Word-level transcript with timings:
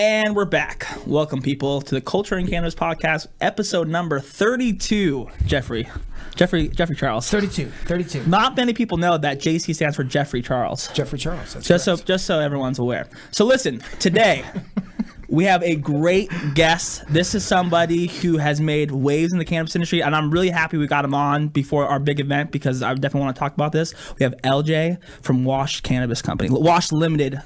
And 0.00 0.36
we're 0.36 0.44
back. 0.44 0.86
Welcome, 1.08 1.42
people, 1.42 1.80
to 1.82 1.92
the 1.92 2.00
Culture 2.00 2.36
and 2.36 2.48
Cannabis 2.48 2.72
Podcast, 2.76 3.26
episode 3.40 3.88
number 3.88 4.20
32. 4.20 5.28
Jeffrey. 5.44 5.88
Jeffrey 6.36 6.68
Jeffrey 6.68 6.94
Charles. 6.94 7.28
32. 7.28 7.66
32. 7.68 8.24
Not 8.28 8.56
many 8.56 8.72
people 8.72 8.96
know 8.96 9.18
that 9.18 9.40
JC 9.40 9.74
stands 9.74 9.96
for 9.96 10.04
Jeffrey 10.04 10.40
Charles. 10.40 10.86
Jeffrey 10.92 11.18
Charles. 11.18 11.54
That's 11.54 11.66
Just 11.66 11.84
so 11.84 11.96
just 11.96 12.26
so 12.26 12.38
everyone's 12.38 12.78
aware. 12.78 13.08
So 13.32 13.44
listen, 13.44 13.82
today 13.98 14.44
we 15.28 15.42
have 15.46 15.64
a 15.64 15.74
great 15.74 16.30
guest. 16.54 17.02
This 17.08 17.34
is 17.34 17.44
somebody 17.44 18.06
who 18.06 18.36
has 18.36 18.60
made 18.60 18.92
waves 18.92 19.32
in 19.32 19.40
the 19.40 19.44
cannabis 19.44 19.74
industry, 19.74 20.00
and 20.00 20.14
I'm 20.14 20.30
really 20.30 20.50
happy 20.50 20.76
we 20.76 20.86
got 20.86 21.04
him 21.04 21.14
on 21.14 21.48
before 21.48 21.88
our 21.88 21.98
big 21.98 22.20
event 22.20 22.52
because 22.52 22.84
I 22.84 22.94
definitely 22.94 23.22
want 23.22 23.34
to 23.34 23.40
talk 23.40 23.52
about 23.52 23.72
this. 23.72 23.94
We 24.16 24.22
have 24.22 24.36
LJ 24.44 25.02
from 25.24 25.44
Wash 25.44 25.80
Cannabis 25.80 26.22
Company, 26.22 26.50
Wash 26.52 26.92
Limited 26.92 27.42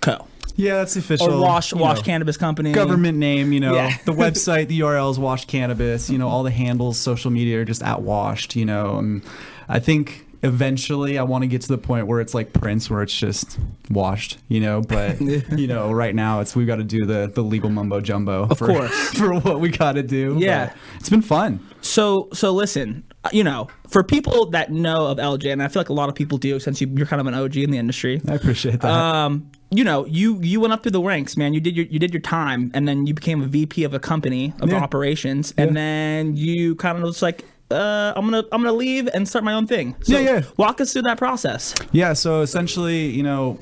Co. 0.00 0.26
Yeah, 0.56 0.74
that's 0.76 0.96
official. 0.96 1.32
Or 1.34 1.40
Wash 1.40 1.72
Wash 1.72 1.98
know, 1.98 2.02
Cannabis 2.02 2.36
Company. 2.36 2.72
Government 2.72 3.18
name, 3.18 3.52
you 3.52 3.60
know, 3.60 3.74
Yeah. 3.74 3.96
the 4.04 4.12
website, 4.12 4.68
the 4.68 4.80
URL 4.80 5.10
is 5.10 5.18
Washed 5.18 5.48
Cannabis. 5.48 6.10
You 6.10 6.18
know, 6.18 6.28
all 6.28 6.42
the 6.42 6.50
handles, 6.50 6.98
social 6.98 7.30
media 7.30 7.60
are 7.60 7.64
just 7.64 7.82
at 7.82 8.02
Washed. 8.02 8.56
You 8.56 8.64
know, 8.64 8.98
and 8.98 9.22
I 9.68 9.78
think 9.78 10.26
eventually 10.44 11.18
I 11.18 11.22
want 11.22 11.42
to 11.42 11.48
get 11.48 11.62
to 11.62 11.68
the 11.68 11.78
point 11.78 12.08
where 12.08 12.20
it's 12.20 12.34
like 12.34 12.52
Prince, 12.52 12.90
where 12.90 13.02
it's 13.02 13.16
just 13.16 13.58
washed. 13.90 14.38
You 14.48 14.60
know, 14.60 14.80
but 14.82 15.20
you 15.58 15.66
know, 15.66 15.92
right 15.92 16.14
now 16.14 16.40
it's 16.40 16.54
we've 16.54 16.66
got 16.66 16.76
to 16.76 16.84
do 16.84 17.06
the 17.06 17.30
the 17.32 17.42
legal 17.42 17.70
mumbo 17.70 18.00
jumbo. 18.00 18.48
Of 18.48 18.58
for, 18.58 18.66
course. 18.66 19.10
for 19.14 19.34
what 19.34 19.60
we 19.60 19.70
got 19.70 19.92
to 19.92 20.02
do. 20.02 20.36
Yeah. 20.38 20.66
but 20.66 20.76
it's 21.00 21.10
been 21.10 21.22
fun. 21.22 21.60
So 21.80 22.28
so 22.32 22.52
listen, 22.52 23.04
uh, 23.24 23.30
you 23.32 23.44
know, 23.44 23.68
for 23.88 24.02
people 24.02 24.46
that 24.50 24.70
know 24.70 25.06
of 25.06 25.18
LJ, 25.18 25.52
and 25.52 25.62
I 25.62 25.68
feel 25.68 25.80
like 25.80 25.88
a 25.88 25.94
lot 25.94 26.08
of 26.08 26.14
people 26.14 26.38
do 26.38 26.58
since 26.60 26.80
you, 26.80 26.88
you're 26.94 27.06
kind 27.06 27.20
of 27.20 27.26
an 27.26 27.34
OG 27.34 27.56
in 27.56 27.70
the 27.70 27.78
industry. 27.78 28.20
I 28.28 28.34
appreciate 28.34 28.80
that. 28.80 28.90
um, 28.90 29.50
you 29.72 29.84
know, 29.84 30.04
you 30.06 30.38
you 30.42 30.60
went 30.60 30.72
up 30.72 30.82
through 30.82 30.92
the 30.92 31.00
ranks, 31.02 31.36
man. 31.36 31.54
You 31.54 31.60
did 31.60 31.76
your 31.76 31.86
you 31.86 31.98
did 31.98 32.12
your 32.12 32.20
time, 32.20 32.70
and 32.74 32.86
then 32.86 33.06
you 33.06 33.14
became 33.14 33.42
a 33.42 33.46
VP 33.46 33.84
of 33.84 33.94
a 33.94 33.98
company 33.98 34.52
of 34.60 34.70
Yeah. 34.70 34.76
operations, 34.78 35.52
and 35.56 35.70
Yeah. 35.70 35.74
then 35.74 36.36
you 36.36 36.74
kind 36.76 36.98
of 36.98 37.04
was 37.04 37.22
like, 37.22 37.44
uh, 37.70 38.12
I'm 38.14 38.24
gonna 38.26 38.44
I'm 38.52 38.62
gonna 38.62 38.72
leave 38.76 39.08
and 39.14 39.26
start 39.26 39.44
my 39.44 39.54
own 39.54 39.66
thing. 39.66 39.96
So 40.02 40.18
Yeah, 40.18 40.30
yeah. 40.34 40.42
Walk 40.58 40.80
us 40.80 40.92
through 40.92 41.02
that 41.02 41.18
process. 41.18 41.74
Yeah, 41.92 42.12
so 42.12 42.42
essentially, 42.42 43.06
you 43.06 43.22
know, 43.22 43.58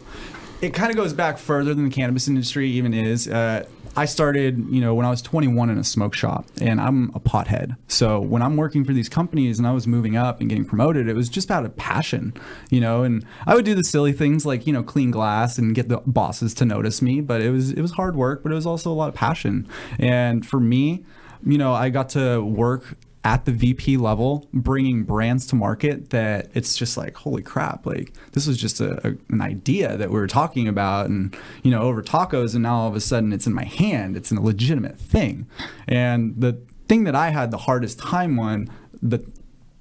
it 0.60 0.74
kind 0.74 0.90
of 0.90 0.96
goes 0.96 1.12
back 1.12 1.38
further 1.38 1.74
than 1.74 1.84
the 1.88 1.94
cannabis 1.94 2.26
industry 2.28 2.68
even 2.70 2.92
is. 2.92 3.28
Uh, 3.28 3.64
I 3.96 4.04
started, 4.04 4.66
you 4.70 4.80
know, 4.80 4.94
when 4.94 5.04
I 5.04 5.10
was 5.10 5.20
21 5.20 5.70
in 5.70 5.78
a 5.78 5.84
smoke 5.84 6.14
shop, 6.14 6.46
and 6.60 6.80
I'm 6.80 7.10
a 7.14 7.20
pothead. 7.20 7.76
So 7.88 8.20
when 8.20 8.40
I'm 8.40 8.56
working 8.56 8.84
for 8.84 8.92
these 8.92 9.08
companies 9.08 9.58
and 9.58 9.66
I 9.66 9.72
was 9.72 9.86
moving 9.86 10.16
up 10.16 10.40
and 10.40 10.48
getting 10.48 10.64
promoted, 10.64 11.08
it 11.08 11.14
was 11.14 11.28
just 11.28 11.50
out 11.50 11.64
of 11.64 11.76
passion, 11.76 12.32
you 12.70 12.80
know. 12.80 13.02
And 13.02 13.24
I 13.46 13.54
would 13.54 13.64
do 13.64 13.74
the 13.74 13.84
silly 13.84 14.12
things 14.12 14.46
like, 14.46 14.66
you 14.66 14.72
know, 14.72 14.82
clean 14.82 15.10
glass 15.10 15.58
and 15.58 15.74
get 15.74 15.88
the 15.88 15.98
bosses 16.06 16.54
to 16.54 16.64
notice 16.64 17.02
me, 17.02 17.20
but 17.20 17.40
it 17.40 17.50
was 17.50 17.72
it 17.72 17.82
was 17.82 17.92
hard 17.92 18.16
work, 18.16 18.42
but 18.42 18.52
it 18.52 18.54
was 18.54 18.66
also 18.66 18.90
a 18.90 18.94
lot 18.94 19.08
of 19.08 19.14
passion. 19.14 19.68
And 19.98 20.46
for 20.46 20.60
me, 20.60 21.04
you 21.44 21.58
know, 21.58 21.72
I 21.72 21.88
got 21.90 22.10
to 22.10 22.42
work 22.42 22.96
at 23.22 23.44
the 23.44 23.52
VP 23.52 23.98
level, 23.98 24.48
bringing 24.52 25.04
brands 25.04 25.46
to 25.48 25.54
market 25.54 26.08
that 26.10 26.48
it's 26.54 26.74
just 26.76 26.96
like, 26.96 27.14
holy 27.16 27.42
crap, 27.42 27.84
like 27.84 28.14
this 28.32 28.46
was 28.46 28.56
just 28.56 28.80
a, 28.80 29.06
a- 29.06 29.16
an 29.28 29.42
idea 29.42 29.96
that 29.98 30.08
we 30.08 30.18
were 30.18 30.26
talking 30.26 30.66
about 30.66 31.06
and, 31.10 31.36
you 31.62 31.70
know, 31.70 31.82
over 31.82 32.02
tacos. 32.02 32.54
And 32.54 32.62
now 32.62 32.76
all 32.76 32.88
of 32.88 32.96
a 32.96 33.00
sudden 33.00 33.32
it's 33.32 33.46
in 33.46 33.52
my 33.52 33.64
hand. 33.64 34.16
It's 34.16 34.30
a 34.30 34.40
legitimate 34.40 34.98
thing. 34.98 35.46
And 35.86 36.34
the 36.40 36.60
thing 36.88 37.04
that 37.04 37.14
I 37.14 37.28
had 37.28 37.50
the 37.50 37.58
hardest 37.58 37.98
time 37.98 38.38
on, 38.38 38.70
the, 39.02 39.22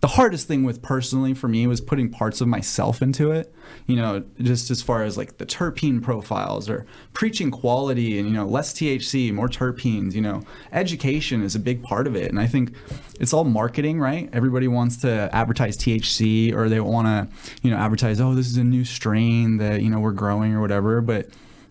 the 0.01 0.07
hardest 0.07 0.47
thing 0.47 0.63
with 0.63 0.81
personally 0.81 1.33
for 1.33 1.47
me 1.47 1.67
was 1.67 1.81
putting 1.81 2.09
parts 2.09 2.39
of 2.41 2.47
myself 2.47 3.01
into 3.01 3.31
it 3.31 3.53
you 3.85 3.95
know 3.95 4.23
just 4.41 4.71
as 4.71 4.81
far 4.81 5.03
as 5.03 5.17
like 5.17 5.37
the 5.37 5.45
terpene 5.45 6.01
profiles 6.01 6.69
or 6.69 6.85
preaching 7.13 7.51
quality 7.51 8.17
and 8.17 8.27
you 8.27 8.33
know 8.33 8.45
less 8.45 8.73
thc 8.73 9.33
more 9.33 9.49
terpenes 9.49 10.13
you 10.13 10.21
know 10.21 10.41
education 10.71 11.43
is 11.43 11.55
a 11.55 11.59
big 11.59 11.83
part 11.83 12.07
of 12.07 12.15
it. 12.15 12.29
And 12.29 12.39
i 12.39 12.47
think 12.47 12.73
it's 13.19 13.33
all 13.33 13.43
marketing 13.43 13.99
right? 13.99 14.29
Everybody 14.31 14.67
wants 14.67 14.97
to 14.97 15.29
advertise 15.33 15.77
thc 15.77 16.53
or 16.53 16.69
they 16.69 16.79
want 16.79 17.07
to 17.07 17.57
you 17.61 17.71
know 17.71 17.77
advertise 17.77 18.21
oh 18.21 18.33
this 18.33 18.47
is 18.47 18.57
a 18.57 18.63
new 18.63 18.85
strain 18.85 19.57
that 19.57 19.81
you 19.81 19.89
know 19.89 19.99
we're 19.99 20.11
growing 20.11 20.53
or 20.53 20.61
whatever. 20.61 21.01
But 21.01 21.27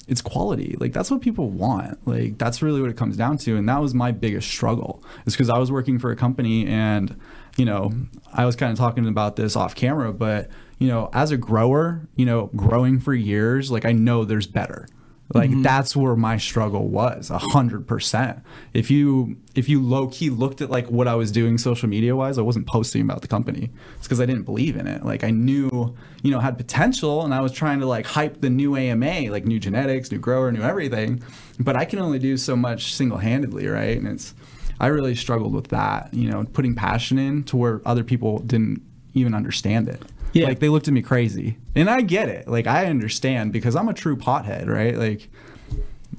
it's 0.09 0.23
quality. 0.23 0.77
Like 0.81 0.93
that's 0.93 1.11
what 1.11 1.21
people 1.21 1.51
want. 1.51 2.07
Like 2.07 2.39
that's 2.39 2.63
really 2.63 2.81
what 2.81 2.91
it 2.91 2.97
comes 2.97 3.17
down 3.17 3.39
to. 3.39 3.57
And 3.57 3.69
that 3.69 3.81
was 3.81 3.95
my 3.95 4.11
biggest 4.11 4.49
struggle. 4.49 5.03
Is 5.27 5.35
because 5.35 5.51
i 5.51 5.59
was 5.59 5.71
working 5.71 5.99
for 5.99 6.11
a 6.11 6.17
company 6.17 6.67
and 6.67 7.19
you 7.57 7.65
know 7.65 7.93
i 8.33 8.45
was 8.45 8.57
kind 8.57 8.73
of 8.73 8.79
talking 8.79 9.07
about 9.07 9.37
this 9.37 9.57
off 9.57 9.75
camera 9.75 10.13
but 10.13 10.49
you 10.79 10.89
know 10.89 11.11
as 11.13 11.31
a 11.31 11.37
grower 11.37 12.09
you 12.17 12.25
know 12.25 12.51
growing 12.57 12.99
for 12.99 13.13
years 13.13 13.71
like 13.71 13.85
i 13.85 13.93
know 13.93 14.25
there's 14.25 14.47
better 14.47 14.87
like 15.35 15.51
mm-hmm. 15.51 15.63
that's 15.63 15.95
where 15.95 16.17
my 16.17 16.39
struggle 16.39 16.89
was 16.89 17.31
a 17.31 17.39
hundred 17.39 17.87
percent. 17.87 18.41
If 18.73 18.91
you 18.91 19.37
if 19.55 19.69
you 19.69 19.83
low-key 19.83 20.31
looked 20.31 20.63
at 20.63 20.71
like 20.71 20.89
what 20.89 21.07
i 21.07 21.15
was 21.15 21.31
doing 21.31 21.59
social 21.59 21.89
media 21.89 22.17
wise 22.17 22.39
i 22.39 22.43
wasn't 22.43 22.67
posting 22.67 23.03
about 23.03 23.21
the 23.21 23.29
company. 23.29 23.71
It's 23.97 24.07
because 24.07 24.21
i 24.21 24.27
didn't 24.27 24.45
believe 24.45 24.77
in 24.77 24.87
it. 24.87 25.05
Like 25.05 25.25
i 25.25 25.31
knew 25.31 25.95
you 26.23 26.31
know 26.31 26.41
had 26.41 26.57
potential 26.57 27.25
and 27.25 27.35
i 27.35 27.41
was 27.41 27.53
trying 27.53 27.81
to 27.81 27.87
like 27.87 28.07
hype 28.07 28.41
the 28.41 28.51
new 28.51 28.77
ama 28.77 29.31
like 29.31 29.45
new 29.45 29.59
genetics 29.59 30.11
new 30.11 30.19
grower 30.19 30.51
new 30.51 30.63
everything. 30.63 31.23
But 31.61 31.77
i 31.77 31.85
can 31.85 31.99
only 31.99 32.19
do 32.19 32.37
so 32.37 32.57
much 32.57 32.95
single-handedly 32.95 33.67
right? 33.67 33.99
And 33.99 34.09
it's 34.09 34.35
i 34.81 34.87
really 34.87 35.15
struggled 35.15 35.53
with 35.53 35.69
that 35.69 36.13
you 36.15 36.31
know 36.31 36.45
putting 36.53 36.75
passion 36.75 37.19
in 37.19 37.45
to 37.45 37.57
where 37.57 37.83
other 37.85 38.05
people 38.05 38.39
didn't 38.39 38.83
even 39.13 39.35
understand 39.35 39.89
it 39.89 40.03
Yeah. 40.39 40.49
like 40.49 40.59
they 40.61 40.69
looked 40.69 40.89
at 40.89 40.95
me 40.95 41.03
crazy. 41.03 41.59
And 41.75 41.89
i 41.91 42.01
get 42.01 42.29
it. 42.29 42.49
Like 42.49 42.67
i 42.67 42.87
understand 42.87 43.53
because 43.53 43.77
i'm 43.77 43.89
a 43.89 43.95
true 43.95 44.17
pothead 44.17 44.69
right? 44.69 44.97
Like 44.97 45.29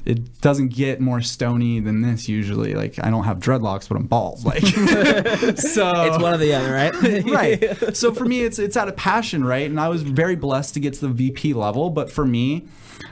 it 0.06 0.40
doesn't 0.42 0.70
get 0.70 1.02
more 1.02 1.22
stony 1.22 1.80
than 1.80 2.02
this 2.02 2.30
usually. 2.30 2.74
Like 2.74 3.04
i 3.04 3.10
don't 3.10 3.26
have 3.26 3.40
dreadlocks 3.40 3.88
but 3.90 3.98
i'm 3.98 4.08
bald. 4.08 4.46
Like 4.46 4.62
so 5.58 5.92
It's 6.06 6.22
one 6.22 6.34
or 6.34 6.38
the 6.38 6.54
other, 6.54 6.72
right? 6.72 7.24
right. 7.26 7.96
So 7.96 8.14
for 8.14 8.26
me 8.26 8.42
it's 8.42 8.60
it's 8.60 8.78
out 8.78 8.88
of 8.88 8.96
passion 8.96 9.44
right? 9.44 9.70
And 9.70 9.80
i 9.80 9.90
was 9.90 10.04
very 10.04 10.36
blessed 10.36 10.74
to 10.76 10.80
get 10.80 10.94
to 10.96 11.02
the 11.02 11.10
vp 11.10 11.54
level. 11.54 11.90
But 11.90 12.12
for 12.12 12.26
me 12.26 12.68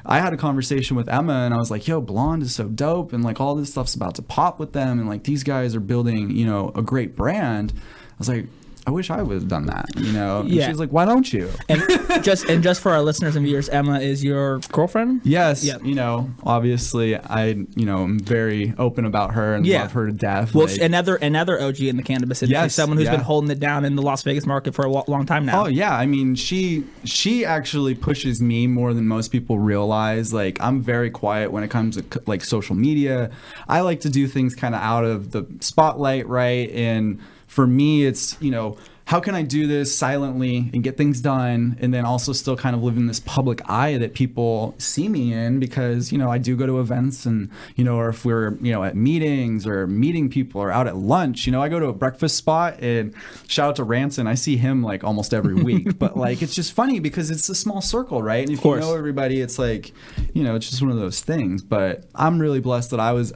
i 0.06 0.19
had 0.19 0.34
a 0.34 0.38
conversation 0.38 0.96
with 0.97 1.07
emma 1.09 1.34
and 1.46 1.53
i 1.53 1.57
was 1.57 1.72
like 1.72 1.88
yo 1.88 2.00
blonde 2.01 2.44
is 2.44 2.53
so 2.56 2.66
dope. 2.67 3.12
And 3.13 3.23
like 3.23 3.40
all 3.41 3.56
this 3.56 3.72
stuff's 3.72 3.96
about 3.96 4.16
to 4.16 4.22
pop 4.22 4.59
with 4.59 4.73
them. 4.73 5.00
And 5.00 5.07
like 5.09 5.23
these 5.23 5.44
guys 5.44 5.75
are 5.75 5.79
building 5.81 6.31
you 6.31 6.46
know 6.46 6.72
a 6.75 6.81
great 6.81 7.16
brand. 7.16 7.73
I 7.75 8.16
was 8.19 8.29
like 8.29 8.47
i 8.88 8.92
wish 8.92 9.09
i 9.12 9.22
would 9.22 9.36
have 9.36 9.48
done 9.48 9.66
that 9.68 9.86
you 9.98 10.12
know 10.14 10.40
and 10.40 10.50
Yeah. 10.50 10.68
she's 10.68 10.80
like 10.80 10.90
why 10.90 11.06
don't 11.06 11.31
you 11.31 11.50
and 11.70 11.84
just 12.24 12.46
and 12.50 12.64
just 12.64 12.81
for 12.81 12.92
our 12.94 13.02
listeners 13.03 13.36
and 13.36 13.46
viewers, 13.46 13.70
Emma 13.70 14.00
is 14.00 14.24
your 14.24 14.59
girlfriend. 14.72 15.22
Yes, 15.24 15.64
Yep. 15.64 15.84
you 15.86 15.94
know, 15.94 16.31
obviously, 16.44 17.16
I, 17.16 17.50
you 17.76 17.86
know, 17.86 18.03
am 18.03 18.20
very 18.20 18.74
open 18.78 19.06
about 19.06 19.34
her 19.36 19.53
and 19.53 19.66
Yeah. 19.66 19.81
love 19.84 19.92
her 19.92 20.08
to 20.08 20.12
death. 20.12 20.53
Well, 20.56 20.66
like- 20.68 20.81
another 20.81 21.16
another 21.18 21.62
OG 21.62 21.88
in 21.90 21.97
the 21.97 22.03
cannabis 22.03 22.42
industry, 22.42 22.64
Yes, 22.64 22.74
someone 22.74 22.97
who's 22.97 23.06
yeah. 23.06 23.12
been 23.18 23.22
holding 23.26 23.52
it 23.52 23.59
down 23.59 23.86
in 23.86 23.96
the 23.96 24.02
Las 24.02 24.24
Vegas 24.24 24.46
market 24.46 24.74
for 24.74 24.86
a 24.86 24.90
lo- 24.90 25.03
long 25.08 25.26
time 25.26 25.46
now. 25.46 25.64
Oh 25.64 25.68
yeah, 25.68 25.96
I 25.96 26.06
mean 26.08 26.36
she 26.36 26.84
she 27.03 27.46
actually 27.46 27.94
pushes 27.96 28.42
me 28.42 28.66
more 28.68 28.94
than 28.94 29.08
most 29.08 29.31
people 29.31 29.59
realize. 29.59 30.34
Like 30.34 30.58
I'm 30.62 30.81
very 30.81 31.09
quiet 31.12 31.52
when 31.52 31.64
it 31.64 31.70
comes 31.70 31.97
to 31.97 32.22
like 32.26 32.44
social 32.44 32.76
media. 32.76 33.30
I 33.68 33.81
like 33.81 34.00
to 34.02 34.09
do 34.09 34.28
things 34.28 34.56
kind 34.56 34.74
of 34.74 34.81
out 34.81 35.03
of 35.06 35.31
the 35.31 35.46
spotlight, 35.59 36.28
right? 36.28 36.70
And 36.72 37.20
for 37.47 37.66
me, 37.66 38.06
it's 38.06 38.38
you 38.41 38.52
know 38.52 38.78
how 39.08 39.22
can 39.22 39.35
I 39.35 39.41
do 39.41 39.68
this 39.68 39.97
silently 39.97 40.69
and 40.74 40.84
get 40.84 40.97
things 40.97 41.22
done, 41.22 41.78
and 41.80 41.94
then 41.94 42.03
also 42.03 42.34
still 42.34 42.58
kind 42.58 42.75
of 42.75 42.84
live 42.84 42.97
in 42.97 43.08
this 43.08 43.22
public 43.22 43.62
eye 43.69 43.97
that 44.00 44.13
people 44.13 44.75
see 44.80 45.08
me 45.08 45.31
in 45.31 45.62
because 45.62 46.12
you 46.12 46.18
know 46.18 46.30
I 46.30 46.38
do 46.38 46.58
go 46.58 46.66
to 46.66 46.81
events 46.81 47.25
and 47.25 47.50
you 47.78 47.85
know 47.85 47.96
or 47.96 48.09
if 48.09 48.25
we're 48.25 48.56
you 48.56 48.74
know 48.74 48.84
at 48.84 48.97
meetings 48.97 49.66
or 49.66 49.88
meeting 49.88 50.29
people 50.29 50.61
or 50.61 50.72
out 50.72 50.88
at 50.88 50.97
lunch, 50.97 51.46
you 51.46 51.53
know 51.53 51.61
I 51.61 51.70
go 51.70 51.79
to 51.79 51.88
a 51.88 51.94
breakfast 51.94 52.35
spot 52.35 52.82
and 52.82 53.14
shout 53.47 53.70
out 53.70 53.76
to 53.78 53.85
Ranson, 53.85 54.28
I 54.28 54.35
see 54.35 54.58
him 54.58 54.84
like 54.84 55.05
almost 55.05 55.34
every 55.34 55.55
week, 55.64 55.97
but 55.97 56.17
like 56.17 56.41
it's 56.41 56.53
just 56.53 56.73
funny 56.73 56.99
because 56.99 57.32
it's 57.32 57.47
a 57.47 57.55
small 57.55 57.79
circle, 57.79 58.22
right? 58.22 58.46
And 58.46 58.58
if 58.58 58.66
you 58.66 58.76
know 58.76 58.94
everybody, 58.94 59.40
it's 59.40 59.58
like 59.58 59.94
you 60.34 60.44
know 60.44 60.55
it's 60.55 60.70
just 60.70 60.82
one 60.82 60.91
of 60.91 60.97
those 60.97 61.22
things. 61.22 61.64
But 61.64 62.03
I'm 62.14 62.40
really 62.40 62.59
blessed 62.59 62.91
that 62.91 62.99
I 62.99 63.14
was 63.14 63.32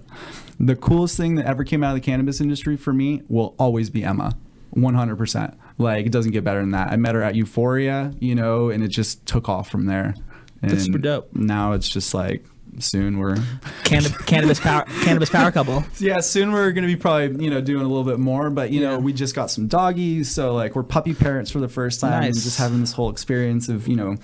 the 0.61 0.75
coolest 0.75 1.17
thing 1.17 1.35
that 1.35 1.45
ever 1.45 1.63
came 1.63 1.83
out 1.83 1.89
of 1.89 1.95
the 1.95 2.05
cannabis 2.05 2.39
industry 2.39 2.77
for 2.77 2.93
me 2.93 3.23
will 3.27 3.55
always 3.57 3.89
be 3.89 4.03
Emma. 4.03 4.37
100%. 4.75 5.57
Like 5.77 6.05
it 6.05 6.11
doesn't 6.11 6.31
get 6.31 6.43
better 6.43 6.61
than 6.61 6.71
that. 6.71 6.91
I 6.91 6.95
met 6.97 7.15
her 7.15 7.23
at 7.23 7.35
Euphoria, 7.35 8.13
you 8.19 8.35
know, 8.35 8.69
and 8.69 8.83
it 8.83 8.89
just 8.89 9.25
took 9.25 9.49
off 9.49 9.69
from 9.69 9.87
there. 9.87 10.13
And 10.61 10.71
That's 10.71 10.85
super 10.85 10.99
dope. 10.99 11.33
Now 11.33 11.73
it's 11.73 11.89
just 11.89 12.13
like 12.13 12.45
soon 12.79 13.17
we're 13.19 13.35
Cannab- 13.83 14.25
cannabis 14.25 14.59
power 14.59 14.85
cannabis 15.03 15.29
power 15.29 15.51
couple. 15.51 15.83
yeah 15.99 16.19
soon 16.19 16.51
we're 16.51 16.71
gonna 16.71 16.87
be 16.87 16.95
probably 16.95 17.43
you 17.43 17.49
know 17.51 17.59
doing 17.61 17.83
a 17.83 17.87
little 17.87 18.03
bit 18.03 18.19
more 18.19 18.49
but 18.49 18.71
you 18.71 18.79
know 18.81 18.91
Yeah. 18.93 18.97
we 18.97 19.13
just 19.13 19.35
got 19.35 19.51
some 19.51 19.67
doggies 19.67 20.31
so 20.31 20.53
like 20.53 20.75
we're 20.75 20.83
puppy 20.83 21.13
parents 21.13 21.51
for 21.51 21.59
the 21.59 21.67
first 21.67 21.99
time 21.99 22.23
and 22.23 22.33
just 22.33 22.57
having 22.57 22.79
this 22.79 22.93
whole 22.93 23.09
experience 23.09 23.67
of 23.69 23.87
you 23.87 23.95
know 23.95 24.15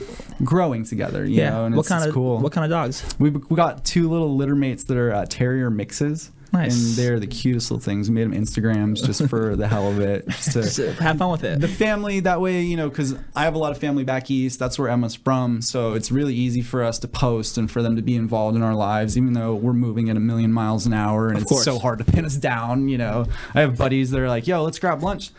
growing 0.44 0.84
together 0.86 1.26
you 1.26 1.36
Yeah. 1.38 1.50
know 1.52 1.66
and 1.66 1.76
what 1.76 1.82
it's, 1.82 1.90
kind 1.90 2.06
of 2.08 2.14
cool 2.14 2.38
what 2.40 2.52
kind 2.54 2.66
of 2.66 2.72
dogs? 2.72 3.04
we, 3.20 3.30
we 3.32 3.56
got 3.56 3.84
two 3.84 4.10
little 4.10 4.36
litter 4.36 4.56
mates 4.56 4.86
that 4.86 4.98
are 4.98 5.14
uh, 5.14 5.26
terrier 5.28 5.70
mixes 5.70 6.32
Nice. 6.54 6.74
And 6.74 6.96
they're 6.96 7.20
the 7.20 7.28
cutest 7.28 7.72
little 7.72 7.84
things. 7.84 8.10
We 8.10 8.16
made 8.16 8.32
them 8.32 8.34
Instagrams 8.34 9.04
just 9.04 9.28
for 9.28 9.56
the 9.56 9.68
hell 9.68 9.90
of 9.90 10.00
it. 10.00 10.28
Just 10.48 10.78
to, 10.78 10.94
have 10.94 11.18
fun 11.18 11.32
with 11.32 11.44
it. 11.44 11.60
the 11.60 11.68
family 11.68 12.20
that 12.22 12.40
way 12.40 12.62
you 12.62 12.78
know 12.78 12.90
because 12.90 13.16
i 13.36 13.44
have 13.44 13.56
a 13.56 13.58
lot 13.58 13.72
of 13.72 13.78
family 13.78 14.04
back 14.04 14.30
east 14.32 14.60
that's 14.60 14.80
where 14.80 14.88
emma's 14.88 15.16
from 15.16 15.62
so 15.62 15.94
it's 15.94 16.12
really 16.12 16.34
easy 16.34 16.62
for 16.62 16.84
us 16.84 17.00
to 17.00 17.08
post 17.08 17.58
and 17.58 17.70
for 17.70 17.82
them 17.82 17.96
to 17.96 18.02
be 18.02 18.16
involved 18.16 18.56
in 18.56 18.64
our 18.64 18.76
lives 18.76 19.18
even 19.18 19.34
though 19.34 19.54
we're 19.56 19.74
moving 19.74 20.10
at 20.10 20.16
a 20.18 20.20
million 20.20 20.52
miles 20.52 20.86
an 20.86 20.94
hour 20.94 21.30
and 21.30 21.38
it's 21.40 21.50
course. 21.50 21.66
so 21.66 21.80
hard 21.80 22.00
to 22.00 22.06
pin 22.06 22.26
us 22.26 22.36
down 22.36 22.88
you 22.88 22.98
know 22.98 23.26
i 23.54 23.62
have 23.62 23.78
buddies 23.78 24.12
that 24.12 24.20
are 24.20 24.30
like 24.30 24.48
yo 24.48 24.64
let's 24.64 24.80
grab 24.80 25.04
lunch 25.04 25.32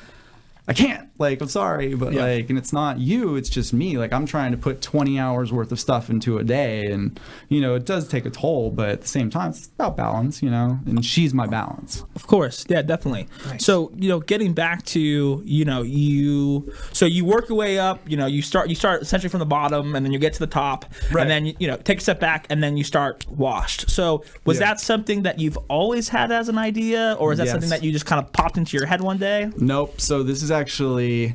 I 0.69 0.75
can't. 0.75 1.08
Like, 1.19 1.41
I'm 1.41 1.49
sorry, 1.49 1.95
but 1.95 2.13
Yeah. 2.13 2.23
like, 2.23 2.49
and 2.49 2.57
it's 2.59 2.73
not 2.73 2.99
you, 2.99 3.35
it's 3.37 3.49
just 3.49 3.73
me. 3.73 3.99
Like, 3.99 4.13
I'm 4.13 4.25
trying 4.25 4.53
to 4.53 4.57
put 4.57 4.81
20 4.81 5.19
hours 5.19 5.53
worth 5.53 5.73
of 5.73 5.81
stuff 5.81 6.09
into 6.11 6.39
a 6.39 6.45
day, 6.45 6.91
and 6.93 7.19
you 7.49 7.61
know, 7.61 7.75
it 7.75 7.85
does 7.85 8.07
take 8.07 8.25
a 8.25 8.31
toll, 8.31 8.71
but 8.71 8.89
at 8.91 9.01
the 9.03 9.09
same 9.09 9.29
time, 9.29 9.51
it's 9.51 9.67
about 9.75 9.97
balance, 9.97 10.43
you 10.43 10.51
know. 10.51 10.79
And 10.87 11.05
she's 11.05 11.35
my 11.35 11.47
balance. 11.47 12.05
Of 12.15 12.27
course, 12.27 12.65
yeah, 12.69 12.83
definitely. 12.83 13.27
So 13.59 13.91
you 13.97 14.09
know, 14.09 14.21
getting 14.21 14.53
back 14.53 14.85
to 14.87 15.43
you 15.45 15.65
know 15.65 15.83
you, 15.83 16.73
so 16.93 17.05
you 17.07 17.25
work 17.25 17.49
your 17.49 17.59
way 17.59 17.79
up. 17.79 18.01
You 18.09 18.17
know, 18.17 18.27
you 18.27 18.43
start 18.43 18.69
you 18.69 18.75
start 18.75 19.03
essentially 19.03 19.29
from 19.29 19.41
the 19.41 19.47
bottom, 19.47 19.95
and 19.97 20.05
then 20.07 20.13
you 20.13 20.19
get 20.21 20.33
to 20.35 20.39
the 20.41 20.47
top, 20.47 20.85
Right. 21.11 21.23
and 21.23 21.31
then 21.31 21.47
you, 21.47 21.55
you 21.59 21.67
know 21.67 21.77
take 21.77 21.99
a 21.99 22.03
step 22.03 22.21
back, 22.21 22.47
and 22.51 22.63
then 22.63 22.77
you 22.77 22.85
start 22.85 23.27
washed. 23.29 23.91
So 23.91 24.23
was 24.45 24.59
Yeah. 24.61 24.67
that 24.67 24.81
something 24.81 25.23
that 25.23 25.41
you've 25.41 25.59
always 25.69 26.09
had 26.11 26.31
as 26.31 26.49
an 26.49 26.59
idea, 26.59 27.17
or 27.19 27.33
is 27.33 27.39
that 27.39 27.47
Yes. 27.47 27.53
something 27.55 27.71
that 27.71 27.83
you 27.83 27.91
just 27.91 28.07
kind 28.07 28.25
of 28.25 28.33
popped 28.33 28.57
into 28.57 28.77
your 28.77 28.87
head 28.87 29.01
one 29.01 29.19
day? 29.19 29.51
Nope. 29.59 30.01
So 30.01 30.23
this 30.23 30.43
is 30.43 30.51
actually 30.51 31.08
really 31.09 31.35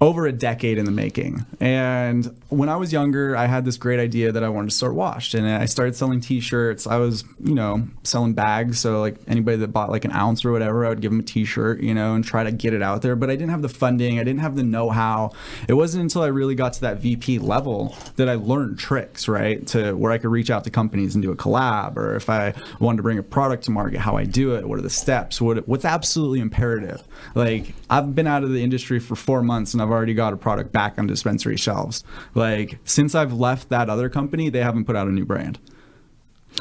over 0.00 0.26
a 0.26 0.32
decade 0.32 0.76
in 0.76 0.84
the 0.84 0.90
making. 0.90 1.46
And 1.58 2.36
when 2.48 2.68
I 2.68 2.76
was 2.76 2.92
younger, 2.92 3.36
I 3.36 3.46
had 3.46 3.64
this 3.64 3.78
great 3.78 3.98
idea 3.98 4.30
that 4.32 4.44
I 4.44 4.48
wanted 4.48 4.70
to 4.70 4.76
start 4.76 4.94
washed. 4.94 5.34
And 5.34 5.48
I 5.48 5.64
started 5.64 5.96
selling 5.96 6.20
t-shirts. 6.20 6.86
I 6.86 6.98
was, 6.98 7.24
you 7.42 7.54
know, 7.54 7.88
selling 8.02 8.34
bags. 8.34 8.78
So 8.78 9.00
like 9.00 9.16
anybody 9.26 9.56
that 9.58 9.68
bought 9.68 9.90
like 9.90 10.04
an 10.04 10.12
ounce 10.12 10.44
or 10.44 10.52
whatever, 10.52 10.84
I 10.84 10.90
would 10.90 11.00
give 11.00 11.10
them 11.12 11.20
a 11.20 11.22
t-shirt, 11.22 11.80
you 11.80 11.94
know, 11.94 12.14
and 12.14 12.24
try 12.24 12.44
to 12.44 12.52
get 12.52 12.74
it 12.74 12.82
out 12.82 13.02
there. 13.02 13.16
But 13.16 13.30
I 13.30 13.36
didn't 13.36 13.50
have 13.50 13.62
the 13.62 13.68
funding. 13.68 14.18
I 14.18 14.24
didn't 14.24 14.40
have 14.40 14.56
the 14.56 14.62
know-how. 14.62 15.32
It 15.66 15.74
wasn't 15.74 16.02
until 16.02 16.22
I 16.22 16.28
really 16.28 16.54
got 16.54 16.74
to 16.74 16.80
that 16.82 16.98
VP 16.98 17.38
level 17.38 17.96
that 18.16 18.28
I 18.28 18.34
learned 18.34 18.78
tricks, 18.78 19.28
right? 19.28 19.66
To 19.68 19.94
where 19.94 20.12
I 20.12 20.18
could 20.18 20.30
reach 20.30 20.50
out 20.50 20.64
to 20.64 20.70
companies 20.70 21.14
and 21.14 21.22
do 21.22 21.30
a 21.30 21.36
collab 21.36 21.96
or 21.96 22.16
if 22.16 22.28
I 22.28 22.52
wanted 22.80 22.98
to 22.98 23.02
bring 23.02 23.18
a 23.18 23.22
product 23.22 23.64
to 23.64 23.70
market, 23.70 23.98
how 23.98 24.16
I 24.16 24.24
do 24.24 24.54
it, 24.56 24.68
what 24.68 24.78
are 24.78 24.82
the 24.82 24.90
steps, 24.90 25.40
what 25.40 25.66
what's 25.66 25.84
absolutely 25.84 26.40
imperative. 26.40 27.02
Like 27.34 27.74
I've 27.88 28.14
been 28.14 28.26
out 28.26 28.44
of 28.44 28.50
the 28.50 28.62
industry 28.62 29.00
for 29.00 29.16
4 29.16 29.42
months 29.42 29.72
and 29.72 29.82
I've 29.82 29.85
already 29.90 30.14
got 30.14 30.32
a 30.32 30.36
product 30.36 30.72
back 30.72 30.98
on 30.98 31.06
dispensary 31.06 31.56
shelves. 31.56 32.04
Like 32.34 32.78
since 32.84 33.14
I've 33.14 33.32
left 33.32 33.68
that 33.70 33.88
other 33.88 34.08
company, 34.08 34.48
they 34.48 34.62
haven't 34.62 34.84
put 34.84 34.96
out 34.96 35.08
a 35.08 35.12
new 35.12 35.24
brand. 35.24 35.58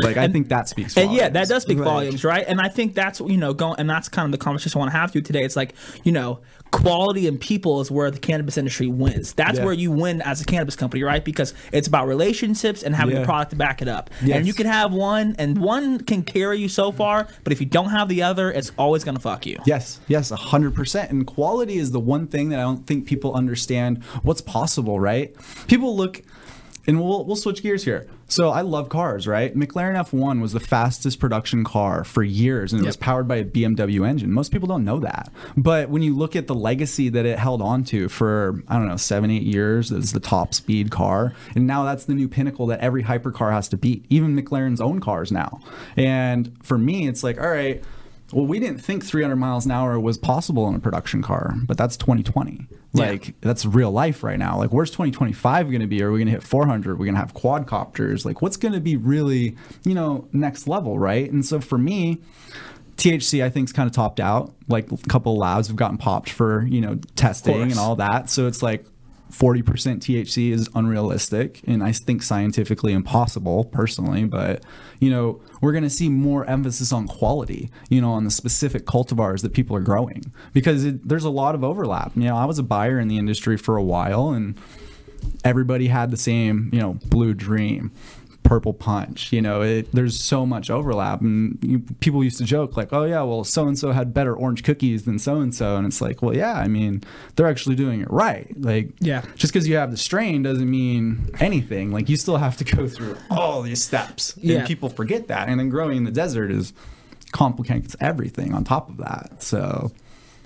Like 0.01 0.17
I 0.17 0.27
think 0.27 0.49
that 0.49 0.67
speaks 0.69 0.97
And 0.97 1.13
yeah, 1.13 1.29
that 1.29 1.47
does 1.47 1.63
speak 1.63 1.77
volumes, 1.77 2.23
right? 2.23 2.45
And 2.47 2.59
I 2.59 2.67
think 2.67 2.95
that's 2.95 3.19
you 3.19 3.37
know 3.37 3.53
going, 3.53 3.79
and 3.79 3.89
that's 3.89 4.09
kind 4.09 4.25
of 4.25 4.31
the 4.31 4.43
conversation 4.43 4.77
I 4.77 4.79
want 4.79 4.91
to 4.91 4.97
have 4.97 5.09
with 5.09 5.15
you 5.15 5.21
today. 5.21 5.43
It's 5.43 5.55
like 5.55 5.73
you 6.03 6.11
know, 6.11 6.39
quality 6.71 7.27
and 7.27 7.39
people 7.39 7.79
is 7.81 7.89
where 7.89 8.11
the 8.11 8.19
cannabis 8.19 8.57
industry 8.57 8.87
wins. 8.87 9.33
That's 9.33 9.57
Yeah. 9.59 9.65
where 9.65 9.73
you 9.73 9.91
win 9.91 10.21
as 10.21 10.41
a 10.41 10.45
cannabis 10.45 10.75
company, 10.75 11.03
right? 11.03 11.23
Because 11.23 11.53
it's 11.71 11.87
about 11.87 12.07
relationships 12.07 12.83
and 12.83 12.95
having 12.95 13.15
the 13.15 13.23
product 13.23 13.51
to 13.51 13.55
back 13.55 13.81
it 13.81 13.87
up. 13.87 14.09
Yes. 14.23 14.37
And 14.37 14.47
you 14.47 14.53
can 14.53 14.65
have 14.67 14.91
one, 14.91 15.35
and 15.39 15.57
one 15.57 15.99
can 15.99 16.23
carry 16.23 16.59
you 16.59 16.67
so 16.67 16.91
far, 16.91 17.27
but 17.43 17.53
if 17.53 17.59
you 17.61 17.65
don't 17.65 17.89
have 17.89 18.09
the 18.09 18.23
other, 18.23 18.51
it's 18.51 18.71
always 18.77 19.03
gonna 19.03 19.19
fuck 19.19 19.45
you. 19.45 19.57
Yes, 19.65 19.99
yes, 20.07 20.31
a 20.31 20.35
hundred 20.35 20.75
percent. 20.75 21.11
And 21.11 21.25
quality 21.25 21.77
is 21.77 21.91
the 21.91 21.99
one 21.99 22.27
thing 22.27 22.49
that 22.49 22.59
I 22.59 22.63
don't 22.63 22.85
think 22.85 23.05
people 23.05 23.33
understand 23.33 24.03
what's 24.23 24.41
possible, 24.41 24.99
right? 24.99 25.33
People 25.67 25.95
look, 25.95 26.21
and 26.87 26.99
we'll 26.99 27.25
we'll 27.25 27.35
switch 27.35 27.61
gears 27.61 27.83
here. 27.83 28.07
So 28.27 28.49
I 28.49 28.61
love 28.61 28.89
cars, 28.89 29.27
right? 29.27 29.55
McLaren 29.55 29.93
F1 29.93 30.41
was 30.41 30.53
the 30.53 30.59
fastest 30.59 31.19
production 31.19 31.63
car 31.63 32.03
for 32.03 32.23
years, 32.23 32.73
and 32.73 32.81
it 32.81 32.85
was 32.85 32.97
powered 32.97 33.27
by 33.27 33.37
a 33.37 33.45
BMW 33.45 34.07
engine. 34.07 34.31
Most 34.31 34.51
people 34.51 34.67
don't 34.67 34.83
know 34.83 34.99
that, 34.99 35.29
but 35.55 35.89
when 35.89 36.01
you 36.01 36.15
look 36.15 36.35
at 36.35 36.47
the 36.47 36.55
legacy 36.55 37.09
that 37.09 37.25
it 37.25 37.37
held 37.37 37.61
on 37.61 37.83
to 37.85 38.09
for 38.09 38.63
I 38.67 38.77
don't 38.77 38.87
know 38.87 38.97
seven, 38.97 39.29
eight 39.29 39.43
years, 39.43 39.91
as 39.91 40.11
the 40.11 40.19
top 40.19 40.53
speed 40.53 40.91
car, 40.91 41.33
and 41.55 41.67
now 41.67 41.83
that's 41.83 42.05
the 42.05 42.15
new 42.15 42.27
pinnacle 42.27 42.67
that 42.67 42.79
every 42.79 43.03
hypercar 43.03 43.51
has 43.51 43.67
to 43.69 43.77
beat. 43.77 44.05
Even 44.09 44.35
McLaren's 44.35 44.81
own 44.81 44.99
cars 44.99 45.31
now. 45.31 45.59
And 45.95 46.55
for 46.63 46.77
me, 46.77 47.07
it's 47.07 47.23
like, 47.23 47.39
all 47.39 47.49
right. 47.49 47.83
Well, 48.33 48.45
we 48.45 48.59
didn't 48.59 48.79
think 48.79 49.05
300 49.05 49.35
miles 49.35 49.65
an 49.65 49.71
hour 49.71 49.99
was 49.99 50.17
possible 50.17 50.67
in 50.67 50.75
a 50.75 50.79
production 50.79 51.21
car, 51.21 51.53
but 51.65 51.77
that's 51.77 51.95
2020. 51.95 52.67
Yeah. 52.93 53.09
Like 53.09 53.35
that's 53.41 53.65
real 53.65 53.91
life 53.91 54.23
right 54.23 54.39
now. 54.39 54.57
Like 54.57 54.71
where's 54.71 54.89
2025 54.89 55.67
going 55.67 55.81
to 55.81 55.87
be? 55.87 56.01
Are 56.01 56.11
we 56.11 56.19
going 56.19 56.27
to 56.27 56.31
hit 56.31 56.43
400? 56.43 56.93
We're 56.93 56.95
we 56.95 57.05
going 57.05 57.15
to 57.15 57.19
have 57.19 57.33
quadcopters? 57.33 58.25
Like 58.25 58.41
what's 58.41 58.57
going 58.57 58.73
to 58.73 58.79
be 58.79 58.95
really, 58.95 59.55
you 59.83 59.93
know, 59.93 60.27
next 60.33 60.67
level, 60.67 60.97
right? 60.97 61.31
And 61.31 61.45
so 61.45 61.59
for 61.59 61.77
me, 61.77 62.21
THC 62.97 63.43
I 63.43 63.49
think 63.49 63.69
is 63.69 63.73
kind 63.73 63.87
of 63.87 63.93
topped 63.93 64.19
out. 64.19 64.53
Like 64.67 64.91
a 64.91 64.97
couple 65.09 65.33
of 65.33 65.37
labs 65.37 65.67
have 65.67 65.75
gotten 65.75 65.97
popped 65.97 66.29
for, 66.29 66.65
you 66.65 66.81
know, 66.81 66.95
testing 67.15 67.61
and 67.61 67.77
all 67.77 67.95
that. 67.97 68.29
So 68.29 68.47
it's 68.47 68.63
like 68.63 68.85
40% 69.31 69.63
THC 69.63 70.51
is 70.51 70.69
unrealistic 70.75 71.61
and 71.65 71.83
I 71.83 71.91
think 71.91 72.23
scientifically 72.23 72.93
impossible 72.93 73.65
personally, 73.65 74.23
but 74.23 74.63
you 74.99 75.09
know, 75.09 75.41
we're 75.61 75.71
going 75.71 75.83
to 75.83 75.89
see 75.89 76.09
more 76.09 76.45
emphasis 76.45 76.91
on 76.91 77.07
quality, 77.07 77.69
you 77.89 78.01
know, 78.01 78.11
on 78.11 78.23
the 78.23 78.31
specific 78.31 78.85
cultivars 78.85 79.41
that 79.41 79.53
people 79.53 79.75
are 79.75 79.81
growing 79.81 80.31
because 80.53 80.85
it, 80.85 81.07
there's 81.07 81.25
a 81.25 81.29
lot 81.29 81.55
of 81.55 81.63
overlap. 81.63 82.11
You 82.15 82.23
know, 82.23 82.37
I 82.37 82.45
was 82.45 82.59
a 82.59 82.63
buyer 82.63 82.99
in 82.99 83.07
the 83.07 83.17
industry 83.17 83.57
for 83.57 83.77
a 83.77 83.83
while 83.83 84.29
and 84.29 84.57
everybody 85.43 85.87
had 85.87 86.11
the 86.11 86.17
same, 86.17 86.69
you 86.71 86.79
know, 86.79 86.93
blue 87.05 87.33
dream, 87.33 87.91
purple 88.45 88.73
punch. 88.73 89.33
You 89.33 89.41
know, 89.41 89.61
it, 89.61 89.91
there's 89.91 90.17
so 90.17 90.45
much 90.45 90.69
overlap, 90.69 91.19
and 91.19 91.57
you, 91.61 91.79
people 91.99 92.23
used 92.23 92.37
to 92.37 92.45
joke 92.45 92.77
like, 92.77 92.93
"Oh 92.93 93.03
yeah, 93.03 93.21
well, 93.23 93.43
so 93.43 93.67
and 93.67 93.77
so 93.77 93.91
had 93.91 94.13
better 94.13 94.33
orange 94.33 94.63
cookies 94.63 95.03
than 95.03 95.19
so 95.19 95.41
and 95.41 95.53
so," 95.53 95.75
and 95.75 95.85
it's 95.85 95.99
like, 95.99 96.21
well, 96.21 96.33
yeah, 96.35 96.53
I 96.53 96.67
mean, 96.69 97.03
they're 97.35 97.47
actually 97.47 97.75
doing 97.75 97.99
it 98.01 98.09
right. 98.09 98.47
Like, 98.61 98.89
Yeah. 98.99 99.23
just 99.35 99.51
because 99.51 99.67
you 99.67 99.75
have 99.75 99.91
the 99.91 99.97
strain 99.97 100.43
doesn't 100.43 100.69
mean 100.69 101.29
anything. 101.39 101.91
Like, 101.91 102.07
you 102.07 102.15
still 102.15 102.37
have 102.37 102.55
to 102.57 102.63
go 102.63 102.87
through 102.87 103.17
all 103.29 103.61
these 103.61 103.83
steps, 103.83 104.33
Yeah. 104.37 104.59
and 104.59 104.67
people 104.67 104.87
forget 104.89 105.27
that. 105.27 105.49
And 105.49 105.59
then 105.59 105.69
growing 105.69 105.97
in 105.97 106.03
the 106.05 106.11
desert 106.11 106.51
is 106.51 106.71
complicates 107.31 107.95
everything 107.99 108.53
on 108.53 108.63
top 108.63 108.89
of 108.89 108.97
that. 108.97 109.43
So. 109.43 109.91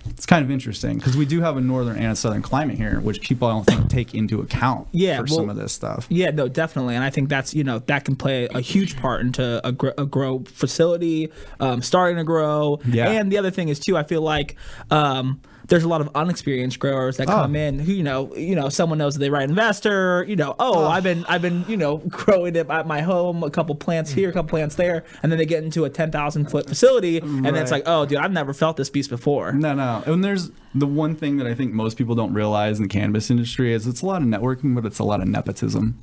It's 0.09 0.25
kind 0.25 0.43
of 0.43 0.51
interesting 0.51 0.97
because 0.97 1.15
we 1.15 1.25
do 1.25 1.41
have 1.41 1.57
a 1.57 1.61
northern 1.61 1.97
and 1.97 2.11
a 2.11 2.15
southern 2.15 2.41
climate 2.41 2.77
here, 2.77 2.99
which 2.99 3.21
people 3.21 3.47
I 3.47 3.51
don't 3.51 3.63
think 3.65 3.89
take 3.89 4.13
into 4.13 4.41
account 4.41 4.87
Yeah, 4.91 5.17
for 5.17 5.23
well- 5.23 5.35
some 5.35 5.49
of 5.49 5.55
this 5.55 5.71
stuff. 5.73 6.05
Yeah, 6.09 6.31
no, 6.31 6.47
definitely, 6.47 6.95
and 6.95 7.03
I 7.03 7.09
think 7.09 7.29
that's 7.29 7.53
you 7.53 7.63
know 7.63 7.79
that 7.79 8.05
can 8.05 8.15
play 8.15 8.47
a 8.53 8.59
huge 8.61 8.97
part 8.97 9.21
into 9.21 9.65
a, 9.65 9.71
gr- 9.71 9.89
a 9.97 10.05
grow 10.05 10.39
facility 10.45 11.31
um, 11.59 11.81
starting 11.81 12.17
to 12.17 12.23
grow. 12.23 12.79
Yeah. 12.85 13.09
and 13.11 13.31
the 13.31 13.37
other 13.37 13.51
thing 13.51 13.69
is 13.69 13.79
too, 13.79 13.97
I 13.97 14.03
feel 14.03 14.21
like 14.21 14.55
um, 14.91 15.41
there's 15.69 15.83
a 15.83 15.87
lot 15.87 16.01
of 16.01 16.09
unexperienced 16.15 16.79
growers 16.79 17.17
that 17.17 17.27
come 17.27 17.55
Oh. 17.55 17.59
in 17.59 17.79
who 17.79 17.91
you 17.93 18.03
know 18.03 18.35
you 18.35 18.55
know 18.55 18.69
someone 18.69 18.97
knows 18.97 19.13
that 19.13 19.19
they 19.19 19.29
right 19.29 19.47
investor. 19.49 20.25
You 20.27 20.35
know, 20.35 20.55
oh, 20.59 20.85
ah. 20.85 20.89
I've 20.89 21.03
been 21.03 21.25
I've 21.25 21.41
been 21.41 21.63
you 21.67 21.77
know 21.77 21.97
growing 22.09 22.55
it 22.55 22.69
at 22.69 22.87
my 22.87 23.01
home, 23.01 23.43
a 23.43 23.49
couple 23.49 23.75
plants 23.75 24.11
here, 24.11 24.29
a 24.29 24.33
couple 24.33 24.49
plants 24.49 24.75
there, 24.75 25.05
and 25.23 25.31
then 25.31 25.37
they 25.39 25.45
get 25.45 25.63
into 25.63 25.85
a 25.85 25.89
ten 25.89 26.11
thousand 26.11 26.49
foot 26.51 26.67
facility, 26.67 27.19
and 27.19 27.45
then 27.45 27.55
it's 27.55 27.71
like, 27.71 27.83
oh, 27.85 28.05
dude, 28.05 28.17
I've 28.17 28.31
never 28.31 28.53
felt 28.53 28.77
this 28.77 28.89
beast 28.89 29.09
before. 29.09 29.51
No, 29.53 29.73
no. 29.73 30.03
And 30.05 30.23
there's 30.23 30.51
the 30.75 30.87
one 30.87 31.15
thing 31.15 31.37
that 31.37 31.47
I 31.47 31.53
think 31.55 31.73
most 31.73 31.97
people 31.97 32.15
don't 32.15 32.33
realize 32.33 32.79
in 32.79 32.83
the 32.83 32.89
cannabis 32.89 33.29
industry 33.29 33.73
is 33.73 33.87
it's 33.87 34.01
a 34.01 34.05
lot 34.05 34.21
of 34.21 34.27
networking, 34.27 34.75
but 34.75 34.85
it's 34.85 34.99
a 34.99 35.03
lot 35.03 35.21
of 35.21 35.27
nepotism. 35.27 36.01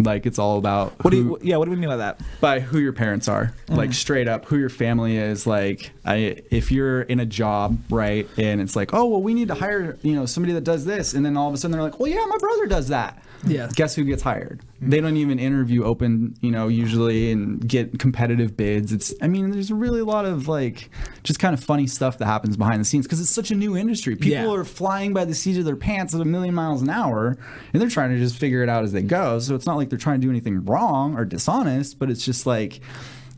Like 0.00 0.26
it's 0.26 0.38
all 0.40 0.58
about 0.58 0.92
What 1.04 1.10
do 1.12 1.16
you? 1.16 1.38
Yeah, 1.42 1.56
what 1.58 1.66
do 1.66 1.70
we 1.70 1.76
mean 1.76 1.88
by 1.88 1.96
that? 1.98 2.20
by 2.40 2.58
who 2.60 2.78
your 2.78 2.92
parents 2.92 3.28
are 3.28 3.52
Mm. 3.68 3.76
like 3.76 3.92
straight 3.94 4.28
up 4.28 4.44
who 4.46 4.58
your 4.58 4.68
family 4.68 5.16
is 5.16 5.46
like 5.46 5.90
I, 6.04 6.42
if 6.50 6.70
you're 6.72 7.02
in 7.02 7.18
a 7.20 7.24
job 7.26 7.78
right 7.90 8.28
and 8.36 8.60
it's 8.60 8.76
like 8.76 8.92
oh 8.92 9.06
well 9.06 9.22
we 9.22 9.32
need 9.34 9.48
to 9.48 9.54
hire 9.54 9.96
you 10.02 10.14
know 10.14 10.26
somebody 10.26 10.52
that 10.52 10.64
does 10.64 10.84
this 10.84 11.14
and 11.14 11.24
then 11.24 11.36
all 11.36 11.48
of 11.48 11.54
a 11.54 11.56
sudden 11.56 11.72
they're 11.72 11.82
like 11.82 11.98
well 11.98 12.08
yeah 12.08 12.24
my 12.28 12.36
brother 12.38 12.66
does 12.66 12.88
that 12.88 13.22
Yeah. 13.46 13.68
guess 13.74 13.94
who 13.94 14.04
gets 14.04 14.22
hired 14.22 14.62
they 14.80 15.00
don't 15.00 15.16
even 15.16 15.38
interview 15.38 15.84
open 15.84 16.34
you 16.40 16.50
know 16.50 16.68
usually 16.68 17.30
and 17.30 17.66
get 17.66 17.98
competitive 17.98 18.56
bids 18.56 18.92
it's 18.92 19.14
i 19.22 19.28
mean 19.28 19.50
there's 19.50 19.70
really 19.72 20.00
a 20.00 20.04
lot 20.04 20.24
of 20.26 20.46
like 20.48 20.90
just 21.22 21.40
kind 21.40 21.54
of 21.54 21.62
funny 21.62 21.86
stuff 21.86 22.18
that 22.18 22.26
happens 22.26 22.56
behind 22.56 22.80
the 22.80 22.84
scenes 22.84 23.06
because 23.06 23.20
it's 23.20 23.30
such 23.30 23.50
a 23.50 23.54
new 23.54 23.76
industry 23.76 24.14
people 24.16 24.30
Yeah. 24.54 24.60
are 24.60 24.64
flying 24.64 25.12
by 25.14 25.24
the 25.24 25.34
seat 25.34 25.58
of 25.58 25.64
their 25.64 25.76
pants 25.76 26.14
at 26.14 26.20
a 26.20 26.24
million 26.24 26.54
miles 26.54 26.82
an 26.82 26.90
hour 26.90 27.36
and 27.72 27.80
they're 27.82 27.88
trying 27.88 28.10
to 28.10 28.18
just 28.18 28.36
figure 28.36 28.62
it 28.62 28.68
out 28.68 28.84
as 28.84 28.92
they 28.92 29.02
go 29.02 29.38
so 29.38 29.54
it's 29.54 29.66
not 29.66 29.76
like 29.76 29.88
they're 29.90 29.98
trying 29.98 30.20
to 30.20 30.26
do 30.26 30.30
anything 30.30 30.64
wrong 30.64 31.16
or 31.16 31.24
dishonest 31.24 31.98
but 31.98 32.10
it's 32.10 32.24
just 32.24 32.46
like 32.46 32.80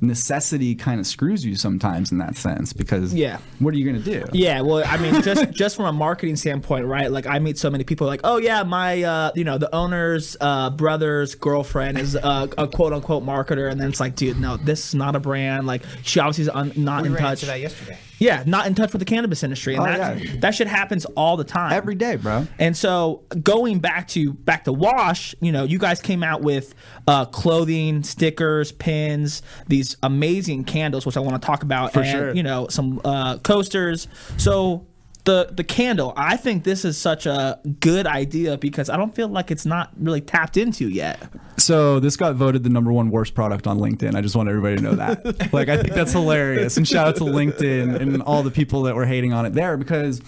necessity 0.00 0.74
kind 0.74 1.00
of 1.00 1.06
screws 1.06 1.44
you 1.44 1.54
sometimes 1.56 2.12
in 2.12 2.18
that 2.18 2.36
sense 2.36 2.72
because 2.72 3.14
Yeah. 3.14 3.38
what 3.58 3.72
are 3.74 3.76
you 3.78 3.90
going 3.90 4.02
to 4.02 4.10
do 4.20 4.24
Yeah, 4.32 4.60
well, 4.60 4.82
I 4.86 4.96
mean, 4.98 5.22
just 5.22 5.50
just 5.52 5.76
from 5.76 5.86
a 5.86 5.92
marketing 5.92 6.36
standpoint, 6.36 6.86
right? 6.86 7.10
Like, 7.10 7.26
I 7.26 7.38
meet 7.38 7.58
so 7.58 7.70
many 7.70 7.84
people, 7.84 8.06
like, 8.06 8.20
oh 8.24 8.36
yeah, 8.38 8.62
my, 8.62 9.02
uh, 9.02 9.30
you 9.34 9.44
know, 9.44 9.58
the 9.58 9.74
owner's 9.74 10.36
uh, 10.40 10.70
brother's 10.70 11.34
girlfriend 11.34 11.98
is 11.98 12.16
uh, 12.16 12.46
a 12.58 12.68
quote 12.68 12.92
unquote 12.92 13.24
marketer, 13.24 13.70
and 13.70 13.80
then 13.80 13.88
it's 13.88 14.00
like, 14.00 14.16
dude, 14.16 14.38
no, 14.40 14.56
this 14.56 14.88
is 14.88 14.94
not 14.94 15.16
a 15.16 15.20
brand. 15.20 15.66
Like, 15.66 15.82
she 16.02 16.20
obviously 16.20 16.42
is 16.42 16.48
un- 16.50 16.72
not 16.76 17.02
We 17.02 17.08
in 17.08 17.14
ran 17.14 17.22
touch. 17.22 17.32
into 17.42 17.46
that 17.46 17.60
yesterday. 17.60 17.98
Yeah, 18.18 18.42
not 18.46 18.66
in 18.66 18.74
touch 18.74 18.92
with 18.92 19.00
the 19.00 19.04
cannabis 19.06 19.42
industry, 19.42 19.74
and 19.74 19.82
Oh, 19.82 19.86
that 19.86 20.18
yeah. 20.24 20.32
that 20.40 20.54
shit 20.54 20.66
happens 20.68 21.04
all 21.16 21.36
the 21.36 21.44
time, 21.44 21.72
every 21.72 21.94
day 21.94 22.16
bro 22.16 22.46
And 22.58 22.76
so 22.76 23.24
going 23.42 23.78
back 23.78 24.08
to 24.08 24.32
back 24.32 24.64
to 24.64 24.72
Wash, 24.72 25.34
you 25.40 25.52
know, 25.52 25.64
you 25.64 25.78
guys 25.78 26.00
came 26.00 26.22
out 26.22 26.40
with 26.42 26.74
uh, 27.06 27.26
clothing, 27.26 28.02
stickers, 28.02 28.72
pins, 28.72 29.42
these 29.68 29.96
amazing 30.02 30.64
candles, 30.64 31.04
which 31.04 31.16
I 31.16 31.20
want 31.20 31.40
to 31.40 31.46
talk 31.46 31.62
about, 31.62 31.92
For 31.92 32.00
and 32.00 32.08
sure. 32.08 32.34
you 32.34 32.42
know 32.42 32.68
some 32.70 33.00
uh, 33.04 33.38
coasters. 33.38 34.08
So 34.38 34.86
the 35.26 35.50
the 35.52 35.64
candle, 35.64 36.14
I 36.16 36.38
think 36.38 36.64
this 36.64 36.84
is 36.84 36.96
such 36.96 37.26
a 37.26 37.60
good 37.80 38.06
idea 38.06 38.56
because 38.56 38.88
I 38.88 38.96
don't 38.96 39.14
feel 39.14 39.28
like 39.28 39.50
it's 39.50 39.66
not 39.66 39.90
really 39.98 40.22
tapped 40.22 40.56
into 40.56 40.88
yet. 40.88 41.20
So 41.58 42.00
this 42.00 42.16
got 42.16 42.34
voted 42.36 42.64
the 42.64 42.70
number 42.70 42.92
one 42.92 43.10
worst 43.10 43.34
product 43.34 43.66
on 43.66 43.78
LinkedIn. 43.78 44.14
I 44.14 44.20
just 44.22 44.36
want 44.36 44.48
everybody 44.48 44.76
to 44.76 44.82
know 44.82 44.94
that. 44.94 45.52
like 45.52 45.68
I 45.68 45.76
think 45.76 45.94
that's 45.94 46.12
hilarious. 46.12 46.76
And 46.76 46.88
shout 46.88 47.08
out 47.08 47.16
to 47.16 47.24
LinkedIn 47.24 48.00
and 48.00 48.22
all 48.22 48.42
the 48.42 48.50
people 48.50 48.82
that 48.82 48.94
were 48.94 49.04
hating 49.06 49.32
on 49.32 49.44
it 49.44 49.52
there 49.52 49.76
because 49.76 50.22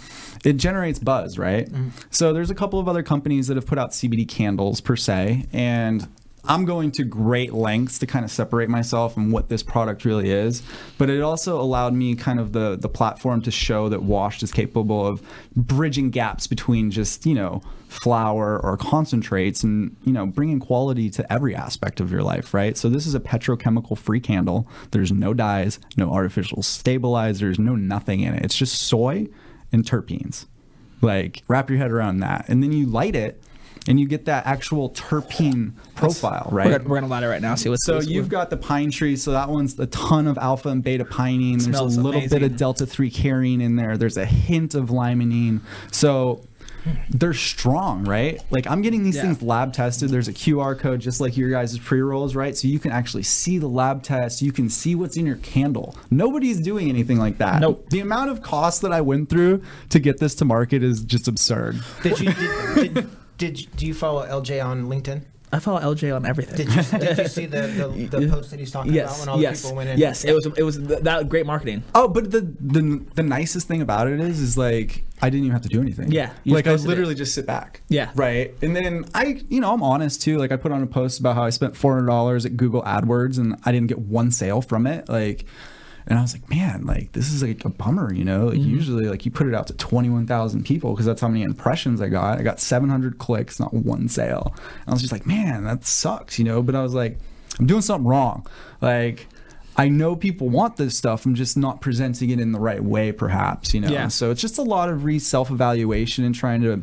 it 0.44 0.54
generates 0.54 0.98
buzz, 0.98 1.38
right? 1.38 1.66
Mm-hmm. 1.66 1.90
So 2.10 2.32
there's 2.32 2.50
a 2.50 2.54
couple 2.54 2.78
of 2.78 2.88
other 2.88 3.02
companies 3.02 3.48
that 3.48 3.56
have 3.56 3.66
put 3.66 3.78
out 3.78 3.90
CBD 3.90 4.28
candles 4.28 4.80
per 4.80 4.96
se, 4.96 5.46
and 5.52 6.06
I'm 6.48 6.64
going 6.64 6.90
to 6.92 7.04
great 7.04 7.52
lengths 7.52 7.98
to 7.98 8.06
kind 8.06 8.24
of 8.24 8.30
separate 8.30 8.70
myself 8.70 9.14
from 9.14 9.30
what 9.30 9.50
this 9.50 9.62
product 9.62 10.06
really 10.06 10.30
is, 10.30 10.62
but 10.96 11.10
it 11.10 11.20
also 11.20 11.60
allowed 11.60 11.92
me 11.92 12.14
kind 12.14 12.40
of 12.40 12.52
the 12.52 12.76
the 12.76 12.88
platform 12.88 13.42
to 13.42 13.50
show 13.50 13.90
that 13.90 14.02
Washed 14.02 14.42
is 14.42 14.50
capable 14.50 15.06
of 15.06 15.22
bridging 15.54 16.10
gaps 16.10 16.46
between 16.46 16.90
just 16.90 17.26
you 17.26 17.34
know 17.34 17.60
flower 17.88 18.58
or 18.58 18.76
concentrates 18.76 19.62
and 19.62 19.94
you 20.04 20.12
know 20.12 20.26
bringing 20.26 20.58
quality 20.58 21.10
to 21.10 21.32
every 21.32 21.54
aspect 21.54 22.00
of 22.00 22.10
your 22.10 22.22
life, 22.22 22.54
right? 22.54 22.78
So 22.78 22.88
this 22.88 23.06
is 23.06 23.14
a 23.14 23.20
petrochemical 23.20 23.98
free 23.98 24.20
candle. 24.20 24.66
There's 24.92 25.12
no 25.12 25.34
dyes, 25.34 25.78
no 25.98 26.10
artificial 26.10 26.62
stabilizers, 26.62 27.58
no 27.58 27.74
nothing 27.76 28.20
in 28.20 28.32
it. 28.34 28.42
It's 28.42 28.56
just 28.56 28.80
soy 28.80 29.28
and 29.70 29.84
terpenes. 29.84 30.46
Like 31.02 31.42
wrap 31.46 31.68
your 31.68 31.78
head 31.78 31.90
around 31.90 32.20
that, 32.20 32.46
and 32.48 32.62
then 32.62 32.72
you 32.72 32.86
light 32.86 33.14
it. 33.14 33.42
And 33.88 33.98
you 33.98 34.06
get 34.06 34.26
that 34.26 34.46
actual 34.46 34.90
terpene 34.90 35.72
profile, 35.94 36.48
right? 36.52 36.66
We're, 36.66 36.78
gonna- 36.78 36.88
we're 36.88 36.96
gonna 37.00 37.06
light 37.10 37.22
it 37.22 37.28
right 37.28 37.42
now. 37.42 37.54
See 37.54 37.68
what's 37.68 37.84
So 37.84 38.00
you've 38.00 38.28
got 38.28 38.50
the 38.50 38.56
pine 38.56 38.90
tree. 38.90 39.16
So 39.16 39.32
that 39.32 39.48
one's 39.48 39.78
a 39.78 39.86
ton 39.86 40.26
of 40.26 40.38
alpha 40.38 40.68
and 40.68 40.82
beta 40.82 41.04
pinene. 41.04 41.62
There's 41.62 41.76
a 41.78 41.84
little 41.84 42.10
amazing. 42.20 42.38
bit 42.40 42.42
of 42.50 42.56
delta 42.56 42.86
three 42.86 43.10
carene 43.10 43.60
in 43.60 43.76
there. 43.76 43.96
There's 43.96 44.16
a 44.16 44.26
hint 44.26 44.74
of 44.74 44.90
limonene. 44.90 45.60
So 45.90 46.44
they're 47.10 47.34
strong, 47.34 48.04
right? 48.04 48.40
Like 48.50 48.66
I'm 48.66 48.80
getting 48.80 49.02
these 49.02 49.16
Yeah. 49.16 49.22
things 49.22 49.42
lab 49.42 49.72
tested. 49.74 50.08
There's 50.10 50.28
a 50.28 50.32
QR 50.32 50.78
code 50.78 51.00
just 51.00 51.20
like 51.20 51.36
your 51.36 51.50
guys' 51.50 51.78
pre 51.78 52.00
rolls, 52.00 52.34
right? 52.34 52.56
So 52.56 52.66
you 52.68 52.78
can 52.78 52.92
actually 52.92 53.24
see 53.24 53.58
the 53.58 53.66
lab 53.68 54.02
test. 54.02 54.40
You 54.40 54.52
can 54.52 54.70
see 54.70 54.94
what's 54.94 55.16
in 55.16 55.26
your 55.26 55.36
candle. 55.36 55.96
Nobody's 56.10 56.60
doing 56.60 56.88
anything 56.88 57.18
like 57.18 57.38
that. 57.38 57.60
Nope. 57.60 57.90
The 57.90 58.00
amount 58.00 58.30
of 58.30 58.42
cost 58.42 58.80
that 58.82 58.92
I 58.92 59.00
went 59.02 59.28
through 59.28 59.62
to 59.90 59.98
get 59.98 60.18
this 60.18 60.34
to 60.36 60.44
market 60.46 60.82
is 60.82 61.02
just 61.02 61.28
absurd. 61.28 61.80
Did 62.02 62.20
you 62.20 62.32
did, 62.32 62.94
did, 62.94 63.08
did 63.38 63.60
you- 63.60 63.68
do 63.76 63.86
you 63.86 63.94
follow 63.94 64.26
LJ 64.26 64.64
on 64.64 64.86
LinkedIn? 64.88 65.22
I 65.50 65.60
follow 65.60 65.80
LJ 65.80 66.14
on 66.14 66.26
everything. 66.26 66.56
Did 66.56 66.68
you 66.74 66.98
did 66.98 67.16
you 67.18 67.28
see 67.28 67.46
the, 67.46 67.62
the, 67.62 68.18
the 68.18 68.28
post 68.28 68.50
that 68.50 68.60
he's 68.60 68.70
talking 68.70 68.90
about 68.92 69.08
yes, 69.08 69.18
when 69.20 69.28
all 69.30 69.40
yes, 69.40 69.62
the 69.62 69.68
people 69.68 69.76
went 69.78 69.88
in? 69.88 69.98
yes. 69.98 70.24
It 70.24 70.34
was 70.34 70.46
it 70.58 70.62
was 70.62 70.76
th- 70.76 71.00
that 71.00 71.26
great 71.30 71.46
marketing. 71.46 71.84
Oh, 71.94 72.06
but 72.06 72.30
the, 72.30 72.42
the 72.60 73.02
the 73.14 73.22
nicest 73.22 73.66
thing 73.66 73.80
about 73.80 74.08
it 74.08 74.20
is, 74.20 74.40
is 74.40 74.58
like 74.58 75.04
I 75.22 75.30
didn't 75.30 75.46
even 75.46 75.52
have 75.52 75.62
to 75.62 75.68
do 75.70 75.80
anything. 75.80 76.12
Yeah, 76.12 76.32
like 76.44 76.66
I 76.66 76.72
posted 76.72 76.90
literally 76.90 77.14
just 77.14 77.34
sit 77.34 77.46
back. 77.46 77.80
Yeah. 77.88 78.10
right. 78.14 78.54
And 78.60 78.76
then 78.76 79.06
I, 79.14 79.40
you 79.48 79.60
know, 79.62 79.72
I'm 79.72 79.82
honest 79.82 80.20
too. 80.20 80.36
Like 80.36 80.52
I 80.52 80.56
put 80.56 80.70
on 80.70 80.82
a 80.82 80.86
post 80.86 81.18
about 81.18 81.34
how 81.34 81.44
I 81.44 81.50
spent 81.50 81.74
four 81.76 81.94
hundred 81.94 82.08
dollars 82.08 82.44
at 82.44 82.58
Google 82.58 82.82
AdWords 82.82 83.38
and 83.38 83.56
I 83.64 83.72
didn't 83.72 83.86
get 83.88 84.00
one 84.00 84.30
sale 84.30 84.60
from 84.60 84.86
it. 84.86 85.08
Like, 85.08 85.46
and 86.08 86.18
I 86.18 86.22
was 86.22 86.32
like, 86.32 86.48
man, 86.48 86.86
like 86.86 87.12
this 87.12 87.30
is 87.30 87.42
like 87.42 87.64
a 87.66 87.68
bummer. 87.68 88.12
You 88.12 88.24
know, 88.24 88.46
like 88.46 88.58
mm-hmm. 88.58 88.70
usually 88.70 89.04
like 89.04 89.26
you 89.26 89.30
put 89.30 89.46
it 89.46 89.54
out 89.54 89.66
to 89.66 89.74
twenty 89.74 90.08
one 90.08 90.26
thousand 90.26 90.64
people 90.64 90.92
because 90.92 91.04
that's 91.04 91.20
how 91.20 91.28
many 91.28 91.42
impressions 91.42 92.00
I 92.00 92.08
got. 92.08 92.38
I 92.38 92.42
got 92.42 92.60
seven 92.60 92.88
hundred 92.88 93.18
clicks, 93.18 93.60
not 93.60 93.74
one 93.74 94.08
sale. 94.08 94.54
And 94.56 94.88
I 94.88 94.92
was 94.92 95.02
just 95.02 95.12
like, 95.12 95.26
man, 95.26 95.64
that 95.64 95.84
sucks. 95.84 96.38
You 96.38 96.46
know, 96.46 96.62
but 96.62 96.74
I 96.74 96.82
was 96.82 96.94
like, 96.94 97.18
I'm 97.60 97.66
doing 97.66 97.82
something 97.82 98.08
wrong. 98.08 98.46
Like. 98.80 99.26
I 99.80 99.88
know 99.88 100.16
people 100.16 100.48
want 100.48 100.76
this 100.76 100.98
stuff. 100.98 101.24
I'm 101.24 101.36
just 101.36 101.56
not 101.56 101.80
presenting 101.80 102.30
it 102.30 102.40
in 102.40 102.50
the 102.50 102.58
right 102.58 102.82
way, 102.82 103.12
perhaps. 103.12 103.72
You 103.72 103.80
know. 103.80 103.90
Yeah. 103.90 104.08
So 104.08 104.32
it's 104.32 104.40
just 104.40 104.58
a 104.58 104.62
lot 104.62 104.88
of 104.88 105.04
re 105.04 105.20
self 105.20 105.52
evaluation 105.52 106.24
and 106.24 106.34
trying 106.34 106.62
to 106.62 106.82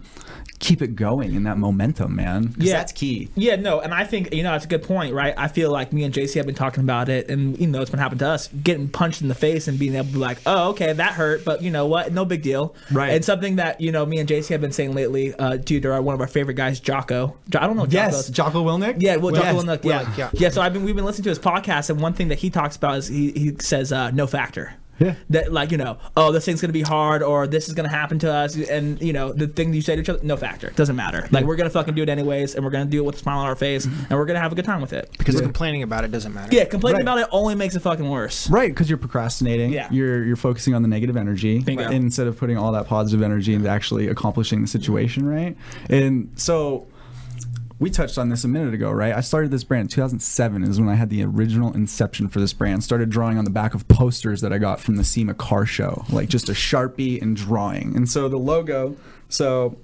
keep 0.59 0.81
it 0.81 0.95
going 0.95 1.35
in 1.35 1.43
that 1.43 1.57
momentum, 1.57 2.15
man. 2.15 2.53
Yeah. 2.57 2.74
that's 2.74 2.91
key. 2.91 3.29
Yeah, 3.35 3.55
no, 3.55 3.79
and 3.81 3.93
I 3.93 4.03
think 4.03 4.33
you 4.33 4.43
know 4.43 4.51
that's 4.51 4.65
a 4.65 4.67
good 4.67 4.83
point, 4.83 5.13
right? 5.13 5.33
I 5.38 5.47
feel 5.47 5.71
like 5.71 5.93
me 5.93 6.03
and 6.03 6.13
JC 6.13 6.35
have 6.35 6.45
been 6.45 6.55
talking 6.55 6.83
about 6.83 7.09
it, 7.09 7.29
and 7.29 7.59
you 7.59 7.67
know 7.67 7.81
it's 7.81 7.91
been 7.91 8.00
happening 8.00 8.19
to 8.19 8.27
us, 8.29 8.47
getting 8.47 8.88
punched 8.88 9.21
in 9.21 9.27
the 9.27 9.35
face 9.35 9.67
and 9.67 9.77
being 9.77 9.95
able 9.95 10.07
to 10.07 10.13
be 10.13 10.19
like, 10.19 10.39
oh, 10.45 10.69
okay, 10.69 10.93
that 10.93 11.13
hurt, 11.13 11.43
but 11.45 11.62
you 11.62 11.71
know 11.71 11.85
what, 11.88 12.12
no 12.13 12.25
big 12.25 12.41
deal, 12.41 12.75
Right. 12.91 13.12
And 13.13 13.24
something 13.25 13.57
that 13.57 13.81
you 13.81 13.91
know 13.91 14.05
me 14.05 14.19
and 14.19 14.27
JC 14.29 14.50
have 14.50 14.62
been 14.62 14.71
saying 14.71 14.93
lately, 14.93 15.33
uh, 15.35 15.57
due 15.57 15.79
to 15.81 15.93
our, 15.93 16.01
one 16.01 16.13
of 16.15 16.21
our 16.21 16.27
favorite 16.27 16.55
guys, 16.55 16.79
Jocko. 16.79 17.35
Jo- 17.50 17.59
I 17.59 17.67
don't 17.67 17.75
know. 17.77 17.85
Yes, 17.89 18.13
Jocko's- 18.13 18.29
Jocko 18.29 18.63
Willink. 18.65 18.95
Yeah, 19.00 19.17
well, 19.17 19.33
Jocko 19.33 19.45
Yes, 19.53 19.63
Willink, 19.63 19.83
yeah. 19.83 20.03
Willink, 20.03 20.17
yeah. 20.17 20.29
yeah, 20.33 20.50
So 20.50 20.62
I've 20.62 20.74
been 20.74 20.83
we've 20.83 20.95
been 20.95 21.05
listening 21.05 21.24
to 21.24 21.29
his 21.29 21.39
podcast, 21.39 21.89
and 21.89 22.00
one 22.00 22.13
thing 22.13 22.29
that 22.29 22.39
he 22.39 22.50
talks 22.50 22.75
about 22.75 22.97
is 22.97 23.07
he, 23.07 23.31
he 23.31 23.55
says 23.59 23.91
uh, 23.91 24.12
no 24.12 24.27
factor. 24.27 24.74
Yeah. 24.99 25.15
That 25.29 25.51
like 25.51 25.71
you 25.71 25.77
know, 25.77 25.97
oh, 26.15 26.31
this 26.31 26.45
thing's 26.45 26.61
gonna 26.61 26.73
be 26.73 26.81
hard, 26.81 27.21
or 27.23 27.47
this 27.47 27.67
is 27.67 27.73
gonna 27.73 27.89
happen 27.89 28.19
to 28.19 28.31
us, 28.33 28.55
and 28.55 29.01
you 29.01 29.13
know, 29.13 29.33
the 29.33 29.47
thing 29.47 29.73
you 29.73 29.81
say 29.81 29.95
to 29.95 30.01
each 30.01 30.09
other, 30.09 30.19
no 30.23 30.37
factor, 30.37 30.69
doesn't 30.71 30.95
matter. 30.95 31.27
Like 31.31 31.45
we're 31.45 31.55
gonna 31.55 31.69
fucking 31.69 31.95
do 31.95 32.03
it 32.03 32.09
anyways, 32.09 32.55
and 32.55 32.63
we're 32.63 32.71
gonna 32.71 32.85
do 32.85 32.99
it 33.03 33.05
with 33.05 33.15
a 33.15 33.19
smile 33.19 33.39
on 33.39 33.47
our 33.47 33.55
face, 33.55 33.85
mm-hmm. 33.85 34.05
and 34.09 34.19
we're 34.19 34.25
gonna 34.25 34.39
have 34.39 34.51
a 34.51 34.55
good 34.55 34.65
time 34.65 34.81
with 34.81 34.93
it. 34.93 35.09
because 35.17 35.39
complaining 35.41 35.83
about 35.83 36.03
it 36.03 36.11
doesn't 36.11 36.33
matter. 36.33 36.55
Yeah, 36.55 36.65
complaining 36.65 36.95
Right. 36.97 37.01
about 37.01 37.17
it 37.19 37.27
only 37.31 37.55
makes 37.55 37.75
it 37.75 37.81
fucking 37.81 38.09
worse. 38.09 38.49
Right, 38.49 38.71
because 38.71 38.89
you're 38.89 38.97
procrastinating. 38.97 39.73
Yeah. 39.73 39.87
You're 39.91 40.23
you're 40.23 40.35
focusing 40.35 40.73
on 40.73 40.81
the 40.81 40.87
negative 40.87 41.17
energy 41.17 41.59
Bingo. 41.59 41.89
instead 41.89 42.27
of 42.27 42.37
putting 42.37 42.57
all 42.57 42.71
that 42.71 42.87
positive 42.87 43.21
energy 43.23 43.53
into 43.53 43.67
actually 43.69 44.07
accomplishing 44.07 44.61
the 44.61 44.67
situation, 44.67 45.27
right? 45.27 45.57
And 45.89 46.31
so 46.35 46.87
we 47.79 47.89
touched 47.89 48.17
on 48.17 48.29
this 48.29 48.44
a 48.44 48.48
minute 48.48 48.74
ago, 48.74 48.91
right? 48.91 49.13
I 49.13 49.22
started 49.22 49.51
this 49.51 49.63
brand 49.63 49.84
in 49.84 49.88
2007 49.89 50.63
is 50.63 50.79
when 50.79 50.89
I 50.89 50.96
had 50.96 51.10
the 51.10 51.24
original 51.24 51.74
inception 51.74 52.29
for 52.29 52.39
this 52.39 52.53
brand. 52.53 52.84
Started 52.84 53.10
drawing 53.10 53.38
on 53.38 53.44
the 53.44 53.51
back 53.51 53.74
of 53.74 53.88
posters 53.88 54.41
that 54.41 54.53
I 54.53 54.58
got 54.58 54.79
from 54.79 54.96
the 54.96 55.03
SEMA 55.03 55.34
car 55.34 55.65
show, 55.65 56.05
like 56.10 56.29
just 56.29 56.48
a 56.48 56.53
Sharpie 56.53 57.22
and 57.22 57.36
drawing. 57.36 57.96
And 57.96 58.10
so 58.10 58.29
the 58.29 58.38
logo, 58.38 58.96
so 59.27 59.77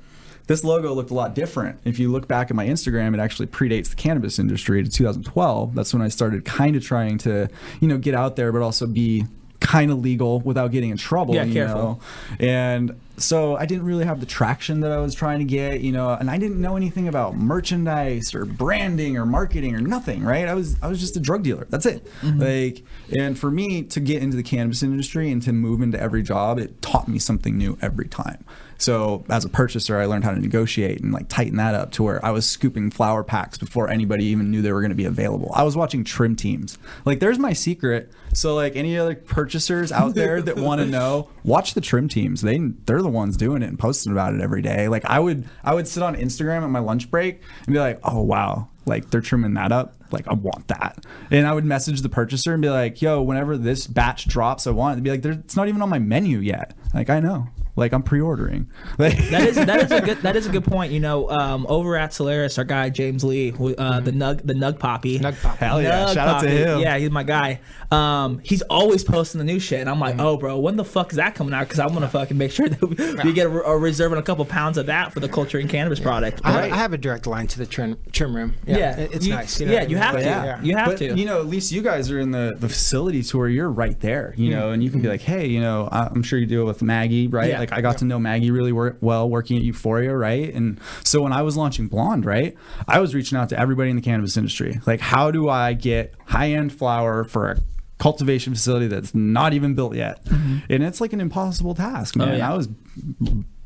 this 0.47 0.63
logo 0.63 0.93
looked 0.93 1.11
a 1.11 1.13
lot 1.13 1.35
different. 1.35 1.79
If 1.83 1.99
you 1.99 2.11
look 2.11 2.27
back 2.27 2.49
at 2.49 2.55
my 2.55 2.65
Instagram, 2.65 3.13
it 3.13 3.19
actually 3.19 3.47
predates 3.47 3.89
the 3.89 3.95
cannabis 3.97 4.39
industry 4.39 4.83
to 4.83 4.89
2012. 4.89 5.75
That's 5.75 5.93
when 5.93 6.01
I 6.01 6.07
started 6.07 6.45
kind 6.45 6.77
of 6.77 6.83
trying 6.83 7.17
to, 7.19 7.49
you 7.81 7.87
know, 7.89 7.97
get 7.97 8.15
out 8.15 8.37
there, 8.37 8.53
but 8.53 8.61
also 8.61 8.87
be 8.87 9.25
kind 9.61 9.91
of 9.91 9.99
legal 9.99 10.39
without 10.41 10.71
getting 10.71 10.89
in 10.89 10.97
trouble. 10.97 11.35
Yeah, 11.35 11.43
you 11.43 11.53
careful. 11.53 11.81
know? 11.81 11.99
And 12.39 12.99
so 13.17 13.55
I 13.55 13.65
didn't 13.65 13.85
really 13.85 14.03
have 14.03 14.19
the 14.19 14.25
traction 14.25 14.81
that 14.81 14.91
I 14.91 14.97
was 14.97 15.13
trying 15.13 15.39
to 15.39 15.45
get, 15.45 15.81
you 15.81 15.91
know, 15.91 16.09
and 16.09 16.29
I 16.29 16.37
didn't 16.37 16.59
know 16.59 16.75
anything 16.75 17.07
about 17.07 17.35
merchandise 17.35 18.33
or 18.33 18.45
branding 18.45 19.17
or 19.17 19.25
marketing 19.25 19.75
or 19.75 19.79
nothing, 19.79 20.23
right? 20.23 20.47
I 20.47 20.55
was 20.55 20.75
I 20.81 20.87
was 20.87 20.99
just 20.99 21.15
a 21.15 21.19
drug 21.19 21.43
dealer. 21.43 21.67
That's 21.69 21.85
it. 21.85 22.05
Mm-hmm. 22.21 22.41
Like 22.41 22.83
and 23.17 23.37
for 23.37 23.51
me 23.51 23.83
to 23.83 23.99
get 23.99 24.23
into 24.23 24.35
the 24.35 24.43
cannabis 24.43 24.83
industry 24.83 25.31
and 25.31 25.41
to 25.43 25.53
move 25.53 25.81
into 25.81 25.99
every 25.99 26.23
job, 26.23 26.57
it 26.57 26.81
taught 26.81 27.07
me 27.07 27.19
something 27.19 27.57
new 27.57 27.77
every 27.81 28.07
time. 28.07 28.43
So 28.81 29.23
as 29.29 29.45
a 29.45 29.49
purchaser, 29.49 29.99
I 29.99 30.05
learned 30.05 30.23
how 30.23 30.31
to 30.31 30.39
negotiate 30.39 31.01
and 31.01 31.11
like 31.11 31.27
tighten 31.27 31.57
that 31.57 31.75
up 31.75 31.91
to 31.93 32.03
where 32.03 32.23
I 32.25 32.31
was 32.31 32.49
scooping 32.49 32.89
flower 32.89 33.23
packs 33.23 33.59
before 33.59 33.87
anybody 33.87 34.25
even 34.25 34.49
knew 34.49 34.63
they 34.63 34.71
were 34.71 34.81
going 34.81 34.89
to 34.89 34.95
be 34.95 35.05
available. 35.05 35.51
I 35.53 35.61
was 35.61 35.77
watching 35.77 36.03
trim 36.03 36.35
teams. 36.35 36.79
Like 37.05 37.19
there's 37.19 37.37
my 37.37 37.53
secret. 37.53 38.11
So 38.33 38.55
like 38.55 38.75
any 38.75 38.97
other 38.97 39.13
purchasers 39.13 39.91
out 39.91 40.15
there 40.15 40.41
that 40.41 40.55
want 40.57 40.81
to 40.81 40.87
know, 40.87 41.29
watch 41.43 41.75
the 41.75 41.81
trim 41.81 42.07
teams. 42.07 42.41
They 42.41 42.57
they're 42.57 43.03
the 43.03 43.09
ones 43.09 43.37
doing 43.37 43.61
it 43.61 43.69
and 43.69 43.77
posting 43.77 44.11
about 44.11 44.33
it 44.33 44.41
every 44.41 44.63
day. 44.63 44.87
Like 44.87 45.05
I 45.05 45.19
would 45.19 45.47
I 45.63 45.75
would 45.75 45.87
sit 45.87 46.01
on 46.01 46.15
Instagram 46.15 46.63
at 46.63 46.69
my 46.71 46.79
lunch 46.79 47.11
break 47.11 47.43
and 47.67 47.73
be 47.73 47.79
like, 47.79 47.99
"Oh 48.03 48.23
wow, 48.23 48.67
like 48.87 49.11
they're 49.11 49.21
trimming 49.21 49.53
that 49.55 49.71
up. 49.71 49.93
Like 50.11 50.27
I 50.27 50.33
want 50.33 50.69
that." 50.69 51.05
And 51.29 51.45
I 51.45 51.53
would 51.53 51.65
message 51.65 52.01
the 52.01 52.09
purchaser 52.09 52.53
and 52.53 52.63
be 52.63 52.69
like, 52.69 52.99
"Yo, 52.99 53.21
whenever 53.21 53.57
this 53.57 53.85
batch 53.85 54.27
drops, 54.27 54.65
I 54.65 54.71
want 54.71 54.93
it." 54.93 54.95
to 54.95 55.01
be 55.03 55.11
like, 55.11 55.23
"It's 55.23 55.55
not 55.55 55.67
even 55.67 55.83
on 55.83 55.89
my 55.89 55.99
menu 55.99 56.39
yet." 56.39 56.73
Like 56.95 57.11
I 57.11 57.19
know. 57.19 57.47
Like 57.75 57.93
I'm 57.93 58.03
pre-ordering. 58.03 58.69
That 58.97 59.13
is 59.47 59.55
that 59.55 59.81
is 59.83 59.91
a 59.91 60.01
good 60.05 60.17
that 60.23 60.35
is 60.35 60.45
a 60.45 60.49
good 60.51 60.65
point. 60.65 60.91
You 60.91 60.99
know, 60.99 61.29
um, 61.29 61.65
over 61.69 61.95
at 61.95 62.13
Solaris, 62.13 62.57
our 62.57 62.63
guy 62.63 62.89
James 62.89 63.23
Lee, 63.23 63.51
uh, 63.51 63.99
the 64.01 64.11
Nug 64.11 64.45
the 64.45 64.53
Nug 64.53 64.77
Poppy, 64.79 65.19
Nug 65.19 65.41
Poppy. 65.41 65.57
Hell 65.65 65.81
yeah. 65.81 66.05
Nug 66.05 66.13
Shout 66.13 66.27
out 66.27 66.41
to 66.43 66.49
him. 66.49 66.79
Yeah, 66.79 66.97
he's 66.97 67.09
my 67.11 67.23
guy. 67.23 67.61
Um, 67.91 68.39
he's 68.43 68.61
always 68.63 69.03
posting 69.03 69.39
the 69.39 69.45
new 69.45 69.59
shit, 69.59 69.79
and 69.81 69.89
I'm 69.89 69.99
like, 69.99 70.17
oh, 70.19 70.37
bro, 70.37 70.57
when 70.59 70.77
the 70.77 70.85
fuck 70.85 71.11
is 71.11 71.17
that 71.17 71.35
coming 71.35 71.53
out? 71.53 71.61
Because 71.67 71.79
I'm 71.79 71.93
gonna 71.93 72.07
fucking 72.07 72.37
make 72.37 72.51
sure 72.51 72.67
that 72.69 73.21
we 73.23 73.33
get 73.33 73.47
a, 73.47 73.49
a 73.63 73.77
reserve 73.77 74.11
and 74.11 74.19
a 74.19 74.23
couple 74.23 74.45
pounds 74.45 74.77
of 74.77 74.85
that 74.87 75.11
for 75.13 75.19
the 75.19 75.27
culture 75.29 75.57
and 75.57 75.69
cannabis 75.69 75.99
product. 75.99 76.41
I, 76.43 76.51
But- 76.53 76.63
have, 76.63 76.73
I 76.73 76.75
have 76.77 76.93
a 76.93 76.97
direct 76.97 77.27
line 77.27 77.47
to 77.47 77.57
the 77.57 77.65
trim, 77.65 77.97
trim 78.11 78.35
room. 78.35 78.53
Yeah, 78.65 78.77
Yeah, 78.77 78.95
it's 79.11 79.25
you- 79.27 79.33
nice. 79.33 79.59
You 79.59 79.65
know 79.67 79.73
yeah, 79.73 79.79
what 79.79 79.83
I 79.87 79.89
you 79.89 79.95
mean? 79.95 80.03
have 80.03 80.13
But 80.13 80.19
to. 80.19 80.25
yeah. 80.25 80.61
You 80.61 80.75
have 80.77 80.85
but, 80.87 80.97
to. 80.99 81.17
You 81.17 81.25
know, 81.25 81.39
at 81.39 81.47
least 81.47 81.71
you 81.71 81.81
guys 81.81 82.09
are 82.11 82.19
in 82.19 82.31
the, 82.31 82.53
the 82.57 82.69
facility 82.69 83.23
to 83.23 83.37
where 83.37 83.49
you're 83.49 83.69
right 83.69 83.99
there, 83.99 84.33
you 84.37 84.51
know, 84.51 84.71
and 84.71 84.81
you 84.83 84.89
can 84.89 85.01
be 85.01 85.07
like, 85.07 85.21
hey, 85.21 85.47
you 85.47 85.59
know, 85.61 85.87
I- 85.91 86.07
I'm 86.07 86.23
sure 86.23 86.39
you 86.39 86.45
deal 86.45 86.65
with 86.65 86.81
Maggie, 86.81 87.27
right? 87.27 87.49
Yeah. 87.69 87.75
Like 87.75 87.79
I 87.79 87.81
got 87.81 87.99
to 87.99 88.05
know 88.05 88.19
Maggie 88.19 88.51
really 88.51 88.71
wor- 88.71 88.97
well 89.01 89.29
working 89.29 89.57
at 89.57 89.63
Euphoria, 89.63 90.15
right? 90.15 90.53
And 90.53 90.79
so 91.03 91.21
when 91.21 91.33
I 91.33 91.41
was 91.41 91.57
launching 91.57 91.87
Blonde, 91.87 92.25
right, 92.25 92.55
I 92.87 92.99
was 92.99 93.15
reaching 93.15 93.37
out 93.37 93.49
to 93.49 93.59
everybody 93.59 93.89
in 93.89 93.95
the 93.95 94.01
cannabis 94.01 94.37
industry. 94.37 94.79
Like, 94.85 94.99
how 94.99 95.31
do 95.31 95.49
I 95.49 95.73
get 95.73 96.13
high 96.25 96.51
end 96.51 96.73
flower 96.73 97.23
for 97.23 97.51
a 97.51 97.57
cultivation 97.99 98.53
facility 98.53 98.87
that's 98.87 99.13
not 99.13 99.53
even 99.53 99.75
built 99.75 99.95
yet? 99.95 100.25
Mm-hmm. 100.25 100.57
And 100.69 100.83
it's 100.83 101.01
like 101.01 101.13
an 101.13 101.21
impossible 101.21 101.75
task, 101.75 102.15
oh, 102.17 102.25
man. 102.25 102.37
yeah. 102.37 102.51
I 102.51 102.55
was 102.55 102.67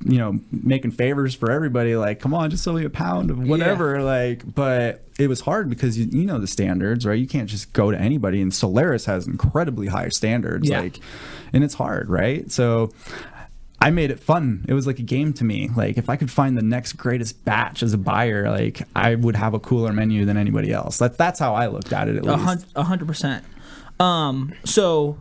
you 0.06 0.20
know, 0.20 0.40
making 0.52 0.92
favors 0.92 1.34
for 1.34 1.52
everybody. 1.52 1.96
Like, 1.96 2.20
come 2.20 2.34
on, 2.34 2.52
just 2.52 2.64
sell 2.64 2.74
me 2.74 2.86
a 2.86 2.90
pound 2.90 3.32
of 3.32 3.40
whatever. 3.40 4.04
Like, 4.04 4.44
but 4.54 5.04
it 5.18 5.28
was 5.28 5.42
hard 5.42 5.68
because 5.68 5.98
you, 5.98 6.06
you 6.12 6.26
know 6.26 6.38
the 6.38 6.48
standards, 6.48 7.06
right? 7.06 7.18
You 7.18 7.28
can't 7.28 7.50
just 7.50 7.74
go 7.74 7.90
to 7.90 8.00
anybody. 8.00 8.40
And 8.40 8.54
Solaris 8.54 9.06
has 9.06 9.26
incredibly 9.26 9.88
high 9.88 10.10
standards. 10.10 10.70
Yeah. 10.70 10.82
Like, 10.82 11.00
and 11.54 11.64
it's 11.64 11.74
hard, 11.74 12.10
right? 12.10 12.52
So 12.52 12.92
I 13.82 13.92
made 13.92 14.10
it 14.10 14.20
fun. 14.20 14.66
It 14.68 14.74
was 14.74 14.88
like 14.88 15.00
a 15.00 15.04
game 15.04 15.34
to 15.34 15.44
me. 15.44 15.70
Like 15.76 15.98
if 15.98 16.10
I 16.10 16.16
could 16.16 16.32
find 16.32 16.58
the 16.58 16.62
next 16.64 16.94
greatest 16.94 17.44
batch 17.46 17.84
as 17.84 17.94
a 17.94 17.98
buyer, 17.98 18.50
like 18.50 18.82
I 18.96 19.16
would 19.16 19.36
have 19.36 19.54
a 19.54 19.60
cooler 19.60 19.92
menu 19.94 20.26
than 20.26 20.38
anybody 20.38 20.72
else. 20.72 20.98
That's 20.98 21.18
that's 21.18 21.40
how 21.40 21.54
I 21.54 21.68
looked 21.68 21.92
at 21.94 22.08
it 22.08 22.16
at 22.16 22.26
A 22.26 22.36
least. 22.36 22.68
a 22.76 22.84
hundred 22.84 23.08
percent. 23.08 23.44
Um, 24.00 24.54
so 24.64 25.18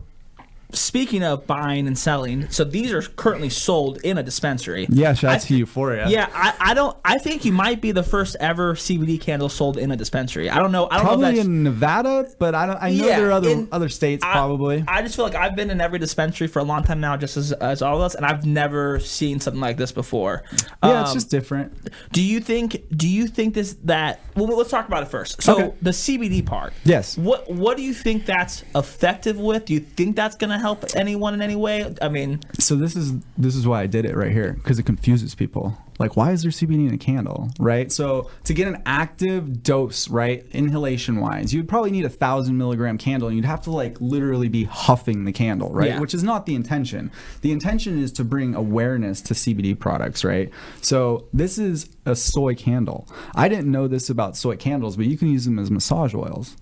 speaking 0.71 1.23
of 1.23 1.45
buying 1.47 1.87
and 1.87 1.97
selling, 1.97 2.49
so 2.49 2.63
these 2.63 2.91
are 2.91 3.01
currently 3.01 3.49
sold 3.49 3.97
in 4.03 4.17
a 4.17 4.23
dispensary. 4.23 4.87
Yeah, 4.89 5.13
shout 5.13 5.35
out 5.35 5.41
to 5.41 5.55
Euphoria. 5.55 6.07
Yeah, 6.09 6.29
I, 6.33 6.53
I 6.59 6.73
don't. 6.73 6.95
I 7.05 7.17
think 7.17 7.45
you 7.45 7.51
might 7.51 7.81
be 7.81 7.91
the 7.91 8.03
first 8.03 8.35
ever 8.39 8.73
CBD 8.75 9.19
candle 9.19 9.49
sold 9.49 9.77
in 9.77 9.91
a 9.91 9.95
dispensary. 9.95 10.49
I 10.49 10.57
don't 10.59 10.71
know. 10.71 10.87
I 10.89 10.97
don't 10.97 11.03
know 11.05 11.09
Probably 11.09 11.29
if 11.29 11.35
that's, 11.37 11.47
in 11.47 11.63
Nevada, 11.63 12.29
but 12.39 12.55
I 12.55 12.65
don't. 12.65 12.77
I 12.81 12.89
know 12.91 13.07
Yeah, 13.07 13.17
there 13.19 13.29
are 13.29 13.33
other 13.33 13.49
in- 13.49 13.67
other 13.71 13.89
states 13.89 14.23
I- 14.23 14.31
probably. 14.33 14.83
I 14.87 15.01
just 15.01 15.15
feel 15.15 15.25
like 15.25 15.35
I've 15.35 15.55
been 15.55 15.69
in 15.69 15.79
every 15.81 15.99
dispensary 15.99 16.47
for 16.47 16.59
a 16.59 16.63
long 16.63 16.83
time 16.83 16.99
now, 16.99 17.15
just 17.17 17.37
as, 17.37 17.51
as 17.53 17.81
all 17.81 17.95
of 17.97 18.01
us, 18.01 18.15
and 18.15 18.25
I've 18.25 18.45
never 18.45 18.99
seen 18.99 19.39
something 19.39 19.61
like 19.61 19.77
this 19.77 19.91
before. 19.91 20.43
yeah, 20.83 21.01
it's 21.01 21.09
Um, 21.11 21.15
just 21.15 21.29
different. 21.29 21.73
Do 22.11 22.21
you 22.21 22.39
think? 22.39 22.83
Do 22.95 23.07
you 23.07 23.27
think 23.27 23.53
this 23.53 23.75
that? 23.85 24.19
Well, 24.35 24.47
let's 24.57 24.69
talk 24.69 24.87
about 24.87 25.03
it 25.03 25.09
first. 25.09 25.41
So 25.41 25.53
Okay. 25.55 25.73
the 25.81 25.91
CBD 25.91 26.41
part. 26.45 26.73
Yes. 26.83 27.17
What 27.17 27.49
What 27.51 27.77
do 27.77 27.83
you 27.83 27.93
think 27.93 28.25
that's 28.25 28.63
effective 28.75 29.37
with? 29.39 29.65
Do 29.65 29.73
you 29.73 29.79
think 29.79 30.15
that's 30.15 30.35
going 30.35 30.49
to 30.55 30.61
help 30.61 30.83
anyone 30.95 31.33
in 31.33 31.41
any 31.41 31.55
way? 31.55 31.93
I 32.01 32.09
mean, 32.09 32.41
So 32.59 32.75
this 32.75 32.95
is 32.95 33.13
this 33.37 33.55
is 33.55 33.67
why 33.67 33.81
I 33.81 33.87
did 33.87 34.05
it 34.05 34.15
right 34.15 34.31
here 34.31 34.53
because 34.53 34.79
it 34.79 34.83
confuses 34.83 35.35
people. 35.35 35.77
Like, 35.97 36.17
why 36.17 36.31
is 36.31 36.41
there 36.41 36.51
CBD 36.51 36.89
in 36.89 36.93
a 36.93 36.97
candle, 36.97 37.49
right? 37.57 37.89
So 37.89 38.29
to 38.43 38.53
get 38.53 38.67
an 38.67 38.83
active 38.85 39.63
dose, 39.63 40.09
right, 40.09 40.45
inhalation 40.51 41.21
wise, 41.21 41.53
you'd 41.53 41.69
probably 41.69 41.91
need 41.91 42.03
a 42.03 42.09
thousand 42.09 42.57
milligram 42.57 42.97
candle, 42.97 43.29
and 43.29 43.37
you'd 43.37 43.45
have 43.45 43.61
to 43.61 43.71
like 43.71 43.99
literally 44.01 44.49
be 44.49 44.65
huffing 44.65 45.23
the 45.23 45.31
candle, 45.31 45.71
right? 45.71 45.89
Yeah. 45.89 45.99
Which 46.01 46.13
is 46.13 46.21
not 46.23 46.45
the 46.45 46.55
intention. 46.55 47.11
The 47.41 47.51
intention 47.53 47.97
is 48.01 48.11
to 48.13 48.25
bring 48.25 48.55
awareness 48.55 49.21
to 49.21 49.33
CBD 49.33 49.79
products, 49.79 50.25
right? 50.25 50.49
So 50.81 51.27
this 51.31 51.57
is 51.57 51.89
a 52.05 52.15
soy 52.15 52.55
candle. 52.55 53.07
I 53.33 53.47
didn't 53.47 53.71
know 53.71 53.87
this 53.87 54.09
about 54.09 54.35
soy 54.35 54.57
candles, 54.57 54.97
but 54.97 55.05
you 55.05 55.17
can 55.17 55.29
use 55.29 55.45
them 55.45 55.57
as 55.59 55.71
massage 55.71 56.13
oils. 56.13 56.57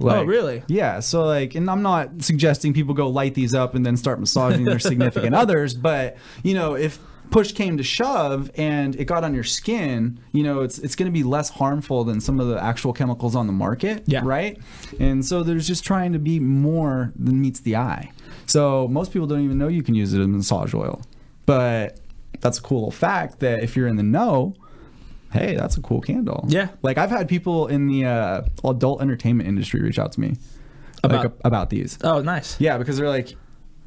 Oh, 0.00 0.22
really? 0.24 0.62
Yeah. 0.68 1.00
So 1.00 1.24
like, 1.24 1.54
and 1.54 1.70
I'm 1.70 1.82
not 1.82 2.22
suggesting 2.22 2.72
people 2.74 2.94
go 2.94 3.08
light 3.08 3.34
these 3.34 3.54
up 3.54 3.74
and 3.74 3.84
then 3.84 3.96
start 3.96 4.20
massaging 4.20 4.64
their 4.64 4.78
significant 4.78 5.34
others, 5.42 5.74
but 5.74 6.16
you 6.42 6.54
know, 6.54 6.74
if 6.74 6.98
push 7.30 7.50
came 7.52 7.76
to 7.76 7.82
shove 7.82 8.50
and 8.56 8.94
it 8.96 9.06
got 9.06 9.24
on 9.24 9.34
your 9.34 9.42
skin, 9.44 10.20
you 10.32 10.42
know, 10.44 10.60
it's 10.60 10.78
it's 10.78 10.94
going 10.94 11.10
to 11.10 11.12
be 11.12 11.22
less 11.24 11.48
harmful 11.50 12.04
than 12.04 12.20
some 12.20 12.38
of 12.40 12.46
the 12.48 12.62
actual 12.62 12.92
chemicals 12.92 13.34
on 13.34 13.46
the 13.46 13.52
market, 13.52 14.04
Yeah. 14.06 14.20
right? 14.24 14.58
And 15.00 15.24
so 15.24 15.42
there's 15.42 15.66
just 15.66 15.84
trying 15.84 16.12
to 16.12 16.18
be 16.18 16.38
more 16.40 17.12
than 17.16 17.40
meets 17.40 17.60
the 17.60 17.76
eye. 17.76 18.12
So 18.46 18.86
most 18.88 19.12
people 19.12 19.26
don't 19.26 19.40
even 19.44 19.58
know 19.58 19.66
you 19.68 19.82
can 19.82 19.94
use 19.94 20.12
it 20.14 20.20
as 20.20 20.26
massage 20.28 20.72
oil, 20.74 21.02
but 21.46 21.98
that's 22.40 22.58
a 22.58 22.62
cool 22.62 22.78
little 22.80 22.90
fact 22.92 23.40
that 23.40 23.62
if 23.62 23.74
you're 23.76 23.88
in 23.88 23.96
the 23.96 24.02
know. 24.02 24.54
Hey, 25.36 25.54
that's 25.54 25.76
a 25.76 25.80
cool 25.82 26.00
candle. 26.00 26.44
Yeah. 26.48 26.68
Like 26.82 26.98
I've 26.98 27.10
had 27.10 27.28
people 27.28 27.66
in 27.66 27.86
the 27.88 28.04
uh, 28.06 28.42
adult 28.64 29.00
entertainment 29.02 29.48
industry 29.48 29.80
reach 29.82 29.98
out 29.98 30.12
to 30.12 30.20
me 30.20 30.36
About- 31.02 31.24
like 31.24 31.32
about 31.44 31.70
these. 31.70 31.98
oh, 32.02 32.20
nice. 32.22 32.60
Yeah, 32.60 32.78
because 32.78 32.96
they're 32.96 33.08
like, 33.08 33.36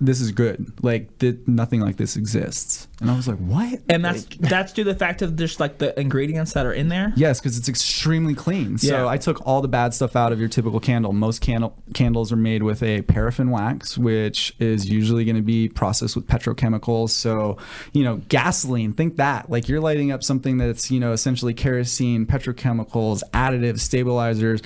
this 0.02 0.22
is 0.22 0.32
good. 0.32 0.72
Like 0.82 1.18
th- 1.20 1.40
nothing 1.48 1.82
like 1.82 1.98
this 1.98 2.16
exists. 2.16 2.88
And 3.02 3.10
I 3.12 3.16
was 3.16 3.28
like, 3.28 3.38
what? 3.38 3.80
And 3.90 4.04
that's 4.04 4.30
Like, 4.30 4.38
that's 4.50 4.74
due 4.74 4.84
to 4.84 4.94
the 4.94 4.98
fact 5.00 5.22
of 5.22 5.36
just 5.36 5.60
like 5.60 5.78
the 5.78 5.98
ingredients 6.00 6.54
that 6.54 6.66
are 6.66 6.74
in 6.74 6.90
there. 6.90 7.14
yes, 7.16 7.40
because 7.40 7.58
it's 7.58 7.68
extremely 7.70 8.34
clean. 8.34 8.78
So 8.78 9.04
Yeah. 9.04 9.08
I 9.08 9.18
took 9.18 9.46
all 9.46 9.62
the 9.62 9.68
bad 9.68 9.94
stuff 9.94 10.16
out 10.16 10.32
of 10.32 10.40
your 10.40 10.50
typical 10.50 10.80
candle. 10.80 11.12
Most 11.14 11.42
candle 11.42 11.76
candles 11.94 12.32
are 12.32 12.38
made 12.38 12.64
with 12.64 12.82
a 12.84 13.02
paraffin 13.04 13.50
wax, 13.52 13.98
which 13.98 14.54
is 14.60 14.90
usually 14.90 15.26
going 15.26 15.36
to 15.38 15.42
be 15.42 15.70
processed 15.70 16.16
with 16.16 16.28
petrochemicals. 16.28 17.10
So 17.10 17.58
you 17.94 18.04
know, 18.04 18.18
gasoline. 18.30 18.94
Think 18.94 19.18
that. 19.18 19.50
Like 19.50 19.68
you're 19.70 19.82
lighting 19.82 20.12
up 20.12 20.24
something 20.24 20.58
that's 20.58 20.90
you 20.92 21.00
know 21.00 21.12
essentially 21.12 21.54
kerosene, 21.54 22.26
petrochemicals, 22.26 23.22
additives, 23.34 23.80
stabilizers, 23.80 24.62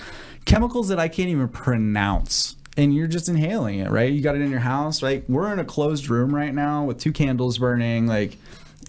chemicals 0.45 0.87
that 0.89 0.99
I 0.99 1.07
can't 1.07 1.29
even 1.29 1.47
pronounce. 1.49 2.55
And 2.75 2.93
you're 2.93 3.07
just 3.07 3.29
inhaling 3.29 3.79
it, 3.79 3.91
right? 3.91 4.11
You 4.11 4.21
got 4.21 4.35
it 4.35 4.41
in 4.41 4.49
your 4.49 4.59
house, 4.59 5.03
right? 5.03 5.23
We're 5.29 5.53
in 5.53 5.59
a 5.59 5.65
closed 5.65 6.09
room 6.09 6.33
right 6.33 6.53
now 6.53 6.83
with 6.83 6.97
two 6.97 7.11
candles 7.11 7.59
burning. 7.59 8.07
Like, 8.07 8.37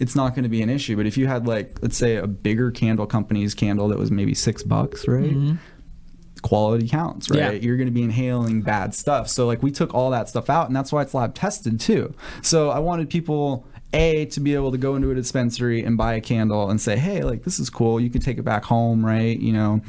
it's 0.00 0.16
not 0.16 0.30
going 0.34 0.44
to 0.44 0.48
be 0.48 0.62
an 0.62 0.70
issue. 0.70 0.96
But 0.96 1.06
if 1.06 1.18
you 1.18 1.26
had, 1.26 1.46
like, 1.46 1.78
let's 1.82 1.96
say 1.96 2.16
a 2.16 2.26
bigger 2.26 2.70
candle 2.70 3.06
company's 3.06 3.54
candle 3.54 3.88
that 3.88 3.98
was 3.98 4.10
maybe 4.10 4.34
six 4.34 4.62
bucks, 4.62 5.06
right? 5.06 5.34
Mm-hmm. 5.34 5.56
Quality 6.40 6.88
counts, 6.88 7.28
right? 7.28 7.38
Yeah. 7.38 7.50
You're 7.50 7.76
going 7.76 7.88
to 7.88 7.92
be 7.92 8.02
inhaling 8.02 8.62
bad 8.62 8.94
stuff. 8.94 9.28
So, 9.28 9.46
like, 9.46 9.62
we 9.62 9.70
took 9.70 9.92
all 9.92 10.10
that 10.12 10.30
stuff 10.30 10.48
out, 10.48 10.66
and 10.66 10.74
that's 10.74 10.90
why 10.90 11.02
it's 11.02 11.12
lab 11.12 11.34
tested 11.34 11.78
too. 11.78 12.14
So, 12.42 12.70
I 12.70 12.78
wanted 12.78 13.10
people. 13.10 13.66
A 13.94 14.26
to 14.26 14.40
be 14.40 14.54
able 14.54 14.72
to 14.72 14.78
go 14.78 14.96
into 14.96 15.10
a 15.10 15.14
dispensary 15.14 15.84
and 15.84 15.96
buy 15.96 16.14
a 16.14 16.20
candle 16.20 16.70
and 16.70 16.80
say, 16.80 16.96
hey, 16.96 17.22
like 17.22 17.44
this 17.44 17.58
is 17.58 17.70
cool. 17.70 18.00
You 18.00 18.10
can 18.10 18.20
take 18.20 18.38
it 18.38 18.42
back 18.42 18.64
home, 18.64 19.04
right? 19.04 19.38
You 19.38 19.52
know, 19.52 19.80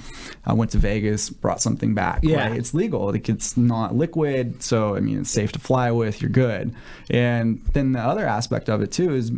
I 0.45 0.53
went 0.53 0.71
to 0.71 0.77
Vegas, 0.77 1.29
brought 1.29 1.61
something 1.61 1.93
back. 1.93 2.19
Yeah. 2.23 2.49
right? 2.49 2.57
it's 2.57 2.73
legal. 2.73 3.11
Like 3.11 3.27
it's 3.27 3.57
not 3.57 3.95
liquid, 3.95 4.61
so 4.61 4.95
I 4.95 4.99
mean 4.99 5.21
it's 5.21 5.31
safe 5.31 5.51
to 5.53 5.59
fly 5.59 5.91
with. 5.91 6.21
You're 6.21 6.29
good. 6.29 6.73
And 7.09 7.61
then 7.73 7.91
the 7.91 7.99
other 7.99 8.25
aspect 8.25 8.69
of 8.69 8.81
it 8.81 8.91
too 8.91 9.13
is 9.13 9.31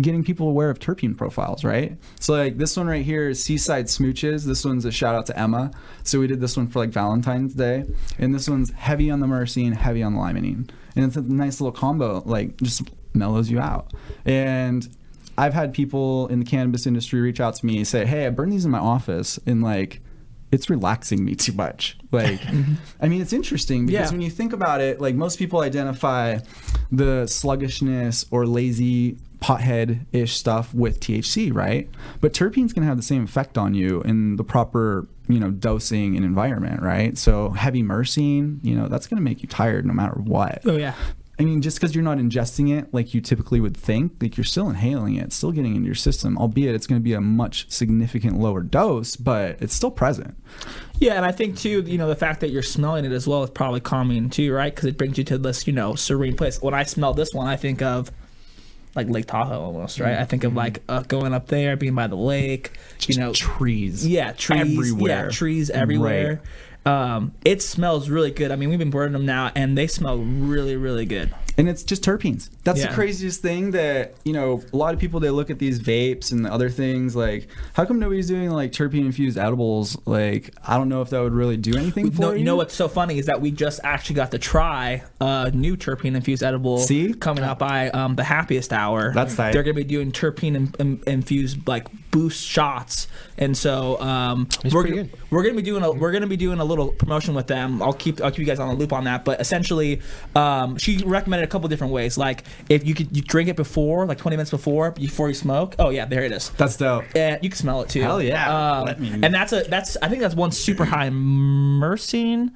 getting 0.00 0.22
people 0.22 0.48
aware 0.48 0.70
of 0.70 0.78
terpene 0.78 1.16
profiles, 1.16 1.64
right? 1.64 1.96
So 2.20 2.34
like 2.34 2.58
this 2.58 2.76
one 2.76 2.86
right 2.86 3.04
here 3.04 3.28
is 3.28 3.42
Seaside 3.42 3.86
Smooches. 3.86 4.44
This 4.44 4.64
one's 4.64 4.84
a 4.84 4.92
shout 4.92 5.14
out 5.14 5.26
to 5.26 5.38
Emma. 5.38 5.70
So 6.04 6.20
we 6.20 6.26
did 6.26 6.40
this 6.40 6.56
one 6.56 6.68
for 6.68 6.78
like 6.78 6.90
Valentine's 6.90 7.54
Day, 7.54 7.84
and 8.18 8.34
this 8.34 8.48
one's 8.48 8.70
heavy 8.72 9.10
on 9.10 9.20
the 9.20 9.26
myrcene, 9.26 9.74
heavy 9.74 10.02
on 10.02 10.14
the 10.14 10.20
limonene, 10.20 10.70
and 10.94 11.04
it's 11.04 11.16
a 11.16 11.22
nice 11.22 11.60
little 11.60 11.72
combo. 11.72 12.22
Like 12.24 12.56
just 12.58 12.82
mellows 13.14 13.50
you 13.50 13.58
out. 13.60 13.92
And 14.24 14.88
I've 15.36 15.54
had 15.54 15.72
people 15.72 16.26
in 16.28 16.40
the 16.40 16.44
cannabis 16.44 16.86
industry 16.86 17.20
reach 17.20 17.40
out 17.40 17.54
to 17.56 17.66
me 17.66 17.76
and 17.78 17.86
say, 17.86 18.04
"Hey, 18.06 18.26
I 18.26 18.30
burn 18.30 18.50
these 18.50 18.64
in 18.64 18.70
my 18.70 18.78
office," 18.80 19.38
and 19.46 19.62
like 19.62 20.00
it's 20.50 20.70
relaxing 20.70 21.24
me 21.24 21.34
too 21.34 21.52
much. 21.52 21.96
Like, 22.10 22.40
mm-hmm. 22.40 22.72
I 23.02 23.08
mean, 23.08 23.20
it's 23.20 23.34
interesting 23.34 23.84
because 23.84 24.06
Yeah. 24.06 24.10
when 24.10 24.22
you 24.22 24.30
think 24.30 24.54
about 24.54 24.80
it, 24.80 24.98
like 24.98 25.14
most 25.14 25.38
people 25.38 25.60
identify 25.60 26.38
the 26.90 27.26
sluggishness 27.26 28.24
or 28.30 28.46
lazy 28.46 29.18
pothead 29.42 30.06
ish 30.10 30.34
stuff 30.34 30.72
with 30.72 31.00
THC, 31.00 31.52
right? 31.54 31.86
But 32.22 32.32
terpenes 32.32 32.72
can 32.72 32.82
have 32.82 32.96
the 32.96 33.02
same 33.02 33.24
effect 33.24 33.58
on 33.58 33.74
you 33.74 34.00
in 34.06 34.36
the 34.36 34.42
proper, 34.42 35.06
you 35.28 35.38
know, 35.38 35.50
dosing 35.50 36.16
and 36.16 36.24
environment, 36.24 36.80
right? 36.80 37.18
So 37.18 37.50
heavy 37.50 37.82
myrcene, 37.82 38.58
you 38.64 38.74
know, 38.74 38.88
that's 38.88 39.06
going 39.06 39.18
to 39.18 39.22
make 39.22 39.42
you 39.42 39.48
tired 39.50 39.84
no 39.84 39.92
matter 39.92 40.18
what. 40.18 40.62
Oh 40.64 40.78
yeah. 40.78 40.94
I 41.40 41.44
mean, 41.44 41.62
just 41.62 41.78
because 41.78 41.94
you're 41.94 42.02
not 42.02 42.18
ingesting 42.18 42.76
it 42.76 42.92
like 42.92 43.14
you 43.14 43.20
typically 43.20 43.60
would 43.60 43.76
think, 43.76 44.14
like 44.20 44.36
you're 44.36 44.44
still 44.44 44.68
inhaling 44.68 45.14
it, 45.14 45.32
still 45.32 45.52
getting 45.52 45.76
into 45.76 45.86
your 45.86 45.94
system, 45.94 46.36
albeit 46.36 46.74
it's 46.74 46.86
going 46.88 47.00
to 47.00 47.04
be 47.04 47.12
a 47.12 47.20
much 47.20 47.70
significant 47.70 48.40
lower 48.40 48.60
dose, 48.62 49.14
but 49.14 49.56
it's 49.62 49.72
still 49.74 49.92
present. 49.92 50.36
Yeah, 50.98 51.14
and 51.14 51.24
I 51.24 51.30
think 51.30 51.56
too, 51.56 51.82
you 51.82 51.96
know, 51.96 52.08
the 52.08 52.16
fact 52.16 52.40
that 52.40 52.48
you're 52.50 52.62
smelling 52.62 53.04
it 53.04 53.12
as 53.12 53.28
well 53.28 53.44
is 53.44 53.50
probably 53.50 53.78
calming 53.78 54.30
too, 54.30 54.52
right? 54.52 54.74
Because 54.74 54.86
it 54.88 54.98
brings 54.98 55.16
you 55.16 55.22
to 55.24 55.38
this, 55.38 55.64
you 55.66 55.72
know, 55.72 55.94
serene 55.94 56.34
place. 56.36 56.60
When 56.60 56.74
I 56.74 56.82
smell 56.82 57.14
this 57.14 57.32
one, 57.32 57.46
I 57.46 57.54
think 57.56 57.82
of 57.82 58.10
like 58.96 59.08
Lake 59.08 59.26
Tahoe 59.26 59.60
almost, 59.60 60.00
right? 60.00 60.18
I 60.18 60.24
think 60.24 60.42
of 60.42 60.56
like 60.56 60.82
uh, 60.88 61.02
going 61.02 61.32
up 61.34 61.46
there, 61.46 61.76
being 61.76 61.94
by 61.94 62.08
the 62.08 62.16
lake, 62.16 62.72
Just 62.98 63.16
you 63.16 63.24
know, 63.24 63.32
trees. 63.32 64.04
yeah, 64.04 64.32
trees, 64.32 64.60
everywhere. 64.60 65.26
yeah, 65.26 65.30
trees 65.30 65.70
everywhere. 65.70 66.40
Um, 66.86 67.32
it 67.44 67.62
smells 67.62 68.08
really 68.08 68.30
good. 68.30 68.50
I 68.50 68.56
mean, 68.56 68.70
we've 68.70 68.78
been 68.78 68.90
burning 68.90 69.12
them 69.12 69.26
now, 69.26 69.52
and 69.54 69.76
they 69.76 69.86
smell 69.86 70.18
really, 70.18 70.76
really 70.76 71.04
good. 71.04 71.34
And 71.58 71.68
it's 71.68 71.82
just 71.82 72.02
terpenes. 72.02 72.48
That's 72.64 72.78
Yeah. 72.80 72.88
the 72.88 72.94
craziest 72.94 73.42
thing 73.42 73.72
that 73.72 74.14
you 74.24 74.32
know. 74.32 74.62
A 74.72 74.76
lot 74.76 74.94
of 74.94 75.00
people 75.00 75.20
they 75.20 75.30
look 75.30 75.50
at 75.50 75.58
these 75.58 75.80
vapes 75.80 76.32
and 76.32 76.44
the 76.44 76.52
other 76.52 76.70
things 76.70 77.14
like, 77.16 77.48
how 77.74 77.84
come 77.84 77.98
nobody's 77.98 78.28
doing 78.28 78.50
like 78.50 78.72
terpene 78.72 79.04
infused 79.06 79.36
edibles? 79.36 79.96
Like, 80.06 80.54
I 80.66 80.76
don't 80.78 80.88
know 80.88 81.02
if 81.02 81.10
that 81.10 81.20
would 81.20 81.32
really 81.34 81.56
do 81.56 81.76
anything 81.76 82.10
for 82.10 82.20
No, 82.22 82.30
you. 82.32 82.38
you 82.38 82.44
know 82.44 82.56
what's 82.56 82.74
so 82.74 82.88
funny 82.88 83.18
is 83.18 83.26
that 83.26 83.40
we 83.40 83.50
just 83.50 83.80
actually 83.84 84.14
got 84.16 84.30
to 84.30 84.38
try 84.38 85.02
a 85.20 85.50
new 85.52 85.76
terpene 85.76 86.14
infused 86.14 86.42
edible. 86.42 86.78
See? 86.78 87.12
coming 87.14 87.42
up 87.44 87.58
by 87.58 87.90
um, 87.90 88.14
the 88.14 88.24
happiest 88.24 88.72
hour. 88.72 89.12
That's 89.12 89.34
tight. 89.34 89.52
They're 89.52 89.62
gonna 89.64 89.74
be 89.74 89.84
doing 89.84 90.12
terpene 90.12 90.54
in, 90.54 90.74
in, 90.78 91.02
infused 91.06 91.66
like 91.66 91.86
boost 92.10 92.46
shots, 92.46 93.08
and 93.36 93.56
so 93.56 94.00
um, 94.00 94.48
we're 94.72 94.82
pretty 94.82 94.96
good. 94.96 95.10
we're 95.30 95.42
gonna 95.42 95.54
be 95.56 95.62
doing 95.62 95.82
a 95.82 95.90
we're 95.90 96.12
gonna 96.12 96.26
be 96.26 96.36
doing 96.36 96.58
a 96.60 96.64
little 96.64 96.88
promotion 96.88 97.34
with 97.34 97.46
them. 97.48 97.82
I'll 97.82 97.92
keep 97.92 98.20
I'll 98.22 98.30
keep 98.30 98.40
you 98.40 98.44
guys 98.46 98.60
on 98.60 98.68
the 98.68 98.74
loop 98.74 98.92
on 98.92 99.04
that. 99.04 99.24
But 99.24 99.40
essentially, 99.40 100.00
um, 100.36 100.76
she 100.78 100.98
recommended 101.04 101.44
a 101.44 101.47
couple 101.48 101.68
different 101.68 101.92
ways. 101.92 102.16
Like 102.18 102.44
if 102.68 102.86
you 102.86 102.94
could 102.94 103.14
you 103.16 103.22
drink 103.22 103.48
it 103.48 103.56
before, 103.56 104.06
like 104.06 104.18
20 104.18 104.36
minutes 104.36 104.50
before 104.50 104.90
before 104.92 105.28
you 105.28 105.34
smoke. 105.34 105.74
Oh 105.78 105.90
yeah, 105.90 106.04
there 106.06 106.22
it 106.24 106.32
is. 106.32 106.50
That's 106.50 106.76
dope. 106.76 107.04
Yeah, 107.14 107.38
you 107.42 107.50
can 107.50 107.58
smell 107.58 107.82
it 107.82 107.88
too. 107.88 108.02
Hell 108.02 108.22
yeah. 108.22 108.78
Um, 108.78 108.84
Let 108.86 109.00
me- 109.00 109.12
and 109.22 109.34
that's 109.34 109.52
a 109.52 109.62
that's 109.62 109.96
I 110.02 110.08
think 110.08 110.20
that's 110.22 110.34
one 110.34 110.52
super 110.52 110.84
high 110.84 111.08
myrcene. 111.10 112.50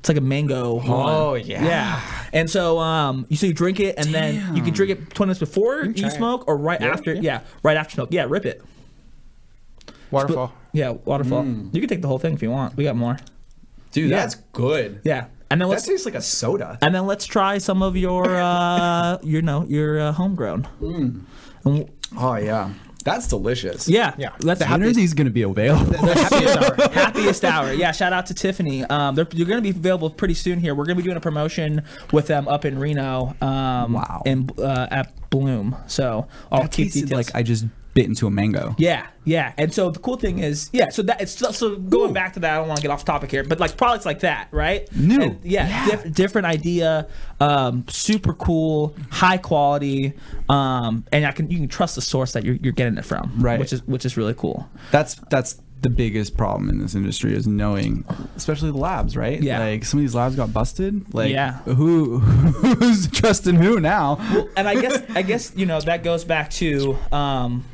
It's 0.00 0.08
like 0.08 0.18
a 0.18 0.20
mango. 0.20 0.74
one. 0.74 0.86
Oh, 0.88 1.34
yeah. 1.34 1.64
Yeah. 1.64 2.00
And 2.32 2.48
so 2.48 2.78
um, 2.78 3.26
you 3.28 3.36
so 3.36 3.46
you 3.46 3.52
drink 3.52 3.80
it, 3.80 3.96
and 3.98 4.14
then 4.14 4.54
you 4.54 4.62
can 4.62 4.72
drink 4.72 4.92
it 4.92 5.10
20 5.10 5.26
minutes 5.28 5.40
before 5.40 5.84
you, 5.84 6.06
it. 6.06 6.12
smoke, 6.12 6.46
or 6.46 6.56
right 6.56 6.80
after. 6.80 7.14
Yeah. 7.14 7.40
right 7.64 7.76
after 7.76 7.94
smoke. 7.94 8.10
Yeah, 8.12 8.26
rip 8.28 8.46
it. 8.46 8.62
Waterfall. 10.10 10.52
Yeah, 10.72 10.90
waterfall. 10.90 11.44
You 11.44 11.80
can 11.80 11.88
take 11.88 12.02
the 12.02 12.08
whole 12.08 12.18
thing 12.18 12.34
if 12.34 12.42
you 12.42 12.50
want. 12.50 12.76
We 12.76 12.84
got 12.84 12.96
more. 12.96 13.18
Dude, 13.92 14.10
Yeah. 14.10 14.16
that's 14.20 14.36
good. 14.52 15.00
Yeah, 15.04 15.26
and 15.50 15.60
then 15.60 15.68
That 15.68 15.74
let's 15.74 15.86
tastes 15.86 16.04
like 16.06 16.14
a 16.14 16.22
soda. 16.22 16.78
and 16.82 16.94
then 16.94 17.06
let's 17.06 17.24
try 17.26 17.58
some 17.58 17.82
of 17.82 17.96
your 17.96 18.26
uh, 18.36 19.18
you 19.22 19.42
know 19.42 19.64
your 19.68 20.00
uh, 20.00 20.12
homegrown. 20.12 20.66
And 20.80 21.26
w- 21.64 21.88
Oh 22.18 22.36
yeah, 22.36 22.72
that's 23.04 23.28
delicious. 23.28 23.86
yeah, 23.88 24.14
Yeah. 24.18 24.30
That's 24.40 24.60
When 24.66 24.82
are 24.82 24.92
these 24.92 25.12
going 25.14 25.26
to 25.26 25.30
be 25.32 25.42
available? 25.42 25.84
The 25.92 26.14
happiest 26.14 26.56
hour. 26.58 26.88
happiest 26.92 27.44
hour. 27.44 27.72
Yeah, 27.72 27.92
shout 27.92 28.12
out 28.14 28.26
to 28.26 28.34
Tiffany. 28.34 28.84
Um, 28.84 29.14
they're, 29.14 29.26
you're 29.32 29.46
going 29.46 29.62
to 29.62 29.72
be 29.72 29.76
available 29.78 30.08
pretty 30.10 30.34
soon 30.34 30.58
here. 30.58 30.74
We're 30.74 30.84
going 30.86 30.96
to 30.96 31.02
be 31.02 31.06
doing 31.06 31.18
a 31.18 31.20
promotion 31.20 31.82
with 32.12 32.26
them 32.28 32.48
up 32.48 32.64
in 32.64 32.78
Reno. 32.78 33.36
Um, 33.42 33.92
Wow. 33.92 34.22
In 34.24 34.48
uh, 34.58 34.88
at 34.90 35.12
Bloom. 35.30 35.76
So 35.86 36.26
I'll 36.50 36.62
That 36.62 36.72
keep 36.72 36.86
tasted 36.86 37.08
details. 37.08 37.28
like 37.28 37.34
I 37.34 37.42
just 37.42 37.66
bit 37.98 38.06
into 38.06 38.26
a 38.26 38.30
mango. 38.30 38.74
yeah, 38.78 39.06
yeah. 39.24 39.52
And 39.58 39.74
so 39.74 39.90
the 39.90 39.98
cool 39.98 40.16
thing 40.16 40.38
is, 40.38 40.70
yeah. 40.72 40.88
So 40.90 41.02
that 41.02 41.20
it's 41.20 41.32
so 41.56 41.76
going 41.76 42.12
back 42.12 42.34
to 42.34 42.40
that. 42.40 42.52
I 42.54 42.56
don't 42.58 42.68
want 42.68 42.78
to 42.78 42.82
get 42.82 42.92
off 42.92 43.04
topic 43.04 43.30
here, 43.30 43.42
but 43.44 43.58
like 43.58 43.76
products 43.76 44.06
like 44.06 44.20
that, 44.20 44.48
right? 44.52 44.88
New. 44.94 45.20
And 45.20 45.44
yeah, 45.44 45.66
Yeah. 45.68 45.86
diff- 45.96 46.14
different 46.14 46.46
idea. 46.46 47.08
Um, 47.40 47.84
super 47.88 48.34
cool, 48.34 48.94
high 49.10 49.38
quality. 49.38 50.12
Um, 50.48 51.04
and 51.12 51.26
I 51.26 51.32
can 51.32 51.50
you 51.50 51.58
can 51.58 51.68
trust 51.68 51.96
the 51.96 52.02
source 52.02 52.32
that 52.34 52.44
you're, 52.44 52.56
you're 52.62 52.72
getting 52.72 52.98
it 52.98 53.04
from, 53.04 53.32
Right. 53.38 53.58
Which 53.58 53.72
is 53.72 53.82
which 53.86 54.04
is 54.06 54.16
really 54.16 54.34
cool. 54.34 54.68
That's 54.92 55.16
that's 55.30 55.60
the 55.80 55.90
biggest 55.90 56.36
problem 56.36 56.68
in 56.70 56.78
this 56.78 56.96
industry 56.96 57.32
is 57.36 57.46
knowing, 57.46 58.04
especially 58.36 58.72
the 58.72 58.78
labs, 58.78 59.16
right? 59.16 59.40
Yeah. 59.40 59.60
Like 59.60 59.84
some 59.84 59.98
of 60.00 60.02
these 60.02 60.14
labs 60.14 60.34
got 60.34 60.52
busted. 60.52 61.14
Like 61.14 61.30
Yeah. 61.30 61.52
who 61.58 62.18
who's 62.78 63.06
trusting 63.08 63.54
who 63.56 63.78
now? 63.80 64.18
and 64.56 64.68
I 64.68 64.74
guess 64.80 65.02
I 65.14 65.22
guess 65.22 65.52
you 65.56 65.66
know 65.66 65.80
that 65.80 66.02
goes 66.02 66.24
back 66.24 66.50
to 66.62 66.96
um, 67.12 67.64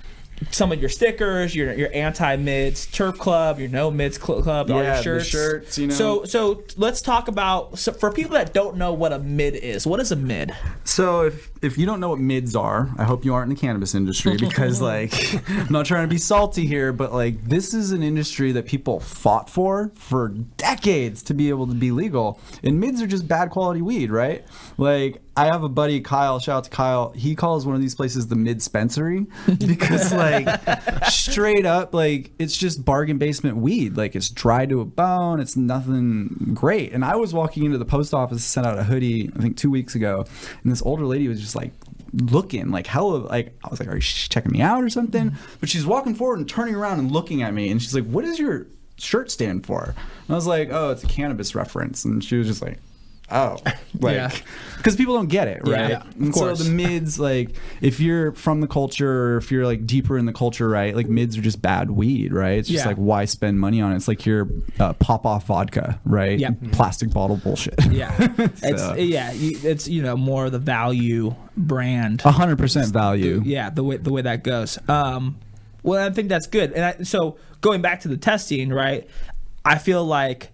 some 0.51 0.73
of 0.73 0.81
your 0.81 0.89
stickers, 0.89 1.55
your 1.55 1.73
your 1.75 1.91
anti 1.93 2.37
mids 2.37 2.87
turf 2.87 3.19
club, 3.19 3.59
your 3.61 3.69
no 3.69 3.91
mids 3.91 4.21
cl- 4.21 4.43
club, 4.43 4.71
all 4.71 4.83
Yeah, 4.83 5.01
your 5.03 5.19
the 5.19 5.25
shirts. 5.25 5.29
shirts, 5.29 5.79
you 5.79 5.87
know. 5.89 5.95
So 5.95 6.25
so 6.25 6.63
let's 6.77 7.01
talk 7.01 7.29
about 7.29 7.79
so 7.79 7.93
for 7.93 8.13
people 8.13 8.35
that 8.35 8.53
don't 8.53 8.77
know 8.77 8.93
what 8.93 9.13
a 9.13 9.19
mid 9.19 9.55
is. 9.55 9.87
What 9.87 10.01
is 10.01 10.13
a 10.13 10.17
mid? 10.17 10.53
So 10.85 11.23
if 11.23 11.51
if 11.65 11.79
you 11.79 11.87
don't 11.87 11.99
know 11.99 12.11
what 12.11 12.21
mids 12.21 12.55
are, 12.55 12.91
I 12.99 13.05
hope 13.05 13.25
you 13.25 13.33
aren't 13.33 13.51
in 13.51 13.57
the 13.57 13.61
cannabis 13.61 13.95
industry 13.95 14.37
because 14.39 14.81
like 14.81 15.15
I'm 15.49 15.73
not 15.73 15.87
trying 15.87 16.05
to 16.05 16.13
be 16.13 16.19
salty 16.19 16.67
here, 16.67 16.93
but 16.93 17.13
like 17.13 17.43
this 17.45 17.73
is 17.73 17.91
an 17.91 18.03
industry 18.03 18.53
that 18.53 18.67
people 18.67 19.01
fought 19.01 19.49
for 19.49 19.91
for 19.95 20.29
decades 20.29 21.23
to 21.25 21.35
be 21.35 21.49
able 21.49 21.67
to 21.67 21.75
be 21.75 21.91
legal. 21.91 22.39
And 22.63 22.79
mids 22.79 23.01
are 23.01 23.07
just 23.07 23.27
bad 23.27 23.51
quality 23.51 23.81
weed, 23.81 24.11
right? 24.11 24.45
Like 24.77 25.23
I 25.37 25.47
have 25.47 25.65
a 25.65 25.69
buddy 25.69 26.01
Kyle, 26.01 26.39
shout 26.39 26.59
out 26.59 26.65
to 26.65 26.71
Kyle. 26.71 27.11
He 27.11 27.35
calls 27.35 27.67
one 27.67 27.75
of 27.75 27.81
these 27.81 27.95
places 27.95 28.29
the 28.29 28.37
mid 28.37 28.59
dispensary 28.59 29.27
because 29.47 30.13
like 30.13 30.49
straight 31.09 31.67
up 31.67 31.95
like 31.95 32.31
it's 32.39 32.57
just 32.57 32.85
bargain 32.85 33.19
basement 33.19 33.57
weed. 33.57 33.97
Like 33.97 34.15
it's 34.15 34.29
dry 34.29 34.67
to 34.67 34.81
a 34.81 34.85
bone, 34.85 35.41
it's 35.41 35.57
nothing 35.57 36.53
great. 36.55 36.93
And 36.93 37.05
I 37.05 37.17
was 37.17 37.33
walking 37.33 37.65
into 37.65 37.79
the 37.79 37.85
post 37.85 38.13
office, 38.13 38.45
sent 38.45 38.67
out 38.67 38.79
a 38.79 38.85
hoodie, 38.85 39.31
I 39.35 39.41
think 39.41 39.57
two 39.57 39.71
weeks 39.71 39.95
ago, 39.95 40.25
and 40.63 40.71
this 40.71 40.83
older 40.83 41.07
lady 41.07 41.27
was 41.27 41.41
just 41.41 41.54
like 41.55 41.73
looking 42.13 42.71
like 42.71 42.87
hella 42.87 43.17
like 43.17 43.57
I 43.65 43.69
was 43.69 43.81
like, 43.81 43.89
Are 43.89 43.97
you 43.97 44.01
checking 44.01 44.53
me 44.53 44.61
out 44.61 44.83
or 44.83 44.89
something? 44.89 45.35
But 45.61 45.69
she's 45.69 45.87
walking 45.87 46.15
forward 46.15 46.39
and 46.39 46.49
turning 46.49 46.75
around 46.75 46.99
and 46.99 47.11
looking 47.11 47.43
at 47.43 47.55
me 47.55 47.71
and 47.71 47.83
she's 47.83 47.95
like, 47.95 48.05
What 48.05 48.25
does 48.25 48.39
your 48.39 48.67
shirt 48.97 49.31
stand 49.31 49.67
for? 49.67 49.95
And 49.95 50.31
I 50.31 50.35
was 50.35 50.47
like, 50.47 50.69
Oh, 50.71 50.91
it's 50.91 51.05
a 51.05 51.09
cannabis 51.09 51.55
reference. 51.55 52.05
And 52.05 52.23
she 52.23 52.37
was 52.37 52.47
just 52.47 52.63
like, 52.63 52.79
Oh, 53.31 53.57
like, 54.01 54.15
Yeah. 54.17 54.31
because 54.77 54.97
people 54.97 55.15
don't 55.15 55.29
get 55.29 55.49
it, 55.49 55.63
right? 55.67 55.91
yeah, 55.91 56.01
of 56.03 56.17
and 56.21 56.33
course. 56.33 56.59
so 56.59 56.65
the 56.65 56.71
mids, 56.71 57.19
like, 57.19 57.57
if 57.81 57.99
you're 57.99 58.33
from 58.33 58.61
the 58.61 58.67
culture, 58.67 59.35
or 59.35 59.37
if 59.39 59.51
you're 59.51 59.65
like 59.65 59.87
deeper 59.87 60.19
in 60.19 60.27
the 60.27 60.33
culture, 60.33 60.69
right? 60.69 60.95
Like 60.95 61.09
mids 61.09 61.39
are 61.39 61.41
just 61.41 61.63
bad 61.63 61.91
weed, 61.91 62.33
right? 62.35 62.59
It's 62.59 62.69
just 62.69 62.85
Yeah. 62.85 62.89
like 62.89 62.97
why 62.99 63.25
spend 63.25 63.59
money 63.59 63.81
on 63.81 63.93
it? 63.93 63.97
It's 63.97 64.09
like 64.09 64.27
your 64.27 64.49
uh, 64.79 64.93
pop 64.95 65.25
off 65.25 65.47
vodka, 65.47 65.99
right? 66.05 66.39
Yep. 66.39 66.73
Plastic 66.73 67.11
bottle 67.13 67.37
bullshit. 67.39 67.75
Yeah, 67.91 68.15
it's 68.63 68.99
yeah, 69.01 69.33
you- 69.33 69.59
it's 69.63 69.89
you 69.89 70.03
know 70.03 70.17
more 70.19 70.45
of 70.47 70.53
the 70.53 70.59
value 70.59 71.35
brand. 71.57 72.23
A 72.27 72.31
hundred 72.31 72.59
percent 72.59 72.89
value. 72.93 73.41
yeah 73.45 73.71
the 73.71 73.83
way 73.85 73.97
the 73.97 74.13
way 74.13 74.21
that 74.23 74.43
goes 74.45 74.79
um 74.89 75.39
well 75.83 76.05
i 76.07 76.11
think 76.13 76.29
that's 76.29 76.47
good 76.47 76.73
and 76.73 76.85
I, 76.85 77.03
so 77.05 77.37
going 77.61 77.81
back 77.83 78.01
to 78.01 78.09
the 78.09 78.17
testing 78.17 78.71
right 78.71 79.07
i 79.65 79.79
feel 79.79 80.05
like 80.05 80.51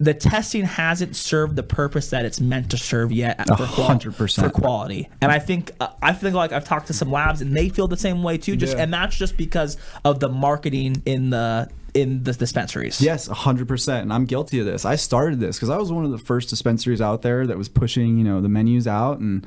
the 0.00 0.14
testing 0.14 0.64
hasn't 0.64 1.16
served 1.16 1.56
the 1.56 1.62
purpose 1.62 2.10
that 2.10 2.24
it's 2.24 2.40
meant 2.40 2.70
to 2.70 2.76
serve 2.76 3.10
yet 3.10 3.36
for, 3.48 3.66
qual- 3.66 3.86
hundred 3.86 4.16
percent. 4.16 4.46
for 4.54 4.60
quality 4.60 5.08
and 5.20 5.32
i 5.32 5.38
think 5.38 5.72
uh, 5.80 5.88
i 6.02 6.12
think 6.12 6.34
like 6.34 6.52
i've 6.52 6.64
talked 6.64 6.86
to 6.86 6.92
some 6.92 7.10
labs 7.10 7.40
and 7.40 7.56
they 7.56 7.68
feel 7.68 7.88
the 7.88 7.96
same 7.96 8.22
way 8.22 8.38
too 8.38 8.54
just 8.56 8.76
Yeah. 8.76 8.84
and 8.84 8.94
that's 8.94 9.16
just 9.16 9.36
because 9.36 9.76
of 10.04 10.20
the 10.20 10.28
marketing 10.28 11.02
in 11.04 11.30
the 11.30 11.68
in 11.94 12.22
the 12.22 12.32
dispensaries 12.32 13.00
Yes, 13.00 13.26
hundred 13.26 13.66
percent, 13.66 14.02
and 14.02 14.12
I'm 14.12 14.26
guilty 14.26 14.60
of 14.60 14.66
this. 14.66 14.84
I 14.84 14.94
started 14.96 15.40
this 15.40 15.56
because 15.56 15.70
I 15.70 15.78
was 15.78 15.90
one 15.90 16.04
of 16.04 16.10
the 16.10 16.18
first 16.18 16.50
dispensaries 16.50 17.00
out 17.00 17.22
there 17.22 17.46
that 17.46 17.56
was 17.56 17.68
pushing, 17.70 18.18
you 18.18 18.24
know, 18.24 18.42
the 18.42 18.48
menus 18.48 18.86
out, 18.86 19.18
and 19.20 19.44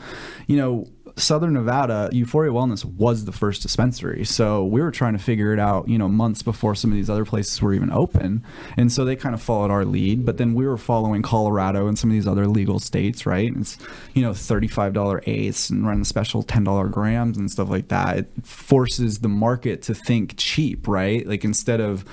you 0.48 0.58
know, 0.58 0.88
Southern 1.18 1.54
Nevada, 1.54 2.10
Euphoria 2.12 2.52
Wellness 2.52 2.86
was 2.86 3.26
the 3.26 3.32
first 3.32 3.62
dispensary, 3.62 4.24
so 4.26 4.66
we 4.66 4.82
were 4.82 4.92
trying 4.92 5.14
to 5.14 5.20
figure 5.20 5.54
it 5.54 5.60
out, 5.60 5.88
you 5.88 5.98
know, 5.98 6.08
months 6.08 6.42
before 6.42 6.76
some 6.76 6.92
of 6.92 6.96
these 6.96 7.10
other 7.10 7.26
places 7.26 7.62
were 7.62 7.74
even 7.74 7.92
open, 7.92 8.44
and 8.78 8.92
so 8.92 9.06
they 9.06 9.16
kind 9.16 9.36
of 9.36 9.42
followed 9.42 9.72
our 9.72 9.86
lead. 9.86 10.26
But 10.26 10.38
then 10.38 10.54
we 10.54 10.66
were 10.66 10.78
following 10.78 11.22
Colorado 11.22 11.88
and 11.88 11.98
some 11.98 12.10
of 12.10 12.14
these 12.14 12.28
other 12.28 12.48
legal 12.48 12.80
states, 12.80 13.26
right? 13.26 13.52
It's 13.56 13.78
you 14.14 14.22
know, 14.22 14.34
thirty-five 14.34 14.94
dollar 14.94 15.22
eighths 15.26 15.70
and 15.70 15.86
running 15.86 16.04
special 16.04 16.44
ten 16.44 16.64
dollar 16.64 16.88
grams 16.88 17.38
and 17.38 17.50
stuff 17.52 17.70
like 17.70 17.90
that. 17.90 18.18
It 18.20 18.30
forces 18.44 19.20
the 19.20 19.30
market 19.30 19.82
to 19.84 19.94
think 19.94 20.36
cheap, 20.38 20.88
right? 20.88 21.26
Like 21.28 21.44
instead 21.44 21.82
of 21.82 22.06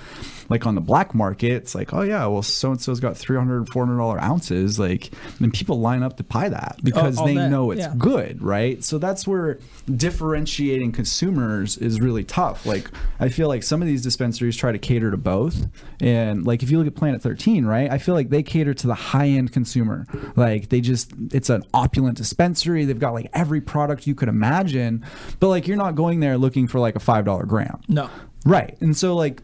like 0.49 0.67
on 0.67 0.75
the 0.75 0.81
black 0.81 1.15
market, 1.15 1.53
it's 1.53 1.75
like, 1.75 1.93
oh 1.93 2.03
yeah, 2.03 2.27
well 2.27 2.43
so 2.43 2.71
and 2.71 2.81
so's 2.81 3.01
got 3.01 3.17
300 3.17 3.69
400 3.69 3.99
dollar 3.99 4.21
ounces, 4.21 4.79
like, 4.79 5.11
and 5.41 5.53
people 5.53 5.81
line 5.81 6.03
up 6.03 6.17
to 6.17 6.25
buy 6.25 6.49
that 6.49 6.77
oh, 6.79 6.81
because 6.83 7.19
all 7.19 7.27
they 7.27 7.35
that, 7.35 7.51
know 7.51 7.71
it's 7.71 7.83
yeah. 7.83 7.95
good, 7.97 8.43
right? 8.43 8.83
So 8.89 8.99
that's 8.99 9.27
where 9.27 9.59
differentiating 9.95 10.93
consumers 10.93 11.77
is 11.77 12.01
really 12.01 12.25
tough. 12.25 12.65
Like, 12.65 12.91
I 13.21 13.29
feel 13.29 13.49
like 13.49 13.63
some 13.63 13.83
of 13.83 13.89
these 13.89 14.03
dispensaries 14.03 14.57
try 14.57 14.73
to 14.73 14.79
cater 14.79 15.11
to 15.11 15.17
both, 15.17 15.67
and 16.01 16.47
like 16.47 16.63
if 16.63 16.71
you 16.71 16.79
look 16.79 16.87
at 16.87 16.95
Planet 16.95 17.21
13, 17.21 17.67
right? 17.67 17.91
I 17.91 17.99
feel 17.99 18.15
like 18.15 18.31
they 18.31 18.43
cater 18.43 18.75
to 18.75 18.87
the 18.87 18.95
high 18.95 19.29
end 19.29 19.53
consumer. 19.53 20.07
Like 20.37 20.71
they 20.71 20.81
just, 20.81 21.13
it's 21.33 21.51
an 21.51 21.65
opulent 21.75 22.17
dispensary. 22.17 22.85
They've 22.85 22.99
got 22.99 23.13
like 23.13 23.31
every 23.33 23.61
product 23.61 24.07
you 24.07 24.15
could 24.15 24.29
imagine, 24.29 25.05
but 25.39 25.49
like 25.49 25.67
you're 25.67 25.77
not 25.77 25.95
going 25.95 26.21
there 26.21 26.39
looking 26.39 26.67
for 26.67 26.81
like 26.81 26.97
a 26.97 27.01
five 27.01 27.25
dollar 27.25 27.45
gram. 27.45 27.81
no 27.89 28.09
Right. 28.45 28.77
And 28.81 28.97
so 28.97 29.15
like 29.15 29.43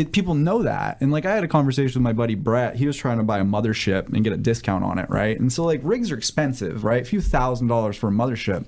it 0.00 0.12
people 0.12 0.34
know 0.34 0.62
that. 0.62 1.00
And 1.00 1.12
like 1.12 1.26
I 1.26 1.34
had 1.34 1.44
a 1.44 1.48
conversation 1.48 2.00
with 2.00 2.04
my 2.04 2.12
buddy 2.12 2.34
Brett. 2.34 2.76
He 2.76 2.86
was 2.86 2.96
trying 2.96 3.18
to 3.18 3.24
buy 3.24 3.38
a 3.38 3.44
mothership 3.44 4.08
and 4.08 4.24
get 4.24 4.32
a 4.32 4.36
discount 4.36 4.84
on 4.84 4.98
it, 4.98 5.08
right? 5.10 5.38
And 5.38 5.52
so 5.52 5.64
like 5.64 5.80
rigs 5.82 6.10
are 6.10 6.16
expensive, 6.16 6.84
right? 6.84 7.02
A 7.02 7.04
few 7.04 7.20
thousand 7.20 7.68
dollars 7.68 7.96
for 7.96 8.08
a 8.08 8.12
mothership. 8.12 8.64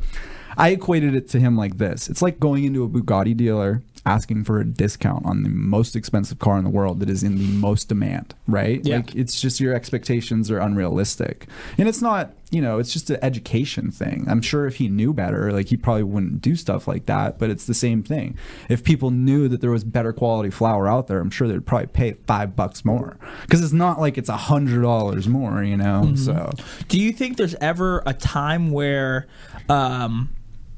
I 0.56 0.70
equated 0.70 1.14
it 1.14 1.28
to 1.30 1.40
him 1.40 1.56
like 1.56 1.78
this. 1.78 2.08
It's 2.10 2.20
like 2.20 2.38
going 2.38 2.64
into 2.64 2.84
a 2.84 2.88
Bugatti 2.88 3.36
dealer 3.36 3.82
asking 4.04 4.42
for 4.42 4.60
a 4.60 4.64
discount 4.64 5.24
on 5.24 5.44
the 5.44 5.48
most 5.48 5.94
expensive 5.94 6.38
car 6.40 6.58
in 6.58 6.64
the 6.64 6.70
world 6.70 6.98
that 7.00 7.08
is 7.08 7.22
in 7.22 7.36
the 7.36 7.46
most 7.46 7.88
demand, 7.88 8.34
right? 8.48 8.80
Yeah. 8.84 8.96
Like 8.96 9.14
it's 9.14 9.40
just 9.40 9.60
your 9.60 9.74
expectations 9.74 10.50
are 10.50 10.58
unrealistic. 10.58 11.46
And 11.78 11.88
it's 11.88 12.02
not, 12.02 12.32
you 12.50 12.60
know, 12.60 12.78
it's 12.80 12.92
just 12.92 13.10
an 13.10 13.18
education 13.22 13.92
thing. 13.92 14.26
I'm 14.28 14.42
sure 14.42 14.66
if 14.66 14.76
he 14.76 14.88
knew 14.88 15.12
better, 15.12 15.52
like 15.52 15.68
he 15.68 15.76
probably 15.76 16.02
wouldn't 16.02 16.42
do 16.42 16.56
stuff 16.56 16.88
like 16.88 17.06
that, 17.06 17.38
but 17.38 17.48
it's 17.48 17.66
the 17.66 17.74
same 17.74 18.02
thing. 18.02 18.36
If 18.68 18.82
people 18.82 19.12
knew 19.12 19.46
that 19.48 19.60
there 19.60 19.70
was 19.70 19.84
better 19.84 20.12
quality 20.12 20.50
flower 20.50 20.88
out 20.88 21.06
there, 21.06 21.20
I'm 21.20 21.30
sure 21.30 21.46
they'd 21.46 21.64
probably 21.64 21.86
pay 21.86 22.12
5 22.26 22.56
bucks 22.56 22.84
more 22.84 23.16
cuz 23.48 23.62
it's 23.62 23.72
not 23.72 24.00
like 24.00 24.18
it's 24.18 24.28
a 24.28 24.36
$100 24.36 25.28
more, 25.28 25.62
you 25.62 25.76
know. 25.76 26.14
So 26.16 26.52
Do 26.88 27.00
you 27.00 27.12
think 27.12 27.36
there's 27.36 27.54
ever 27.56 28.02
a 28.04 28.14
time 28.14 28.72
where 28.72 29.28
um, 29.68 30.30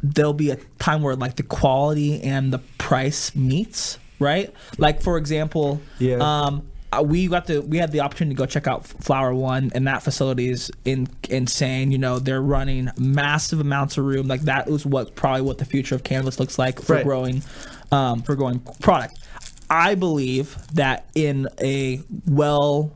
there'll 0.03 0.35
be 0.35 0.51
a 0.51 0.57
time 0.79 1.03
where 1.03 1.17
like 1.17 1.37
the 1.37 1.43
quality 1.43 2.23
and 2.23 2.53
the 2.53 2.59
price 2.85 3.35
meets, 3.35 3.99
right? 4.19 4.53
Like 4.79 5.01
for 5.01 5.17
example, 5.17 5.81
Yeah. 5.99 6.17
um, 6.21 6.67
uh, 6.93 7.03
we 7.03 7.27
got 7.29 7.47
the 7.47 7.61
we 7.63 7.79
had 7.79 7.91
the 7.93 8.01
opportunity 8.01 8.35
to 8.35 8.39
go 8.39 8.47
check 8.47 8.67
out 8.67 8.87
Flower 8.87 9.35
One, 9.35 9.73
and 9.75 9.87
that 9.89 10.03
facility 10.03 10.49
is 10.51 10.71
in, 10.85 11.09
insane. 11.31 11.91
You 11.91 11.99
know, 11.99 12.19
they're 12.19 12.43
running 12.43 12.91
massive 12.99 13.59
amounts 13.59 13.97
of 13.99 14.05
room. 14.05 14.29
Like 14.29 14.43
that 14.43 14.69
was 14.69 14.85
what 14.87 15.15
probably 15.17 15.41
what 15.43 15.59
the 15.59 15.65
future 15.65 15.95
of 15.95 16.05
cannabis 16.05 16.39
looks 16.39 16.59
like 16.59 16.81
for 16.81 16.97
Right. 16.97 17.05
growing, 17.05 17.43
um, 17.91 18.23
for 18.23 18.37
growing 18.37 18.61
product. 18.81 19.19
I 19.71 19.95
believe 19.95 20.57
that 20.75 21.07
in 21.15 21.49
a 21.61 22.01
well 22.27 22.93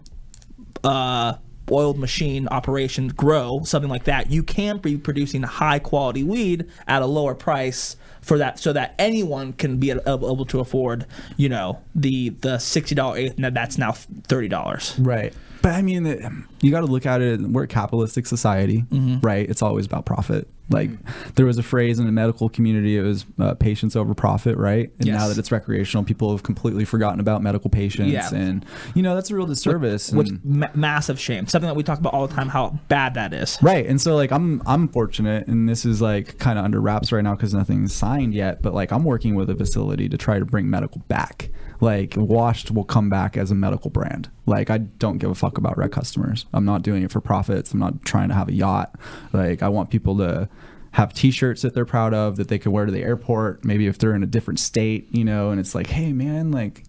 uh, 0.85 1.33
oiled 1.72 1.98
machine 1.98 2.46
operation 2.48 3.09
grow 3.09 3.62
something 3.64 3.90
like 3.90 4.05
that, 4.05 4.31
you 4.31 4.42
can 4.42 4.79
be 4.79 4.96
producing 4.96 5.42
high 5.42 5.79
quality 5.81 6.22
weed 6.22 6.66
at 6.87 7.03
a 7.03 7.07
lower 7.07 7.35
price 7.35 7.96
for 8.29 8.37
that, 8.37 8.59
so 8.59 8.75
that 8.75 8.95
anyone 8.99 9.55
can 9.55 9.79
be 9.79 9.91
able 9.91 10.45
to 10.45 10.61
afford, 10.61 11.07
you 11.38 11.49
know, 11.49 11.81
the 11.95 12.29
the 12.29 12.59
sixty 12.59 12.95
dollar 12.95 13.31
that's 13.31 13.79
now 13.79 13.93
thirty 13.93 14.49
dollars. 14.49 14.95
Right. 14.99 15.33
But 15.62 15.73
I 15.73 15.83
mean, 15.83 16.47
you 16.61 16.71
got 16.71 16.81
to 16.81 16.87
look 16.87 17.07
at 17.07 17.21
it. 17.21 17.40
We're 17.40 17.64
a 17.64 17.68
capitalistic 17.68 18.27
society, 18.27 18.85
Mm-hmm. 18.90 19.21
right? 19.21 19.49
It's 19.49 19.62
always 19.62 19.87
about 19.87 20.05
profit. 20.07 20.49
Like 20.71 20.90
there 21.37 21.47
was 21.47 21.57
a 21.57 21.62
phrase 21.62 21.99
in 21.99 22.05
the 22.05 22.12
medical 22.12 22.51
community, 22.51 22.99
it 22.99 23.03
was 23.03 23.25
uh, 23.38 23.55
patients 23.55 23.97
over 23.97 24.12
profit, 24.12 24.59
right? 24.59 24.90
And 24.99 25.09
now 25.09 25.27
that 25.29 25.38
it's 25.38 25.51
recreational, 25.51 26.05
people 26.05 26.31
have 26.33 26.42
completely 26.42 26.85
forgotten 26.85 27.21
about 27.21 27.40
medical 27.42 27.71
patients, 27.71 28.12
Yeah. 28.12 28.29
and 28.35 28.66
you 28.94 29.03
know 29.03 29.14
that's 29.14 29.31
a 29.31 29.35
real 29.35 29.47
disservice. 29.47 30.12
which 30.12 30.29
and- 30.29 30.44
ma- 30.44 30.68
massive 30.75 31.18
shame. 31.18 31.47
Something 31.47 31.68
that 31.68 31.75
we 31.75 31.83
talk 31.83 31.99
about 31.99 32.12
all 32.12 32.27
the 32.27 32.35
time. 32.35 32.49
How 32.51 32.79
bad 32.88 33.14
that 33.14 33.33
is. 33.33 33.57
Right. 33.62 33.87
And 33.87 33.99
so 33.99 34.14
like 34.14 34.31
I'm 34.31 34.61
I'm 34.66 34.88
fortunate 34.88 35.47
and 35.47 35.66
this 35.66 35.87
is 35.87 36.03
like 36.03 36.37
kind 36.38 36.59
of 36.59 36.66
under 36.66 36.83
wraps 36.83 37.12
right 37.12 37.25
now 37.25 37.35
cuz 37.35 37.55
nothing's 37.55 37.94
signed 37.94 38.35
yet, 38.35 38.61
but 38.61 38.75
like 38.75 38.92
I'm 38.92 39.05
working 39.05 39.35
with 39.37 39.49
a 39.49 39.55
facility 39.55 40.07
to 40.11 40.18
try 40.18 40.38
to 40.38 40.44
bring 40.44 40.68
medical 40.68 41.01
back. 41.09 41.49
Like 41.81 42.12
Washed 42.16 42.73
will 42.73 42.85
come 42.85 43.09
back 43.09 43.38
as 43.38 43.51
a 43.51 43.55
medical 43.55 43.88
brand. 43.90 44.29
Like 44.44 44.68
I 44.68 44.79
don't 44.79 45.16
give 45.16 45.31
a 45.31 45.35
fuck 45.35 45.57
about 45.57 45.79
rec 45.79 45.92
customers. 45.92 46.44
I'm 46.53 46.65
not 46.65 46.83
doing 46.83 47.03
it 47.03 47.11
for 47.11 47.21
profits. 47.21 47.73
I'm 47.73 47.79
not 47.79 48.05
trying 48.05 48.29
to 48.29 48.35
have 48.35 48.49
a 48.49 48.53
yacht. 48.53 48.95
Like 49.33 49.63
I 49.63 49.69
want 49.69 49.91
people 49.91 50.17
to 50.19 50.49
have 50.93 51.13
t-shirts 51.13 51.63
that 51.63 51.75
they're 51.75 51.85
proud 51.85 52.15
of 52.15 52.37
that 52.37 52.49
they 52.49 52.59
could 52.59 52.73
wear 52.73 52.87
to 52.87 52.91
the 52.91 53.03
airport 53.03 53.63
maybe 53.63 53.87
if 53.87 53.99
they're 53.99 54.15
in 54.15 54.23
a 54.23 54.27
different 54.27 54.59
state 54.59 55.07
you 55.15 55.23
know 55.23 55.51
and 55.51 55.61
it's 55.61 55.75
like 55.75 55.89
hey 55.89 56.15
man 56.15 56.51
like 56.51 56.83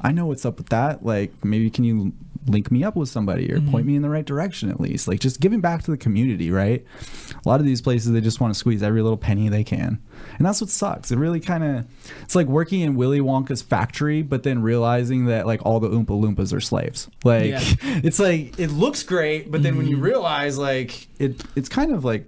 I 0.00 0.12
know 0.12 0.26
what's 0.26 0.44
up 0.44 0.58
with 0.58 0.68
that. 0.68 1.04
Like, 1.04 1.44
maybe 1.44 1.70
can 1.70 1.84
you 1.84 2.12
link 2.48 2.70
me 2.70 2.84
up 2.84 2.96
with 2.96 3.08
somebody 3.08 3.50
or 3.52 3.56
point 3.56 3.66
mm-hmm. 3.66 3.86
me 3.86 3.96
in 3.96 4.02
the 4.02 4.10
right 4.10 4.24
direction 4.24 4.70
at 4.70 4.80
least? 4.80 5.08
Like, 5.08 5.20
just 5.20 5.40
giving 5.40 5.60
back 5.60 5.82
to 5.84 5.90
the 5.90 5.96
community, 5.96 6.50
right? 6.50 6.84
A 7.32 7.48
lot 7.48 7.60
of 7.60 7.66
these 7.66 7.80
places, 7.80 8.12
they 8.12 8.20
just 8.20 8.40
want 8.40 8.52
to 8.52 8.58
squeeze 8.58 8.82
every 8.82 9.02
little 9.02 9.16
penny 9.16 9.48
they 9.48 9.64
can. 9.64 10.00
And 10.38 10.46
that's 10.46 10.60
what 10.60 10.70
sucks. 10.70 11.10
It 11.10 11.16
really 11.16 11.40
kind 11.40 11.64
of, 11.64 11.86
it's 12.22 12.34
like 12.34 12.46
working 12.46 12.80
in 12.80 12.96
Willy 12.96 13.20
Wonka's 13.20 13.62
factory, 13.62 14.22
but 14.22 14.42
then 14.42 14.62
realizing 14.62 15.26
that, 15.26 15.46
like, 15.46 15.64
all 15.64 15.80
the 15.80 15.88
Oompa 15.88 16.06
Loompas 16.06 16.52
are 16.52 16.60
slaves. 16.60 17.08
Like, 17.24 17.46
Yeah. 17.46 17.60
it's 17.82 18.18
like, 18.18 18.58
it 18.58 18.70
looks 18.70 19.02
great, 19.02 19.50
but 19.50 19.62
then 19.62 19.76
when 19.76 19.86
you 19.86 19.96
mm-hmm. 19.96 20.04
realize, 20.04 20.58
like, 20.58 21.08
it, 21.18 21.42
it's 21.54 21.68
kind 21.68 21.92
of 21.92 22.04
like, 22.04 22.26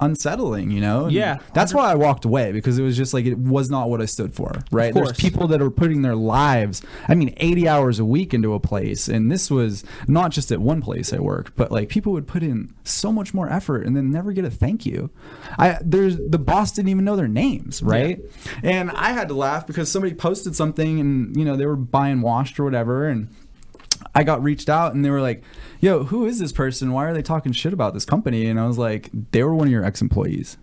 unsettling 0.00 0.70
you 0.70 0.80
know? 0.80 1.04
And 1.04 1.12
Yeah. 1.12 1.38
that's 1.54 1.72
why 1.72 1.90
i 1.90 1.94
walked 1.94 2.24
away 2.24 2.52
because 2.52 2.78
it 2.78 2.82
was 2.82 2.96
just 2.96 3.14
like 3.14 3.24
it 3.26 3.38
was 3.38 3.70
not 3.70 3.88
what 3.88 4.00
i 4.00 4.04
stood 4.04 4.34
for 4.34 4.52
right? 4.70 4.92
There's 4.92 5.12
people 5.12 5.46
that 5.48 5.62
are 5.62 5.70
putting 5.70 6.02
their 6.02 6.14
lives 6.16 6.82
i 7.08 7.14
mean 7.14 7.32
80 7.38 7.68
hours 7.68 7.98
a 7.98 8.04
week 8.04 8.34
into 8.34 8.52
a 8.54 8.60
place 8.60 9.08
and 9.08 9.30
this 9.32 9.50
was 9.50 9.84
not 10.06 10.30
just 10.32 10.52
at 10.52 10.60
one 10.60 10.82
place 10.82 11.12
i 11.12 11.18
worked 11.18 11.56
but 11.56 11.70
like 11.72 11.88
people 11.88 12.12
would 12.12 12.26
put 12.26 12.42
in 12.42 12.74
so 12.84 13.10
much 13.10 13.32
more 13.32 13.50
effort 13.50 13.86
and 13.86 13.96
then 13.96 14.10
never 14.10 14.32
get 14.32 14.44
a 14.44 14.50
thank 14.50 14.84
you. 14.84 15.10
I 15.58 15.78
there's 15.82 16.16
the 16.16 16.38
boss 16.38 16.72
didn't 16.72 16.88
even 16.90 17.04
know 17.04 17.16
their 17.16 17.28
names 17.28 17.82
right? 17.82 18.20
And 18.62 18.90
i 18.90 19.12
had 19.12 19.28
to 19.28 19.34
laugh 19.34 19.66
because 19.66 19.90
somebody 19.90 20.14
posted 20.14 20.54
something 20.56 21.00
and 21.00 21.36
you 21.36 21.44
know 21.44 21.56
they 21.56 21.66
were 21.66 21.76
buying 21.76 22.20
washed 22.20 22.58
or 22.60 22.64
whatever 22.64 23.08
and 23.08 23.28
I 24.14 24.24
got 24.24 24.42
reached 24.42 24.68
out 24.68 24.94
and 24.94 25.04
they 25.04 25.10
were 25.10 25.20
like, 25.20 25.42
"Yo, 25.80 26.04
who 26.04 26.26
is 26.26 26.38
this 26.38 26.52
person? 26.52 26.92
Why 26.92 27.04
are 27.06 27.14
they 27.14 27.22
talking 27.22 27.52
shit 27.52 27.72
about 27.72 27.94
this 27.94 28.04
company?" 28.04 28.46
And 28.46 28.58
I 28.58 28.66
was 28.66 28.78
like, 28.78 29.10
"They 29.30 29.42
were 29.42 29.54
one 29.54 29.68
of 29.68 29.72
your 29.72 29.84
ex-employees." 29.84 30.56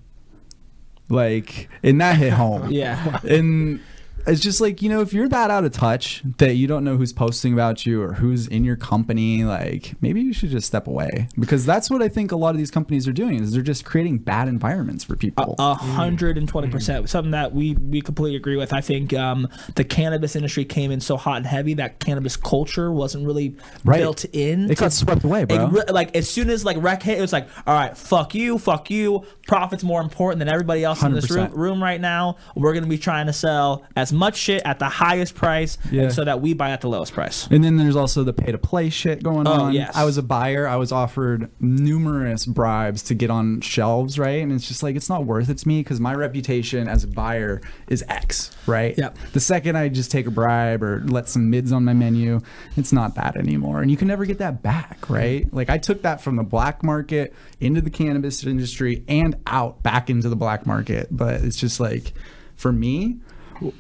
Like, 1.10 1.69
and 1.83 2.01
that 2.01 2.17
hit 2.17 2.33
home. 2.33 2.69
Yeah. 2.71 3.19
And 3.23 3.79
it's 4.27 4.41
just 4.41 4.59
like, 4.61 4.81
you 4.81 4.89
know, 4.89 5.01
if 5.01 5.13
you're 5.13 5.27
that 5.29 5.49
out 5.49 5.63
of 5.63 5.71
touch 5.71 6.21
that 6.37 6.55
you 6.55 6.67
don't 6.67 6.83
know 6.83 6.97
who's 6.97 7.13
posting 7.13 7.53
about 7.53 7.85
you 7.85 8.01
or 8.01 8.13
who's 8.13 8.47
in 8.47 8.63
your 8.63 8.75
company, 8.75 9.43
like 9.43 9.93
maybe 10.01 10.21
you 10.21 10.33
should 10.33 10.49
just 10.49 10.67
step 10.67 10.87
away 10.87 11.27
because 11.39 11.65
that's 11.65 11.89
what 11.89 12.01
I 12.01 12.09
think 12.09 12.31
a 12.31 12.35
lot 12.35 12.51
of 12.51 12.57
these 12.57 12.71
companies 12.71 13.07
are 13.07 13.13
doing 13.13 13.41
is 13.41 13.51
they're 13.53 13.61
just 13.61 13.85
creating 13.85 14.19
bad 14.19 14.47
environments 14.47 15.03
for 15.03 15.15
people. 15.15 15.55
A 15.59 15.73
hundred 15.75 16.37
and 16.37 16.47
twenty 16.47 16.69
percent. 16.69 17.09
Something 17.09 17.31
that 17.31 17.53
we 17.53 17.73
we 17.75 18.01
completely 18.01 18.35
agree 18.35 18.57
with. 18.57 18.73
I 18.73 18.81
think 18.81 19.13
um, 19.13 19.47
the 19.75 19.83
cannabis 19.83 20.35
industry 20.35 20.65
came 20.65 20.91
in 20.91 20.99
so 20.99 21.17
hot 21.17 21.37
and 21.37 21.45
heavy 21.45 21.73
that 21.75 21.99
cannabis 21.99 22.35
culture 22.37 22.91
wasn't 22.91 23.25
really 23.25 23.55
Right. 23.85 23.99
built 23.99 24.25
in. 24.25 24.69
it 24.69 24.77
got 24.77 24.91
swept 24.91 25.23
away, 25.23 25.45
bro. 25.45 25.67
re- 25.67 25.83
like 25.89 26.15
as 26.15 26.29
soon 26.29 26.49
as 26.49 26.65
like 26.65 26.77
rec 26.81 27.03
hit, 27.03 27.17
it 27.17 27.21
was 27.21 27.31
like, 27.33 27.47
all 27.65 27.73
right, 27.73 27.97
fuck 27.97 28.35
you, 28.35 28.57
fuck 28.57 28.89
you. 28.89 29.25
Profit's 29.47 29.83
more 29.83 30.01
important 30.01 30.39
than 30.39 30.49
everybody 30.49 30.83
else 30.83 31.01
in 31.03 31.13
this 31.13 31.29
room, 31.31 31.51
room 31.53 31.81
right 31.81 32.01
now. 32.01 32.37
We're 32.55 32.73
gonna 32.73 32.87
be 32.87 32.97
trying 32.97 33.27
to 33.27 33.33
sell 33.33 33.85
as 33.95 34.11
much 34.17 34.36
shit 34.38 34.62
at 34.65 34.80
the 34.80 34.89
highest 34.89 35.36
price, 35.36 35.77
Yeah. 35.91 36.03
and 36.03 36.13
so 36.13 36.23
that 36.25 36.41
we 36.41 36.53
buy 36.53 36.71
at 36.71 36.82
the 36.82 36.89
lowest 36.89 37.13
price. 37.13 37.47
And 37.51 37.63
then 37.63 37.77
there's 37.77 37.95
also 37.95 38.23
the 38.23 38.34
pay 38.34 38.51
to 38.51 38.58
play 38.58 38.89
shit 38.89 39.23
going 39.23 39.47
Oh, 39.47 39.51
on. 39.63 39.73
yes. 39.73 39.95
I 39.95 40.03
was 40.06 40.17
a 40.17 40.23
buyer. 40.23 40.67
I 40.67 40.75
was 40.75 40.91
offered 40.91 41.49
numerous 41.60 42.45
bribes 42.45 43.03
to 43.03 43.13
get 43.13 43.30
on 43.30 43.62
shelves, 43.62 44.17
right? 44.19 44.41
And 44.41 44.51
it's 44.51 44.67
just 44.67 44.84
like, 44.84 44.95
it's 44.95 45.10
not 45.10 45.25
worth 45.25 45.49
it 45.49 45.58
to 45.60 45.67
me 45.67 45.80
because 45.82 45.99
my 45.99 46.13
reputation 46.13 46.88
as 46.88 47.03
a 47.03 47.08
buyer 47.08 47.62
is 47.88 48.03
X, 48.10 48.51
right? 48.65 48.97
Yep. 48.97 49.17
The 49.34 49.39
second 49.39 49.75
I 49.77 49.89
just 49.89 50.12
take 50.12 50.27
a 50.27 50.32
bribe 50.32 50.84
or 50.84 51.03
let 51.06 51.30
some 51.30 51.49
mids 51.49 51.71
on 51.71 51.86
my 51.86 51.93
menu, 51.93 52.41
it's 52.75 52.91
not 52.91 53.15
that 53.15 53.38
anymore. 53.38 53.82
And 53.82 53.91
you 53.91 53.97
can 53.97 54.08
never 54.08 54.25
get 54.25 54.39
that 54.39 54.62
back, 54.63 55.10
right? 55.10 55.51
Like 55.53 55.69
I 55.69 55.77
took 55.77 56.01
that 56.01 56.21
from 56.21 56.36
the 56.36 56.43
black 56.43 56.84
market 56.84 57.34
into 57.60 57.82
the 57.82 57.89
cannabis 57.89 58.43
industry 58.43 59.03
and 59.08 59.36
out 59.47 59.84
back 59.84 60.10
into 60.10 60.30
the 60.30 60.36
black 60.36 60.65
market. 60.65 61.08
But 61.12 61.41
it's 61.41 61.58
just 61.58 61.80
like, 61.80 62.13
for 62.56 62.71
me, 62.71 63.17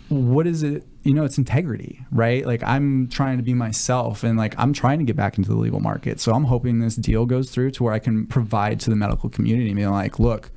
what 0.09 0.47
is 0.47 0.63
it 0.63 0.85
you 1.03 1.13
know 1.13 1.23
it's 1.23 1.37
integrity 1.37 2.05
right? 2.11 2.45
Like 2.45 2.63
i'm 2.63 3.07
trying 3.07 3.37
to 3.37 3.43
be 3.43 3.53
myself 3.53 4.23
and 4.23 4.37
like 4.37 4.55
i'm 4.57 4.73
trying 4.73 4.99
to 4.99 5.05
get 5.05 5.15
back 5.15 5.37
into 5.37 5.49
the 5.49 5.57
legal 5.57 5.79
market. 5.79 6.19
So 6.19 6.33
i'm 6.33 6.45
hoping 6.45 6.79
this 6.79 6.95
deal 6.95 7.25
goes 7.25 7.51
through 7.51 7.71
to 7.71 7.83
where 7.83 7.93
i 7.93 7.99
can 7.99 8.27
provide 8.27 8.79
to 8.81 8.89
the 8.89 8.95
medical 8.95 9.29
community 9.29 9.69
and 9.69 9.75
be 9.77 9.85
like 9.85 10.19
look 10.19 10.51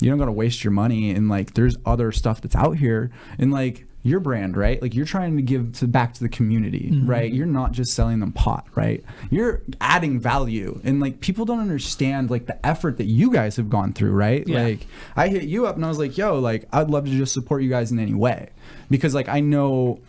you 0.00 0.08
don't 0.08 0.18
got 0.18 0.26
to 0.26 0.32
waste 0.32 0.64
your 0.64 0.70
money 0.70 1.10
and 1.10 1.28
like 1.28 1.54
there's 1.54 1.76
other 1.84 2.10
stuff 2.12 2.40
that's 2.40 2.56
out 2.56 2.76
here. 2.78 3.10
And 3.38 3.52
like 3.52 3.86
your 4.02 4.20
brand 4.20 4.56
right? 4.56 4.80
Like 4.80 4.94
you're 4.94 5.06
trying 5.06 5.36
to 5.36 5.42
give 5.42 5.72
to 5.78 5.86
back 5.86 6.14
to 6.14 6.20
the 6.20 6.28
community 6.28 6.90
mm-hmm. 6.90 7.08
right? 7.08 7.32
You're 7.32 7.46
not 7.46 7.72
just 7.72 7.94
selling 7.94 8.20
them 8.20 8.32
pot 8.32 8.66
right? 8.74 9.04
You're 9.30 9.62
adding 9.80 10.18
value 10.18 10.80
and 10.84 11.00
like 11.00 11.20
people 11.20 11.44
don't 11.44 11.60
understand 11.60 12.30
like 12.30 12.46
the 12.46 12.64
effort 12.66 12.98
that 12.98 13.06
you 13.06 13.32
guys 13.32 13.56
have 13.56 13.68
gone 13.68 13.92
through 13.92 14.12
right? 14.12 14.46
Yeah. 14.46 14.62
like 14.62 14.86
I 15.16 15.28
hit 15.28 15.44
you 15.44 15.66
up 15.66 15.76
and 15.76 15.84
I 15.84 15.88
was 15.88 15.98
like, 15.98 16.16
yo, 16.16 16.38
like 16.38 16.66
I'd 16.72 16.90
love 16.90 17.04
to 17.04 17.10
just 17.10 17.34
support 17.34 17.62
you 17.62 17.68
guys 17.68 17.92
in 17.92 17.98
any 17.98 18.14
way. 18.14 18.50
Because 18.88 19.14
like 19.14 19.28
I 19.28 19.40
know 19.40 20.00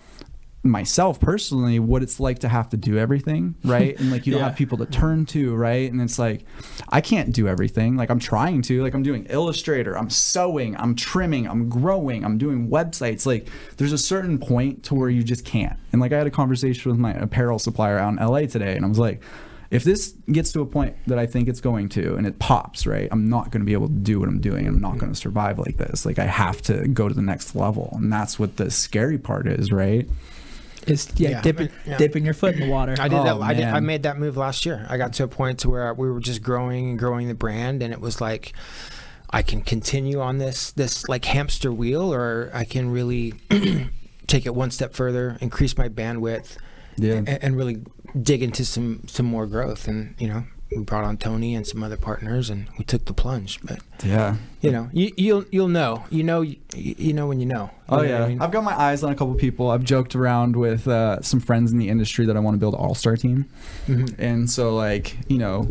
myself 0.64 1.20
personally 1.20 1.80
what 1.80 2.04
it's 2.04 2.20
like 2.20 2.40
to 2.40 2.48
have 2.48 2.70
to 2.70 2.78
do 2.78 2.98
everything, 2.98 3.56
right? 3.64 4.00
And 4.00 4.12
like 4.12 4.26
you 4.28 4.32
don't 4.34 4.42
Yeah. 4.42 4.50
have 4.50 4.56
people 4.58 4.78
to 4.80 4.86
turn 4.86 5.26
to, 5.28 5.56
right? 5.56 5.92
And 5.92 6.00
it's 6.02 6.20
like 6.20 6.46
I 6.90 7.02
can't 7.02 7.34
do 7.34 7.48
everything. 7.48 7.96
Like 7.98 8.10
I'm 8.10 8.20
trying 8.20 8.62
to. 8.64 8.82
Like 8.84 8.94
I'm 8.94 9.04
doing 9.04 9.26
Illustrator, 9.30 9.98
I'm 9.98 10.10
sewing, 10.10 10.78
I'm 10.78 10.96
trimming, 10.96 11.48
I'm 11.48 11.68
growing, 11.70 12.24
I'm 12.24 12.38
doing 12.38 12.70
websites. 12.70 13.26
Like 13.26 13.48
there's 13.78 13.94
a 13.94 13.98
certain 13.98 14.38
point 14.38 14.84
to 14.84 14.96
where 14.96 15.10
you 15.10 15.24
just 15.24 15.46
can't. 15.46 15.80
And 15.92 16.00
like 16.02 16.12
I 16.14 16.18
had 16.18 16.28
a 16.28 16.32
conversation 16.32 16.92
with 16.92 17.00
my 17.00 17.14
apparel 17.14 17.58
supplier 17.60 17.98
out 17.98 18.10
in 18.14 18.16
LA 18.26 18.42
today 18.42 18.76
and 18.76 18.86
I 18.86 18.88
was 18.88 19.00
like 19.00 19.22
if 19.72 19.86
this 19.86 20.14
gets 20.30 20.52
to 20.52 20.60
a 20.60 20.66
point 20.66 20.98
that 21.08 21.18
I 21.18 21.26
think 21.26 21.48
it's 21.48 21.62
going 21.62 21.88
to 21.90 22.16
and 22.16 22.28
it 22.28 22.40
pops, 22.40 22.86
right, 22.86 23.08
I'm 23.10 23.30
not 23.30 23.52
going 23.52 23.62
to 23.62 23.66
be 23.66 23.72
able 23.72 23.88
to 23.88 23.94
do 23.94 24.20
what 24.20 24.28
I'm 24.28 24.42
doing. 24.42 24.68
I'm 24.68 24.82
not 24.82 24.98
going 24.98 25.14
to 25.14 25.18
survive 25.18 25.58
like 25.60 25.78
this. 25.78 26.06
Like 26.06 26.20
I 26.20 26.26
have 26.26 26.62
to 26.64 26.90
go 26.90 27.08
to 27.08 27.14
the 27.16 27.22
next 27.22 27.56
level. 27.56 27.90
And 27.94 28.12
that's 28.12 28.38
what 28.38 28.58
the 28.58 28.70
scary 28.70 29.18
part 29.18 29.48
is, 29.48 29.72
right? 29.72 30.10
It's 30.88 31.08
yeah, 31.16 31.30
Yeah. 31.30 31.42
dipping 31.42 31.70
Yeah. 31.86 31.98
dipping 31.98 32.26
your 32.26 32.34
foot 32.34 32.56
in 32.56 32.62
the 32.62 32.70
water. 32.70 32.96
I 33.00 33.08
did 33.08 33.20
Oh, 33.20 33.24
that. 33.24 33.42
I 33.42 33.54
did. 33.54 33.66
I 33.66 33.80
made 33.80 34.04
that 34.04 34.18
move 34.20 34.38
last 34.38 34.66
year. 34.66 34.86
I 34.90 34.98
got 34.98 35.14
to 35.14 35.24
a 35.24 35.28
point 35.28 35.60
to 35.60 35.70
where 35.70 35.94
we 35.94 36.10
were 36.10 36.20
just 36.20 36.42
growing 36.42 36.90
and 36.92 37.00
growing 37.00 37.28
the 37.28 37.36
brand, 37.36 37.82
and 37.84 37.94
it 37.94 38.02
was 38.02 38.20
like, 38.22 38.54
I 39.30 39.42
can 39.44 39.62
continue 39.62 40.20
on 40.20 40.38
this 40.40 40.72
this 40.72 41.08
like 41.08 41.26
hamster 41.26 41.72
wheel, 41.72 42.14
or 42.14 42.50
I 42.54 42.64
can 42.66 42.92
really 42.92 43.34
take 44.28 44.46
it 44.46 44.56
one 44.56 44.72
step 44.72 44.94
further, 44.94 45.38
increase 45.42 45.78
my 45.78 45.88
bandwidth, 45.90 46.58
Yeah. 46.98 47.14
and, 47.16 47.30
and 47.30 47.56
really 47.56 47.82
dig 48.22 48.42
into 48.44 48.66
some 48.66 49.04
some 49.08 49.26
more 49.26 49.46
growth. 49.48 49.88
And 49.88 50.16
you 50.20 50.28
know, 50.28 50.44
we 50.76 50.84
brought 50.84 51.04
on 51.04 51.18
Tony 51.18 51.54
and 51.56 51.66
some 51.68 51.84
other 51.84 51.98
partners, 51.98 52.50
and 52.50 52.68
we 52.78 52.84
took 52.86 53.06
the 53.06 53.14
plunge. 53.14 53.60
But 53.64 53.80
Yeah. 54.04 54.38
you 54.62 54.72
know, 54.72 54.90
you, 54.94 55.12
you'll 55.18 55.46
you'll 55.52 55.68
know. 55.68 56.06
You 56.10 56.24
know, 56.24 56.42
you, 56.42 56.56
you 56.76 57.14
know 57.14 57.28
when 57.28 57.40
you 57.40 57.46
know. 57.46 57.64
You 57.64 57.70
Oh 57.90 57.98
know 57.98 58.04
yeah, 58.04 58.24
I 58.24 58.28
mean? 58.30 58.42
I've 58.42 58.52
got 58.52 58.64
my 58.64 58.74
eyes 58.80 59.04
on 59.04 59.12
a 59.12 59.16
couple 59.16 59.34
people. 59.36 59.70
I've 59.70 59.84
joked 59.84 60.16
around 60.16 60.56
with 60.56 60.88
uh, 60.88 61.22
some 61.22 61.40
friends 61.40 61.72
in 61.72 61.78
the 61.78 61.90
industry 61.90 62.26
that 62.26 62.38
I 62.38 62.40
want 62.40 62.56
to 62.56 62.60
build 62.60 62.74
an 62.74 62.80
all-star 62.80 63.18
team, 63.18 63.46
Mhm. 63.88 64.16
and 64.18 64.50
so 64.50 64.74
like 64.76 65.18
you 65.28 65.38
know, 65.38 65.70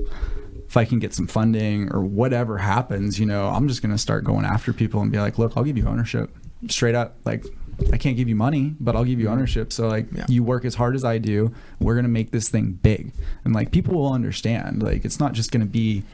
if 0.68 0.76
I 0.76 0.84
can 0.84 0.98
get 0.98 1.14
some 1.14 1.26
funding 1.26 1.90
or 1.92 2.02
whatever 2.04 2.58
happens, 2.58 3.18
you 3.18 3.26
know, 3.26 3.48
I'm 3.48 3.68
just 3.68 3.80
gonna 3.82 3.98
start 3.98 4.24
going 4.24 4.44
after 4.44 4.72
people 4.72 5.00
and 5.00 5.10
be 5.10 5.18
like, 5.18 5.38
look, 5.38 5.54
I'll 5.56 5.64
give 5.64 5.78
you 5.78 5.86
ownership, 5.86 6.30
straight 6.68 6.94
up. 6.94 7.16
Like, 7.24 7.44
I 7.92 7.96
can't 7.98 8.16
give 8.16 8.28
you 8.28 8.36
money, 8.36 8.74
but 8.80 8.96
I'll 8.96 9.04
give 9.04 9.20
you 9.20 9.28
ownership. 9.28 9.72
So 9.72 9.88
like, 9.88 10.06
Yeah. 10.14 10.26
you 10.28 10.42
work 10.42 10.64
as 10.64 10.74
hard 10.74 10.94
as 10.94 11.04
I 11.04 11.18
do. 11.18 11.52
We're 11.80 11.94
gonna 11.96 12.08
make 12.08 12.30
this 12.30 12.48
thing 12.48 12.78
big, 12.82 13.12
and 13.44 13.54
like 13.54 13.70
people 13.70 13.94
will 13.94 14.12
understand. 14.12 14.82
Like, 14.82 15.04
it's 15.04 15.20
not 15.20 15.32
just 15.32 15.52
gonna 15.52 15.66
be 15.66 16.04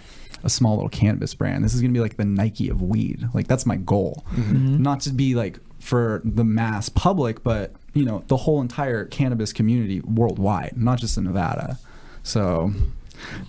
a 0.45 0.51
small 0.51 0.75
little 0.75 0.89
cannabis 0.89 1.35
brand. 1.35 1.65
This 1.65 1.75
is 1.75 1.81
gonna 1.81 1.93
be 1.93 2.01
like 2.01 2.17
the 2.17 2.25
Nike 2.25 2.69
of 2.69 2.83
weed. 2.83 3.29
Like 3.35 3.49
that's 3.49 3.67
my 3.67 3.77
goal, 3.77 4.25
mm-hmm. 4.33 4.83
not 4.83 5.01
to 5.01 5.11
be 5.11 5.35
like 5.35 5.59
for 5.79 6.21
the 6.25 6.45
mass 6.45 6.89
public, 6.89 7.43
but 7.43 7.73
you 7.95 8.05
know 8.05 8.25
the 8.29 8.37
whole 8.37 8.61
entire 8.61 9.05
cannabis 9.05 9.53
community 9.53 10.01
worldwide, 10.01 10.75
not 10.77 10.99
just 10.99 11.17
in 11.17 11.25
Nevada. 11.25 11.79
So 12.23 12.73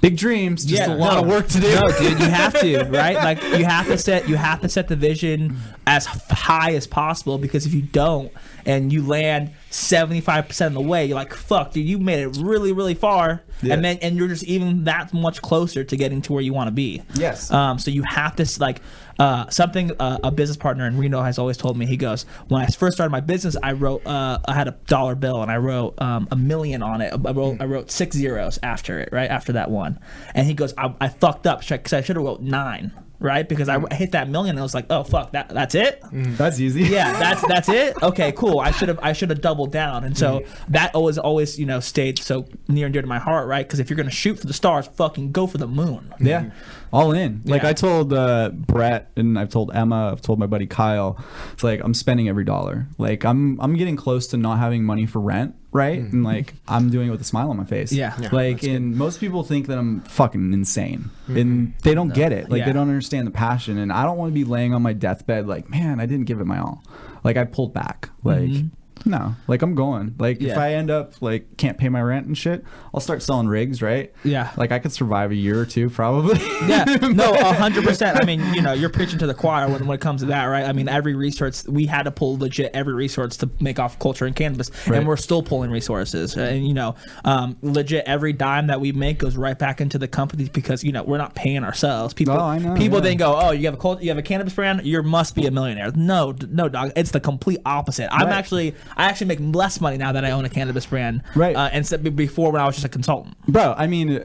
big 0.01 0.17
dreams, 0.17 0.65
just 0.65 0.87
a 0.89 0.95
lot 0.95 1.17
of 1.17 1.27
work 1.27 1.47
to 1.47 1.59
do. 1.59 1.75
No, 1.75 1.81
dude, 1.99 2.19
you 2.19 2.29
have 2.29 2.59
to, 2.59 2.83
right? 2.85 3.15
Like 3.15 3.41
you 3.41 3.65
have 3.65 3.87
to 3.87 3.97
set 3.97 4.27
you 4.27 4.35
have 4.35 4.61
to 4.61 4.69
set 4.69 4.87
the 4.87 4.95
vision 4.95 5.57
as 5.85 6.05
high 6.05 6.73
as 6.73 6.87
possible 6.87 7.37
because 7.37 7.65
if 7.65 7.73
you 7.73 7.81
don't 7.81 8.31
and 8.65 8.91
you 8.91 9.05
land 9.05 9.51
75% 9.77 10.67
of 10.67 10.73
the 10.73 10.81
way, 10.81 11.05
you're 11.05 11.15
like, 11.15 11.33
fuck, 11.33 11.71
dude, 11.71 11.87
you 11.87 11.99
made 11.99 12.19
it 12.19 12.37
really, 12.37 12.71
really 12.71 12.95
far. 12.95 13.43
Yeah. 13.61 13.73
and 13.73 13.83
then 13.83 13.97
and 14.03 14.15
you're 14.15 14.27
just 14.27 14.43
even 14.43 14.83
that 14.83 15.13
much 15.13 15.41
closer 15.41 15.83
to 15.83 15.97
getting 15.97 16.21
to 16.23 16.33
where 16.33 16.43
you 16.43 16.53
want 16.53 16.67
to 16.67 16.71
be. 16.71 17.01
Yes. 17.15 17.49
Um, 17.51 17.79
so 17.79 17.89
you 17.89 18.03
have 18.03 18.35
to 18.35 18.47
like 18.59 18.81
uh, 19.19 19.49
something 19.49 19.91
uh, 19.99 20.19
a 20.23 20.31
business 20.31 20.57
partner 20.57 20.85
in 20.85 20.97
Reno 20.97 21.21
has 21.23 21.39
always 21.39 21.57
told 21.57 21.75
me. 21.75 21.87
He 21.87 21.97
goes, 21.97 22.23
when 22.49 22.61
I 22.61 22.67
first 22.67 22.97
started 22.97 23.11
my 23.11 23.19
business, 23.19 23.55
I 23.61 23.71
wrote 23.71 24.05
uh, 24.05 24.39
I 24.45 24.53
had 24.53 24.67
a 24.67 24.77
dollar 24.85 25.15
bill 25.15 25.41
and 25.41 25.51
I 25.51 25.57
wrote 25.57 25.99
um, 26.01 26.27
a 26.31 26.35
million 26.35 26.83
on 26.83 27.01
it. 27.01 27.13
I 27.13 27.31
wrote 27.31 27.61
I 27.61 27.65
wrote 27.65 27.89
six 27.89 28.15
zeros 28.15 28.59
after 28.61 28.99
it, 28.99 29.09
right 29.11 29.29
after 29.29 29.53
that 29.53 29.71
one. 29.71 29.99
And 30.35 30.45
he 30.45 30.53
goes, 30.53 30.73
I, 30.77 30.93
I 31.01 31.09
fucked 31.09 31.47
up 31.47 31.59
because 31.61 31.93
I 31.93 32.01
should 32.01 32.15
have 32.15 32.25
wrote 32.25 32.41
nine, 32.41 32.91
right? 33.19 33.47
Because 33.47 33.69
I 33.69 33.77
mm. 33.77 33.91
hit 33.93 34.11
that 34.11 34.29
million 34.29 34.51
and 34.51 34.59
I 34.59 34.63
was 34.63 34.73
like, 34.73 34.85
oh 34.89 35.03
fuck, 35.03 35.31
that 35.31 35.49
that's 35.49 35.75
it. 35.75 36.01
Mm. 36.01 36.37
That's 36.37 36.59
easy. 36.59 36.83
Yeah, 36.83 37.17
that's 37.19 37.41
that's 37.47 37.69
it. 37.69 38.01
Okay, 38.01 38.31
cool. 38.31 38.59
I 38.59 38.71
should 38.71 38.89
have 38.89 38.99
I 39.01 39.13
should 39.13 39.29
have 39.29 39.41
doubled 39.41 39.71
down, 39.71 40.03
and 40.03 40.17
so 40.17 40.39
mm-hmm. 40.39 40.71
that 40.71 40.93
always 40.95 41.17
always 41.17 41.59
you 41.59 41.65
know 41.65 41.79
stayed 41.79 42.19
so 42.19 42.47
near 42.67 42.85
and 42.85 42.93
dear 42.93 43.01
to 43.01 43.07
my 43.07 43.19
heart, 43.19 43.47
right? 43.47 43.65
Because 43.65 43.79
if 43.79 43.89
you're 43.89 43.97
gonna 43.97 44.11
shoot 44.11 44.39
for 44.39 44.47
the 44.47 44.53
stars, 44.53 44.87
fucking 44.87 45.31
go 45.31 45.47
for 45.47 45.57
the 45.57 45.67
moon. 45.67 46.13
Yeah. 46.19 46.41
Mm-hmm. 46.41 46.57
All 46.91 47.11
in. 47.11 47.41
Like 47.45 47.63
Yeah. 47.63 47.69
I 47.69 47.73
told 47.73 48.13
uh, 48.13 48.49
Brett 48.53 49.11
and 49.15 49.37
I've 49.37 49.49
told 49.49 49.71
Emma, 49.73 50.11
I've 50.11 50.21
told 50.21 50.39
my 50.39 50.47
buddy 50.47 50.67
Kyle, 50.67 51.23
it's 51.53 51.63
like 51.63 51.81
I'm 51.83 51.93
spending 51.93 52.29
every 52.29 52.43
dollar. 52.43 52.87
Like 52.97 53.25
I'm 53.25 53.59
I'm 53.59 53.75
getting 53.75 53.95
close 53.95 54.27
to 54.27 54.37
not 54.37 54.59
having 54.59 54.83
money 54.83 55.05
for 55.05 55.19
rent, 55.19 55.55
right? 55.71 55.99
Mm-hmm. 55.99 56.15
And 56.15 56.23
like 56.23 56.53
I'm 56.67 56.89
doing 56.89 57.07
it 57.09 57.11
with 57.11 57.21
a 57.21 57.25
smile 57.25 57.49
on 57.49 57.57
my 57.57 57.65
face. 57.65 57.91
Yeah. 57.91 58.15
Yeah, 58.19 58.29
like 58.31 58.63
and 58.63 58.95
most 58.95 59.19
people 59.19 59.43
think 59.43 59.67
that 59.67 59.77
I'm 59.77 60.01
fucking 60.01 60.53
insane. 60.53 61.09
Mm-hmm. 61.23 61.37
And 61.37 61.73
they 61.83 61.93
don't 61.93 62.13
get 62.13 62.31
it. 62.31 62.49
Like 62.49 62.59
Yeah. 62.59 62.65
they 62.67 62.73
don't 62.73 62.89
understand 62.89 63.27
the 63.27 63.31
passion 63.31 63.77
and 63.77 63.91
I 63.91 64.03
don't 64.03 64.17
want 64.17 64.31
to 64.31 64.33
be 64.33 64.43
laying 64.43 64.73
on 64.73 64.81
my 64.81 64.93
deathbed 64.93 65.47
like, 65.47 65.69
man, 65.69 65.99
I 65.99 66.05
didn't 66.05 66.25
give 66.25 66.39
it 66.39 66.45
my 66.45 66.59
all. 66.59 66.83
Like 67.23 67.35
I 67.37 67.43
pulled 67.43 67.73
back. 67.73 68.09
Like 68.23 68.39
mm-hmm. 68.49 68.67
No, 69.05 69.35
like 69.47 69.61
I'm 69.61 69.75
going. 69.75 70.15
Like 70.19 70.41
if 70.41 70.57
I 70.57 70.73
end 70.73 70.89
up 70.91 71.21
like 71.21 71.57
can't 71.57 71.77
pay 71.77 71.89
my 71.89 72.01
rent 72.01 72.27
and 72.27 72.37
shit, 72.37 72.63
I'll 72.93 72.99
start 72.99 73.21
selling 73.21 73.47
rigs, 73.47 73.81
right? 73.81 74.13
Yeah. 74.23 74.51
Like 74.57 74.71
I 74.71 74.79
could 74.79 74.91
survive 74.91 75.31
a 75.31 75.35
year 75.35 75.59
or 75.59 75.65
two 75.65 75.89
probably. 75.89 76.39
Yeah, 76.67 76.83
no, 77.01 77.33
a 77.33 77.53
hundred 77.53 77.83
percent. 77.85 78.17
I 78.21 78.25
mean, 78.25 78.41
you 78.53 78.61
know, 78.61 78.73
you're 78.73 78.89
preaching 78.89 79.19
to 79.19 79.27
the 79.27 79.33
choir 79.33 79.69
when, 79.69 79.85
when 79.87 79.95
it 79.95 80.01
comes 80.01 80.21
to 80.21 80.27
that, 80.27 80.45
right? 80.45 80.65
I 80.65 80.73
mean, 80.73 80.87
every 80.89 81.15
resource 81.15 81.65
we 81.67 81.85
had 81.85 82.03
to 82.03 82.11
pull 82.11 82.37
legit 82.37 82.71
every 82.73 82.93
resource 82.93 83.37
to 83.37 83.49
make 83.59 83.79
off 83.79 83.99
culture 83.99 84.25
and 84.25 84.35
cannabis, 84.35 84.69
Right. 84.87 84.97
and 84.97 85.07
we're 85.07 85.17
still 85.17 85.43
pulling 85.43 85.71
resources. 85.71 86.35
And 86.35 86.67
you 86.67 86.73
know, 86.73 86.95
um, 87.25 87.57
legit 87.61 88.05
every 88.05 88.33
dime 88.33 88.67
that 88.67 88.81
we 88.81 88.91
make 88.91 89.19
goes 89.19 89.35
right 89.37 89.57
back 89.57 89.81
into 89.81 89.97
the 89.97 90.07
companies 90.07 90.49
because 90.49 90.83
you 90.83 90.91
know 90.91 91.03
we're 91.03 91.17
not 91.17 91.35
paying 91.35 91.63
ourselves. 91.63 92.13
People, 92.13 92.35
Oh, 92.35 92.39
I 92.41 92.57
know, 92.59 92.75
people 92.75 92.97
yeah. 92.99 93.03
then 93.03 93.17
go, 93.17 93.35
oh, 93.39 93.51
you 93.51 93.65
have 93.65 93.73
a 93.73 93.77
cult, 93.77 94.01
you 94.01 94.09
have 94.09 94.17
a 94.17 94.21
cannabis 94.21 94.53
brand, 94.53 94.85
you 94.85 95.01
must 95.03 95.35
be 95.35 95.45
a 95.45 95.51
millionaire. 95.51 95.91
No, 95.95 96.35
no, 96.49 96.67
dog, 96.69 96.91
it's 96.95 97.11
the 97.11 97.19
complete 97.19 97.59
opposite. 97.65 98.09
I'm 98.11 98.27
actually, 98.29 98.75
I 98.95 99.05
actually 99.05 99.27
make 99.27 99.39
less 99.41 99.81
money 99.81 99.97
now 99.97 100.11
that 100.11 100.23
I 100.23 100.31
own 100.31 100.45
a 100.45 100.49
cannabis 100.49 100.85
brand, 100.85 101.23
Right. 101.35 101.55
Uh, 101.55 101.69
instead 101.73 102.03
before 102.15 102.51
when 102.51 102.61
I 102.61 102.65
was 102.65 102.75
just 102.75 102.85
a 102.85 102.89
consultant. 102.89 103.35
Bro, 103.47 103.75
I 103.77 103.87
mean, 103.87 104.23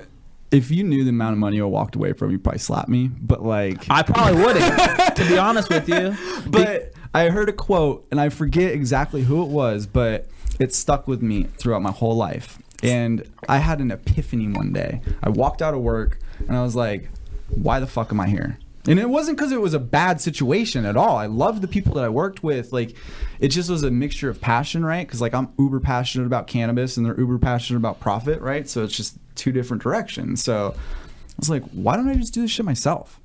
if 0.50 0.70
you 0.70 0.84
knew 0.84 1.02
the 1.04 1.10
amount 1.10 1.32
of 1.32 1.38
money 1.38 1.60
I 1.60 1.64
walked 1.64 1.96
away 1.96 2.12
from, 2.12 2.30
you'd 2.30 2.44
probably 2.44 2.58
slap 2.58 2.88
me. 2.88 3.08
But 3.08 3.42
like, 3.44 3.86
I 3.90 4.02
probably 4.02 4.42
wouldn't, 4.42 5.16
to 5.16 5.24
be 5.26 5.38
honest 5.38 5.68
with 5.70 5.88
you. 5.88 6.14
but 6.50 6.92
I 7.14 7.28
heard 7.30 7.48
a 7.48 7.52
quote, 7.52 8.06
and 8.10 8.20
I 8.20 8.28
forget 8.28 8.72
exactly 8.72 9.22
who 9.22 9.42
it 9.42 9.48
was, 9.48 9.86
but 9.86 10.28
it 10.60 10.74
stuck 10.74 11.08
with 11.08 11.22
me 11.22 11.44
throughout 11.58 11.82
my 11.82 11.90
whole 11.90 12.16
life. 12.16 12.58
And 12.82 13.28
I 13.48 13.58
had 13.58 13.80
an 13.80 13.90
epiphany 13.90 14.48
one 14.48 14.72
day. 14.72 15.00
I 15.22 15.28
walked 15.28 15.62
out 15.62 15.72
of 15.74 15.80
work, 15.80 16.18
and 16.48 16.56
I 16.56 16.62
was 16.62 16.74
like, 16.74 17.08
"Why 17.48 17.78
the 17.80 17.86
fuck 17.86 18.10
am 18.12 18.18
I 18.20 18.28
here?" 18.28 18.58
And 18.86 18.98
it 18.98 19.08
wasn't 19.08 19.38
because 19.38 19.52
it 19.52 19.60
was 19.60 19.74
a 19.74 19.78
bad 19.78 20.20
situation 20.20 20.84
at 20.84 20.96
all. 20.96 21.16
I 21.16 21.26
loved 21.26 21.62
the 21.62 21.68
people 21.68 21.94
that 21.94 22.04
I 22.04 22.08
worked 22.08 22.42
with. 22.42 22.72
Like, 22.72 22.96
it 23.38 23.48
just 23.48 23.70
was 23.70 23.84
a 23.84 23.90
mixture 23.90 24.28
of 24.28 24.40
passion, 24.40 24.84
right? 24.84 25.06
Because 25.06 25.20
like 25.20 25.34
I'm 25.34 25.50
uber 25.58 25.78
passionate 25.78 26.26
about 26.26 26.48
cannabis, 26.48 26.96
and 26.96 27.06
they're 27.06 27.18
uber 27.18 27.38
passionate 27.38 27.78
about 27.78 28.00
profit, 28.00 28.40
right? 28.40 28.68
So 28.68 28.82
it's 28.82 28.96
just 28.96 29.18
two 29.36 29.52
different 29.52 29.82
directions. 29.82 30.42
So 30.42 30.74
I 30.74 31.34
was 31.38 31.50
like, 31.50 31.62
why 31.70 31.96
don't 31.96 32.08
I 32.08 32.14
just 32.14 32.34
do 32.34 32.42
this 32.42 32.50
shit 32.50 32.66
myself? 32.66 33.20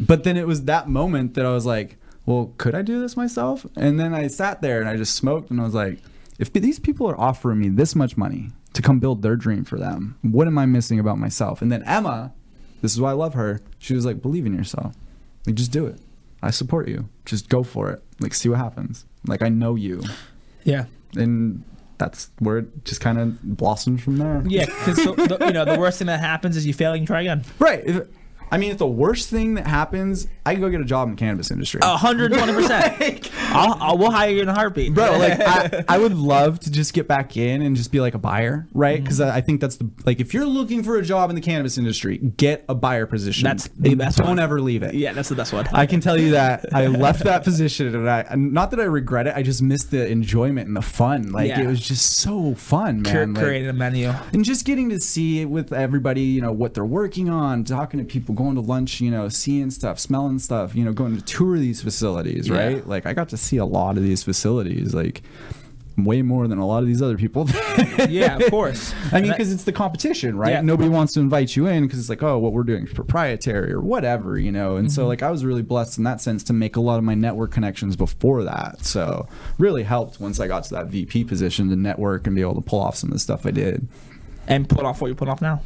But 0.00 0.24
then 0.24 0.36
it 0.36 0.46
was 0.46 0.64
that 0.64 0.88
moment 0.88 1.34
that 1.34 1.46
I 1.46 1.52
was 1.52 1.66
like, 1.66 1.98
well, 2.26 2.54
could 2.56 2.74
I 2.74 2.82
do 2.82 3.00
this 3.00 3.16
myself? 3.16 3.66
And 3.76 4.00
then 4.00 4.14
I 4.14 4.26
sat 4.28 4.62
there 4.62 4.80
and 4.80 4.88
I 4.88 4.96
just 4.96 5.14
smoked 5.14 5.50
and 5.50 5.60
I 5.60 5.64
was 5.64 5.74
like, 5.74 5.98
if 6.38 6.52
these 6.52 6.78
people 6.78 7.08
are 7.08 7.20
offering 7.20 7.60
me 7.60 7.68
this 7.68 7.94
much 7.94 8.16
money 8.16 8.50
to 8.72 8.82
come 8.82 8.98
build 8.98 9.22
their 9.22 9.36
dream 9.36 9.64
for 9.64 9.78
them, 9.78 10.18
what 10.22 10.46
am 10.46 10.58
I 10.58 10.66
missing 10.66 10.98
about 10.98 11.18
myself? 11.18 11.62
And 11.62 11.70
then 11.70 11.84
Emma, 11.84 12.32
this 12.84 12.92
is 12.92 13.00
why 13.00 13.08
I 13.08 13.14
love 13.14 13.32
her. 13.32 13.62
She 13.78 13.94
was 13.94 14.04
like, 14.04 14.20
believe 14.20 14.44
in 14.44 14.52
yourself. 14.52 14.94
Like, 15.46 15.54
just 15.54 15.72
do 15.72 15.86
it. 15.86 15.98
I 16.42 16.50
support 16.50 16.86
you. 16.86 17.08
Just 17.24 17.48
go 17.48 17.62
for 17.62 17.90
it. 17.90 18.02
Like, 18.20 18.34
see 18.34 18.50
what 18.50 18.58
happens. 18.58 19.06
Like, 19.26 19.40
I 19.40 19.48
know 19.48 19.74
you. 19.74 20.02
Yeah. 20.64 20.84
And 21.16 21.64
that's 21.96 22.30
where 22.40 22.58
it 22.58 22.84
just 22.84 23.00
kind 23.00 23.18
of 23.18 23.42
blossomed 23.42 24.02
from 24.02 24.18
there. 24.18 24.42
Yeah, 24.46 24.66
because 24.66 24.98
you 24.98 25.52
know 25.52 25.64
the 25.64 25.78
worst 25.78 25.96
thing 25.96 26.08
that 26.08 26.20
happens 26.20 26.58
is 26.58 26.66
you 26.66 26.74
fail 26.74 26.92
and 26.92 27.00
you 27.00 27.06
try 27.06 27.22
again. 27.22 27.44
Right. 27.58 27.88
I 28.50 28.58
mean, 28.58 28.70
if 28.70 28.78
the 28.78 28.86
worst 28.86 29.30
thing 29.30 29.54
that 29.54 29.66
happens, 29.66 30.26
I 30.46 30.52
can 30.54 30.60
go 30.60 30.68
get 30.68 30.80
a 30.80 30.84
job 30.84 31.08
in 31.08 31.14
the 31.14 31.18
cannabis 31.18 31.50
industry. 31.50 31.80
A 31.82 31.96
hundred 31.96 32.32
twenty 32.32 32.52
percent. 32.52 33.30
I'll, 33.48 33.76
I'll 33.80 33.98
we'll 33.98 34.10
hire 34.10 34.30
you 34.30 34.42
in 34.42 34.48
a 34.48 34.54
heartbeat, 34.54 34.94
bro 34.94 35.12
like 35.18 35.40
I, 35.40 35.84
I 35.88 35.98
would 35.98 36.14
love 36.14 36.60
to 36.60 36.70
just 36.70 36.92
get 36.92 37.06
back 37.08 37.36
in 37.36 37.62
and 37.62 37.76
just 37.76 37.92
be 37.92 38.00
like 38.00 38.14
a 38.14 38.18
buyer 38.18 38.66
right 38.74 38.96
mm-hmm. 38.96 39.04
because 39.04 39.20
I, 39.20 39.36
I 39.36 39.40
think 39.40 39.60
that's 39.60 39.76
the 39.76 39.88
like 40.04 40.20
if 40.20 40.34
you're 40.34 40.46
looking 40.46 40.82
for 40.82 40.96
a 40.96 41.02
job 41.02 41.30
in 41.30 41.36
the 41.36 41.42
cannabis 41.42 41.78
industry 41.78 42.18
get 42.18 42.64
a 42.68 42.74
buyer 42.74 43.06
position 43.06 43.44
That's 43.44 43.68
the 43.68 43.94
best 43.94 44.18
don't 44.18 44.26
one. 44.28 44.38
ever 44.38 44.60
leave 44.60 44.82
it 44.82 44.94
yeah, 44.94 45.12
that's 45.12 45.28
the 45.28 45.34
best 45.34 45.52
one. 45.52 45.66
I 45.72 45.86
can 45.86 46.00
tell 46.00 46.18
you 46.18 46.32
that 46.32 46.74
I 46.74 46.86
left 46.86 47.24
that 47.24 47.44
position 47.44 47.94
and 47.94 48.10
I 48.10 48.26
not 48.36 48.70
that 48.72 48.80
I 48.80 48.84
regret 48.84 49.26
it 49.26 49.34
I 49.36 49.42
just 49.42 49.62
missed 49.62 49.90
the 49.90 50.06
enjoyment 50.08 50.66
and 50.66 50.76
the 50.76 50.82
fun 50.82 51.32
like 51.32 51.48
Yeah. 51.48 51.60
it 51.60 51.66
was 51.66 51.80
just 51.80 52.16
so 52.18 52.54
fun 52.54 53.02
man 53.02 53.12
Cur- 53.12 53.26
Like- 53.26 53.44
creating 53.44 53.68
a 53.68 53.72
menu. 53.72 54.12
and 54.32 54.44
just 54.44 54.64
getting 54.64 54.90
to 54.90 55.00
see 55.00 55.44
with 55.44 55.72
everybody, 55.72 56.22
you 56.22 56.40
know, 56.40 56.52
what 56.52 56.74
they're 56.74 56.84
working 56.84 57.28
on, 57.28 57.64
talking 57.64 57.98
to 57.98 58.04
people, 58.04 58.34
going 58.34 58.43
to 58.52 58.60
lunch, 58.60 59.00
you 59.00 59.10
know, 59.10 59.28
seeing 59.30 59.70
stuff, 59.70 59.98
smelling 59.98 60.38
stuff, 60.38 60.74
you 60.74 60.84
know, 60.84 60.92
going 60.92 61.16
to 61.16 61.22
tour 61.22 61.58
these 61.58 61.80
facilities, 61.82 62.48
Yeah. 62.48 62.56
right? 62.58 62.86
Like 62.86 63.06
I 63.06 63.14
got 63.14 63.30
to 63.30 63.36
see 63.38 63.56
a 63.56 63.64
lot 63.64 63.96
of 63.96 64.02
these 64.02 64.22
facilities, 64.22 64.92
like 64.94 65.22
way 65.96 66.22
more 66.22 66.48
than 66.48 66.58
a 66.58 66.66
lot 66.66 66.82
of 66.82 66.86
these 66.88 67.00
other 67.00 67.16
people. 67.16 67.48
Yeah, 68.08 68.36
of 68.36 68.50
course. 68.50 68.92
I 69.12 69.20
mean, 69.22 69.30
because 69.30 69.50
it's 69.52 69.64
the 69.64 69.72
competition, 69.72 70.36
right? 70.36 70.50
Yeah. 70.50 70.60
Nobody 70.60 70.88
wants 70.90 71.14
to 71.14 71.20
invite 71.20 71.56
you 71.56 71.66
in 71.66 71.84
because 71.84 71.98
it's 71.98 72.08
like, 72.10 72.22
oh, 72.22 72.38
what 72.38 72.52
we're 72.52 72.64
doing 72.64 72.84
is 72.86 72.92
proprietary 72.92 73.72
or 73.72 73.80
whatever, 73.80 74.36
you 74.38 74.52
know. 74.52 74.76
And 74.76 74.88
Mm-hmm. 74.88 74.92
so, 74.94 75.06
like, 75.06 75.22
I 75.22 75.30
was 75.30 75.44
really 75.44 75.62
blessed 75.62 75.96
in 75.98 76.04
that 76.04 76.20
sense 76.20 76.42
to 76.44 76.52
make 76.52 76.76
a 76.76 76.80
lot 76.80 76.98
of 76.98 77.04
my 77.04 77.14
network 77.14 77.50
connections 77.52 77.96
before 77.96 78.42
that. 78.44 78.84
So, 78.84 79.26
really 79.58 79.84
helped 79.84 80.20
once 80.20 80.38
I 80.38 80.48
got 80.48 80.64
to 80.64 80.70
that 80.74 80.88
VP 80.88 81.24
position 81.24 81.70
to 81.70 81.76
network 81.76 82.26
and 82.26 82.34
be 82.36 82.42
able 82.42 82.56
to 82.56 82.60
pull 82.60 82.80
off 82.80 82.96
some 82.96 83.08
of 83.10 83.14
the 83.14 83.20
stuff 83.20 83.46
I 83.46 83.52
did. 83.52 83.88
And 84.46 84.68
put 84.68 84.84
off 84.84 85.00
what 85.00 85.08
you 85.08 85.14
put 85.14 85.28
off 85.28 85.40
now. 85.42 85.62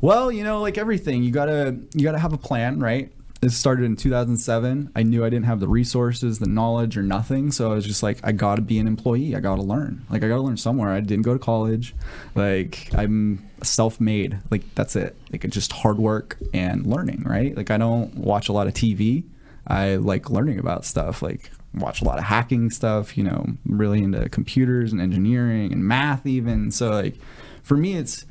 Well, 0.00 0.32
you 0.32 0.44
know, 0.44 0.60
like 0.60 0.78
everything, 0.78 1.22
you 1.22 1.30
gotta 1.30 1.76
you 1.94 2.04
gotta 2.04 2.18
have 2.18 2.32
a 2.32 2.38
plan, 2.38 2.80
right? 2.80 3.12
This 3.40 3.56
started 3.56 3.86
in 3.86 3.96
2007. 3.96 4.92
I 4.94 5.02
knew 5.02 5.24
I 5.24 5.28
didn't 5.28 5.46
have 5.46 5.58
the 5.58 5.66
resources, 5.66 6.38
the 6.38 6.46
knowledge, 6.46 6.96
or 6.96 7.02
nothing, 7.02 7.50
so 7.50 7.72
I 7.72 7.74
was 7.74 7.84
just 7.84 8.00
like, 8.00 8.20
I 8.22 8.30
gotta 8.30 8.62
be 8.62 8.78
an 8.78 8.86
employee. 8.86 9.34
I 9.34 9.40
gotta 9.40 9.62
learn. 9.62 10.06
Like 10.10 10.22
I 10.22 10.28
gotta 10.28 10.42
learn 10.42 10.56
somewhere. 10.56 10.90
I 10.90 11.00
didn't 11.00 11.24
go 11.24 11.32
to 11.32 11.40
college. 11.40 11.92
Like 12.36 12.88
I'm 12.94 13.44
self-made. 13.62 14.38
Like 14.52 14.62
that's 14.76 14.94
it. 14.94 15.16
Like 15.32 15.44
it's 15.44 15.54
just 15.54 15.72
hard 15.72 15.98
work 15.98 16.38
and 16.54 16.86
learning, 16.86 17.24
right? 17.24 17.56
Like 17.56 17.72
I 17.72 17.78
don't 17.78 18.14
watch 18.14 18.48
a 18.48 18.52
lot 18.52 18.68
of 18.68 18.74
TV. 18.74 19.24
I 19.66 19.96
like 19.96 20.30
learning 20.30 20.60
about 20.60 20.84
stuff. 20.84 21.20
Like 21.20 21.50
watch 21.74 22.00
a 22.00 22.04
lot 22.04 22.18
of 22.18 22.24
hacking 22.24 22.70
stuff. 22.70 23.16
You 23.18 23.24
know, 23.24 23.46
really 23.66 24.04
into 24.04 24.28
computers 24.28 24.92
and 24.92 25.00
engineering 25.00 25.72
and 25.72 25.84
math 25.84 26.26
even. 26.26 26.70
So 26.70 26.90
like, 26.90 27.16
for 27.62 27.76
me, 27.76 27.94
it's 27.94 28.26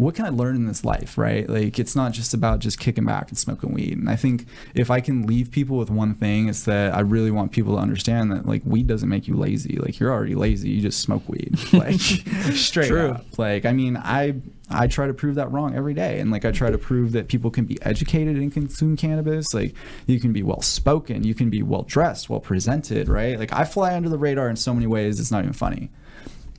what 0.00 0.14
can 0.14 0.24
I 0.24 0.30
learn 0.30 0.56
in 0.56 0.66
this 0.66 0.82
life, 0.82 1.18
right? 1.18 1.48
Like 1.48 1.78
it's 1.78 1.94
not 1.94 2.12
just 2.12 2.32
about 2.32 2.60
just 2.60 2.78
kicking 2.78 3.04
back 3.04 3.28
and 3.28 3.36
smoking 3.36 3.74
weed. 3.74 3.98
And 3.98 4.08
I 4.08 4.16
think 4.16 4.46
if 4.74 4.90
I 4.90 5.00
can 5.00 5.26
leave 5.26 5.50
people 5.50 5.76
with 5.76 5.90
one 5.90 6.14
thing, 6.14 6.48
it's 6.48 6.64
that 6.64 6.94
I 6.94 7.00
really 7.00 7.30
want 7.30 7.52
people 7.52 7.74
to 7.74 7.82
understand 7.82 8.32
that 8.32 8.46
like 8.46 8.62
weed 8.64 8.86
doesn't 8.86 9.08
make 9.08 9.28
you 9.28 9.36
lazy. 9.36 9.76
Like 9.76 10.00
you're 10.00 10.10
already 10.10 10.34
lazy, 10.34 10.70
you 10.70 10.80
just 10.80 11.00
smoke 11.00 11.28
weed. 11.28 11.58
Like 11.80 12.00
straight 12.00 12.88
True. 12.88 13.10
up. 13.10 13.38
Like 13.38 13.64
I 13.64 13.72
mean, 13.72 13.96
I 13.96 14.34
I 14.70 14.86
try 14.86 15.06
to 15.06 15.14
prove 15.14 15.34
that 15.36 15.50
wrong 15.50 15.74
every 15.74 15.94
day. 15.94 16.20
And 16.20 16.30
like 16.30 16.44
I 16.44 16.50
try 16.50 16.70
to 16.70 16.78
prove 16.78 17.12
that 17.12 17.28
people 17.28 17.50
can 17.50 17.64
be 17.64 17.80
educated 17.82 18.36
and 18.36 18.52
consume 18.52 18.96
cannabis. 18.96 19.54
Like 19.54 19.74
you 20.06 20.20
can 20.20 20.32
be 20.32 20.42
well 20.42 20.62
spoken, 20.62 21.24
you 21.24 21.34
can 21.34 21.48
be 21.50 21.62
well 21.62 21.82
dressed, 21.82 22.28
well 22.28 22.40
presented, 22.40 23.08
right? 23.08 23.38
Like 23.38 23.52
I 23.52 23.64
fly 23.64 23.94
under 23.94 24.08
the 24.08 24.18
radar 24.18 24.48
in 24.48 24.56
so 24.56 24.74
many 24.74 24.86
ways 24.86 25.20
it's 25.20 25.30
not 25.30 25.42
even 25.42 25.52
funny 25.52 25.90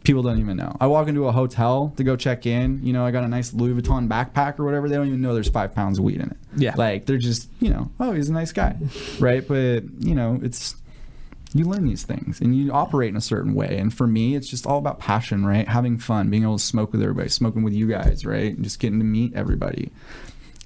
people 0.04 0.24
don't 0.24 0.40
even 0.40 0.58
know. 0.58 0.76
I 0.80 0.88
walk 0.88 1.08
into 1.08 1.28
a 1.28 1.32
hotel 1.32 1.94
to 1.98 2.04
go 2.04 2.16
check 2.16 2.46
in. 2.46 2.84
You 2.84 2.94
know, 2.94 3.06
I 3.06 3.12
got 3.12 3.24
a 3.24 3.28
nice 3.28 3.54
Louis 3.54 3.80
Vuitton 3.80 4.08
backpack 4.08 4.60
or 4.60 4.66
whatever. 4.66 4.90
They 4.90 4.96
don't 4.96 5.08
even 5.08 5.22
know 5.22 5.34
there's 5.34 5.50
five 5.50 5.76
pounds 5.76 6.00
of 6.00 6.04
weed 6.04 6.22
in 6.22 6.32
it. 6.32 6.38
Yeah. 6.56 6.74
Like 6.76 7.06
they're 7.06 7.18
just, 7.18 7.50
you 7.60 7.70
know, 7.70 7.92
oh, 8.00 8.14
he's 8.14 8.30
a 8.30 8.34
nice 8.34 8.52
guy, 8.52 8.78
right? 9.20 9.48
But 9.48 9.84
you 10.00 10.16
know, 10.16 10.40
it's 10.42 10.76
you 11.54 11.66
learn 11.66 11.86
these 11.86 12.04
things 12.04 12.40
and 12.40 12.56
you 12.56 12.72
operate 12.72 13.10
in 13.10 13.16
a 13.16 13.22
certain 13.22 13.54
way. 13.54 13.78
And 13.78 13.94
for 13.94 14.08
me, 14.08 14.36
it's 14.36 14.48
just 14.48 14.66
all 14.66 14.78
about 14.78 15.00
passion, 15.00 15.46
right? 15.46 15.68
Having 15.68 16.00
fun, 16.00 16.30
being 16.30 16.44
able 16.44 16.58
to 16.58 16.64
smoke 16.64 16.94
with 16.94 17.02
everybody, 17.02 17.30
smoking 17.30 17.64
with 17.64 17.74
you 17.74 17.88
guys, 17.88 18.26
right? 18.26 18.56
And 18.56 18.64
just 18.64 18.80
getting 18.80 19.00
to 19.00 19.06
meet 19.06 19.34
everybody. 19.34 19.92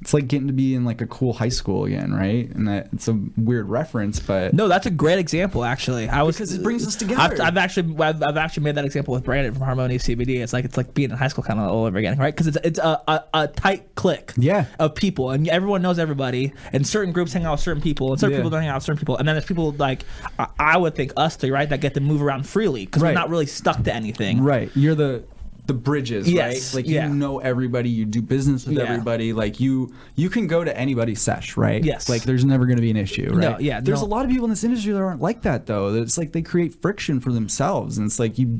It's 0.02 0.14
like 0.14 0.28
getting 0.28 0.48
to 0.48 0.54
be 0.54 0.76
in 0.76 0.84
like 0.84 1.00
a 1.02 1.08
cool 1.08 1.32
high 1.34 1.50
school 1.50 1.86
again, 1.86 2.14
right? 2.14 2.50
And 2.54 2.68
that 2.68 2.90
it's 2.92 3.08
a 3.08 3.18
weird 3.38 3.70
reference, 3.70 4.20
but 4.20 4.54
No, 4.54 4.68
that's 4.68 4.86
a 4.86 4.92
great 4.92 5.20
example. 5.20 5.64
Actually, 5.64 6.10
I 6.10 6.22
was 6.24 6.36
Because 6.36 6.54
it 6.54 6.62
brings 6.64 6.86
us 6.86 6.96
together. 6.98 7.22
I've, 7.22 7.40
I've 7.40 7.58
actually 7.58 7.96
I've, 8.04 8.22
I've 8.22 8.36
actually 8.38 8.64
made 8.64 8.76
that 8.76 8.84
example 8.86 9.14
with 9.14 9.24
Brandon 9.24 9.54
from 9.54 9.64
Harmonia 9.64 9.98
CBD. 9.98 10.42
It's 10.44 10.52
like 10.52 10.66
it's 10.66 10.76
like 10.78 10.94
being 10.94 11.12
in 11.12 11.18
high 11.18 11.30
school 11.30 11.44
kind 11.46 11.60
of 11.60 11.70
all 11.72 11.86
over 11.86 11.98
again, 11.98 12.18
right? 12.18 12.34
Because 12.36 12.48
it's 12.48 12.58
it's 12.64 12.80
a, 12.80 13.02
a, 13.08 13.24
a 13.34 13.48
tight 13.48 13.96
click, 13.96 14.34
Yeah. 14.38 14.66
of 14.80 14.96
people, 14.96 15.32
and 15.32 15.48
everyone 15.48 15.82
knows 15.82 15.98
everybody. 15.98 16.52
And 16.74 16.86
certain 16.86 17.14
groups 17.14 17.32
hang 17.32 17.46
out 17.46 17.54
with 17.54 17.62
certain 17.62 17.82
people, 17.82 18.12
and 18.12 18.20
certain 18.20 18.34
Yeah. 18.34 18.40
people 18.40 18.50
don't 18.50 18.62
hang 18.62 18.70
out 18.70 18.76
with 18.76 18.84
certain 18.84 19.00
people. 19.00 19.18
And 19.18 19.26
then 19.28 19.36
there's 19.36 19.46
people 19.46 19.72
like 19.78 20.04
I, 20.38 20.48
I 20.60 20.78
would 20.78 20.94
think 20.96 21.14
us 21.16 21.38
three, 21.38 21.52
right, 21.52 21.70
that 21.70 21.80
get 21.80 21.94
to 21.94 22.02
move 22.02 22.22
around 22.22 22.48
freely 22.48 22.86
because 22.86 23.02
Right. 23.02 23.12
we're 23.12 23.20
not 23.22 23.30
really 23.30 23.46
stuck 23.46 23.82
to 23.84 23.96
anything. 23.96 24.42
Right. 24.44 24.70
You're 24.76 24.96
the 24.96 25.24
the 25.68 25.74
bridges, 25.74 26.32
Yes, 26.32 26.74
right? 26.74 26.84
Like 26.84 26.90
yeah. 26.92 27.08
you 27.08 27.14
know 27.16 27.40
everybody, 27.40 27.90
you 27.90 28.06
do 28.06 28.22
business 28.22 28.66
with 28.66 28.78
Yeah. 28.78 28.84
everybody. 28.84 29.34
Like 29.34 29.60
you 29.60 29.94
you 30.16 30.30
can 30.30 30.48
go 30.48 30.64
to 30.64 30.78
anybody's 30.78 31.22
sesh, 31.22 31.58
right? 31.58 31.84
Yes. 31.84 32.08
Like 32.10 32.24
there's 32.24 32.46
never 32.46 32.66
going 32.66 32.78
to 32.78 32.82
be 32.82 32.92
an 32.92 32.98
issue, 32.98 33.30
right? 33.32 33.40
No, 33.52 33.60
yeah, 33.60 33.80
There's 33.82 34.02
no. 34.02 34.08
a 34.08 34.10
lot 34.10 34.26
of 34.26 34.32
people 34.32 34.46
in 34.46 34.52
this 34.52 34.64
industry 34.64 34.94
that 34.94 35.00
aren't 35.02 35.22
like 35.22 35.42
that 35.44 35.66
though. 35.66 35.94
It's 35.96 36.18
like 36.18 36.32
they 36.34 36.42
create 36.42 36.82
friction 36.82 37.20
for 37.20 37.32
themselves, 37.32 37.98
and 37.98 38.06
it's 38.06 38.20
like 38.20 38.38
you. 38.38 38.60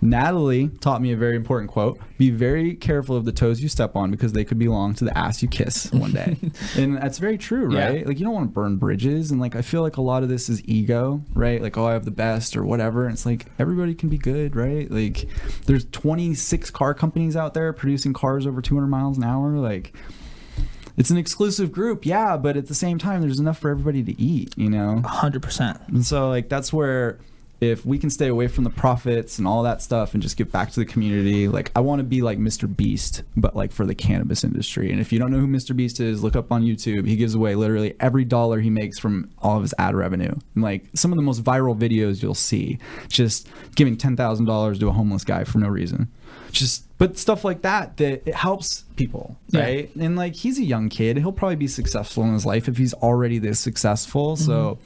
Natalie 0.00 0.68
taught 0.80 1.02
me 1.02 1.12
a 1.12 1.16
very 1.16 1.36
important 1.36 1.70
quote: 1.70 1.98
"Be 2.18 2.30
very 2.30 2.74
careful 2.74 3.16
of 3.16 3.24
the 3.24 3.32
toes 3.32 3.60
you 3.60 3.68
step 3.68 3.96
on 3.96 4.10
because 4.10 4.32
they 4.32 4.44
could 4.44 4.58
belong 4.58 4.94
to 4.94 5.04
the 5.04 5.16
ass 5.16 5.42
you 5.42 5.48
kiss 5.48 5.90
one 5.92 6.12
day." 6.12 6.36
and 6.76 6.96
that's 6.96 7.18
very 7.18 7.38
true, 7.38 7.72
Yeah. 7.74 7.88
right? 7.88 8.06
Like 8.06 8.18
you 8.18 8.24
don't 8.24 8.34
want 8.34 8.48
to 8.48 8.52
burn 8.52 8.76
bridges, 8.76 9.30
and 9.30 9.40
like 9.40 9.54
I 9.56 9.62
feel 9.62 9.82
like 9.82 9.96
a 9.96 10.02
lot 10.02 10.22
of 10.22 10.28
this 10.28 10.48
is 10.48 10.62
ego, 10.66 11.22
right? 11.34 11.60
Like 11.62 11.76
oh, 11.76 11.86
I 11.86 11.92
have 11.92 12.04
the 12.04 12.10
best 12.10 12.56
or 12.56 12.64
whatever. 12.64 13.04
And 13.04 13.12
it's 13.14 13.26
like 13.26 13.46
everybody 13.58 13.94
can 13.94 14.08
be 14.08 14.18
good, 14.18 14.56
right? 14.56 14.90
Like 14.90 15.26
there's 15.66 15.84
26 16.40 16.70
car 16.70 16.94
companies 16.94 17.36
out 17.36 17.54
there 17.54 17.72
producing 17.72 18.12
cars 18.12 18.46
over 18.46 18.62
200 18.62 18.86
miles 18.86 19.18
an 19.18 19.24
hour, 19.24 19.56
like. 19.58 19.92
It's 20.96 21.08
an 21.08 21.16
exclusive 21.16 21.72
group, 21.72 22.04
yeah, 22.04 22.36
but 22.36 22.56
at 22.58 22.66
the 22.66 22.74
same 22.74 22.98
time, 22.98 23.22
there's 23.22 23.38
enough 23.38 23.58
for 23.58 23.70
everybody 23.70 24.02
to 24.02 24.20
eat, 24.20 24.52
you 24.58 24.68
know. 24.68 25.00
hundred 25.02 25.42
percent. 25.42 25.80
And 25.88 26.04
so, 26.04 26.28
like, 26.28 26.50
that's 26.50 26.72
where 26.72 27.18
if 27.60 27.84
we 27.84 27.98
can 27.98 28.10
stay 28.10 28.26
away 28.26 28.48
from 28.48 28.64
the 28.64 28.70
profits 28.70 29.38
and 29.38 29.46
all 29.46 29.62
that 29.62 29.82
stuff 29.82 30.14
and 30.14 30.22
just 30.22 30.36
give 30.36 30.50
back 30.50 30.70
to 30.72 30.80
the 30.80 30.86
community, 30.86 31.46
like, 31.46 31.70
I 31.76 31.80
want 31.80 32.00
to 32.00 32.04
be 32.04 32.22
like 32.22 32.38
Mr. 32.38 32.74
Beast, 32.74 33.22
but 33.36 33.54
like 33.54 33.70
for 33.70 33.86
the 33.86 33.94
cannabis 33.94 34.44
industry. 34.44 34.90
And 34.90 35.00
if 35.00 35.12
you 35.12 35.18
don't 35.18 35.30
know 35.30 35.38
who 35.38 35.46
Mr. 35.46 35.76
Beast 35.76 36.00
is, 36.00 36.22
look 36.22 36.36
up 36.36 36.50
on 36.50 36.64
YouTube. 36.64 37.06
He 37.06 37.16
gives 37.16 37.34
away 37.34 37.54
literally 37.54 37.94
every 38.00 38.24
dollar 38.24 38.60
he 38.60 38.70
makes 38.70 38.98
from 38.98 39.30
all 39.40 39.56
of 39.56 39.62
his 39.62 39.74
ad 39.78 39.94
revenue. 39.94 40.32
And 40.54 40.64
like 40.64 40.86
some 40.94 41.12
of 41.12 41.16
the 41.16 41.22
most 41.22 41.44
viral 41.44 41.78
videos 41.78 42.22
you'll 42.22 42.34
see, 42.34 42.78
just 43.08 43.48
giving 43.74 43.96
$10,000 43.96 44.80
to 44.80 44.88
a 44.88 44.92
homeless 44.92 45.24
guy 45.24 45.44
for 45.44 45.58
no 45.58 45.68
reason. 45.68 46.10
Just, 46.52 46.84
but 46.98 47.16
stuff 47.18 47.44
like 47.44 47.62
that, 47.62 47.96
that 47.98 48.26
it 48.28 48.34
helps 48.34 48.82
people, 48.96 49.36
Yeah. 49.48 49.60
right? 49.60 49.96
And 49.96 50.16
like, 50.16 50.34
he's 50.34 50.58
a 50.58 50.64
young 50.64 50.88
kid. 50.88 51.16
He'll 51.18 51.32
probably 51.32 51.56
be 51.56 51.68
successful 51.68 52.24
in 52.24 52.32
his 52.32 52.44
life 52.46 52.68
if 52.68 52.76
he's 52.76 52.94
already 52.94 53.38
this 53.38 53.60
successful. 53.60 54.34
Mm-hmm. 54.36 54.44
So, 54.44 54.78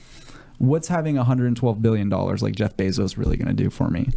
what's 0.58 0.88
having 0.88 1.16
112 1.16 1.82
billion 1.82 2.08
dollars 2.08 2.42
like 2.42 2.54
Jeff 2.54 2.76
Bezos 2.76 3.16
really 3.16 3.36
going 3.36 3.54
to 3.54 3.62
do 3.62 3.70
for 3.70 3.88
me? 3.90 4.08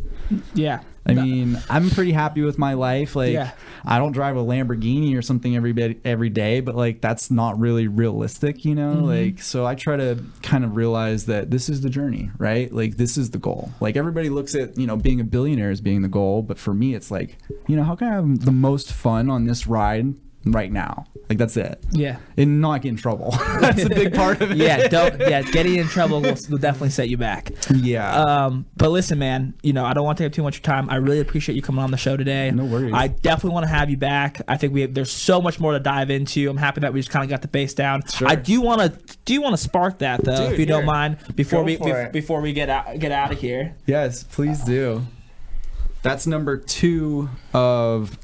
Yeah. 0.54 0.82
I 1.08 1.14
mean, 1.14 1.62
I'm 1.70 1.90
pretty 1.90 2.12
happy 2.12 2.42
with 2.42 2.58
my 2.58 2.74
life. 2.74 3.16
Like, 3.16 3.34
Yeah. 3.34 3.52
I 3.86 4.00
don't 4.00 4.12
drive 4.12 4.36
a 4.36 4.42
Lamborghini 4.42 5.18
or 5.18 5.22
something 5.22 5.56
every 5.56 5.72
bit 5.72 6.00
every 6.04 6.30
day, 6.30 6.60
but 6.60 6.76
like 6.76 7.00
that's 7.00 7.32
not 7.32 7.58
really 7.60 7.88
realistic, 7.88 8.66
you 8.66 8.76
know. 8.76 8.96
Mm-hmm. 8.96 9.06
Like, 9.06 9.42
so 9.42 9.66
I 9.66 9.76
try 9.76 9.96
to 9.96 10.22
kind 10.42 10.66
of 10.66 10.76
realize 10.76 11.26
that 11.28 11.52
this 11.52 11.70
is 11.70 11.82
the 11.82 11.90
journey, 11.90 12.32
right? 12.38 12.72
Like, 12.72 12.98
this 12.98 13.18
is 13.18 13.32
the 13.32 13.38
goal. 13.38 13.72
Like, 13.80 13.96
everybody 13.96 14.30
looks 14.30 14.56
at 14.56 14.78
you 14.78 14.88
know 14.88 14.98
being 14.98 15.22
a 15.22 15.24
billionaire 15.24 15.72
as 15.72 15.80
being 15.82 16.02
the 16.02 16.08
goal, 16.10 16.42
but 16.42 16.58
for 16.60 16.74
me, 16.74 16.96
it's 16.96 17.10
like, 17.12 17.38
you 17.68 17.76
know, 17.76 17.84
how 17.84 17.96
can 17.96 18.08
I 18.08 18.16
have 18.16 18.46
the 18.46 18.52
most 18.52 18.92
fun 18.92 19.30
on 19.30 19.46
this 19.46 19.68
ride 19.68 20.16
right 20.52 20.72
now? 20.72 21.06
Like, 21.30 21.38
that's 21.38 21.58
it. 21.58 21.84
Yeah. 21.92 22.18
And 22.38 22.62
not 22.62 22.82
get 22.82 22.90
in 22.90 22.96
trouble. 22.96 23.32
that's 23.60 23.84
a 23.84 23.90
big 23.90 24.14
part 24.14 24.42
of 24.42 24.52
it. 24.52 24.58
yeah, 24.58 24.88
don't. 24.88 25.20
Yeah, 25.20 25.42
getting 25.42 25.76
in 25.76 25.88
trouble 25.88 26.22
will, 26.22 26.36
will 26.50 26.58
definitely 26.58 26.90
set 26.92 27.10
you 27.10 27.18
back. 27.18 27.52
Yeah. 27.74 28.22
Um, 28.22 28.66
but 28.78 28.90
listen, 28.92 29.20
man, 29.20 29.54
you 29.62 29.74
know 29.74 29.84
I 29.86 29.94
don't 29.94 30.06
want 30.06 30.18
to 30.20 30.24
take 30.24 30.32
up 30.32 30.36
too 30.36 30.44
much 30.44 30.60
of 30.60 30.66
your 30.66 30.74
time. 30.74 30.90
I 30.90 30.96
really 30.96 31.20
appreciate 31.20 31.56
you 31.56 31.62
coming 31.62 31.84
on 31.84 31.92
the 31.92 31.98
show 31.98 32.16
today. 32.16 32.52
No 32.52 32.64
worries. 32.66 32.94
I 32.94 33.08
definitely 33.10 33.52
want 33.56 33.66
to 33.66 33.72
have 33.74 33.90
you 33.90 33.98
back. 33.98 34.42
I 34.48 34.56
think 34.58 34.74
we 34.74 34.82
have, 34.82 34.94
there's 34.94 35.12
so 35.12 35.42
much 35.42 35.60
more 35.60 35.74
to 35.74 35.80
dive 35.80 36.10
into. 36.10 36.50
I'm 36.50 36.56
happy 36.58 36.80
that 36.82 36.94
we 36.94 37.00
just 37.02 37.10
kind 37.12 37.24
of 37.26 37.30
got 37.30 37.42
the 37.42 37.48
base 37.50 37.74
down. 37.74 38.04
Sure. 38.08 38.28
I 38.28 38.36
do 38.36 38.62
want 38.62 38.82
to 38.82 39.18
do 39.26 39.42
want 39.42 39.54
to 39.54 39.62
spark 39.62 40.00
that 40.00 40.24
though, 40.24 40.46
Dude, 40.46 40.54
if 40.54 40.60
you 40.60 40.66
don't 40.66 40.86
mind, 40.86 41.18
before 41.36 41.60
Go 41.60 41.66
we 41.66 41.78
be- 41.78 42.10
before 42.12 42.40
we 42.40 42.54
get 42.54 42.70
out 42.70 42.98
get 43.00 43.12
out 43.12 43.34
of 43.34 43.40
here. 43.40 43.76
Yes, 43.86 44.24
please 44.24 44.62
do. 44.64 45.06
That's 46.04 46.26
number 46.26 46.58
two 46.58 47.30
of 47.54 48.18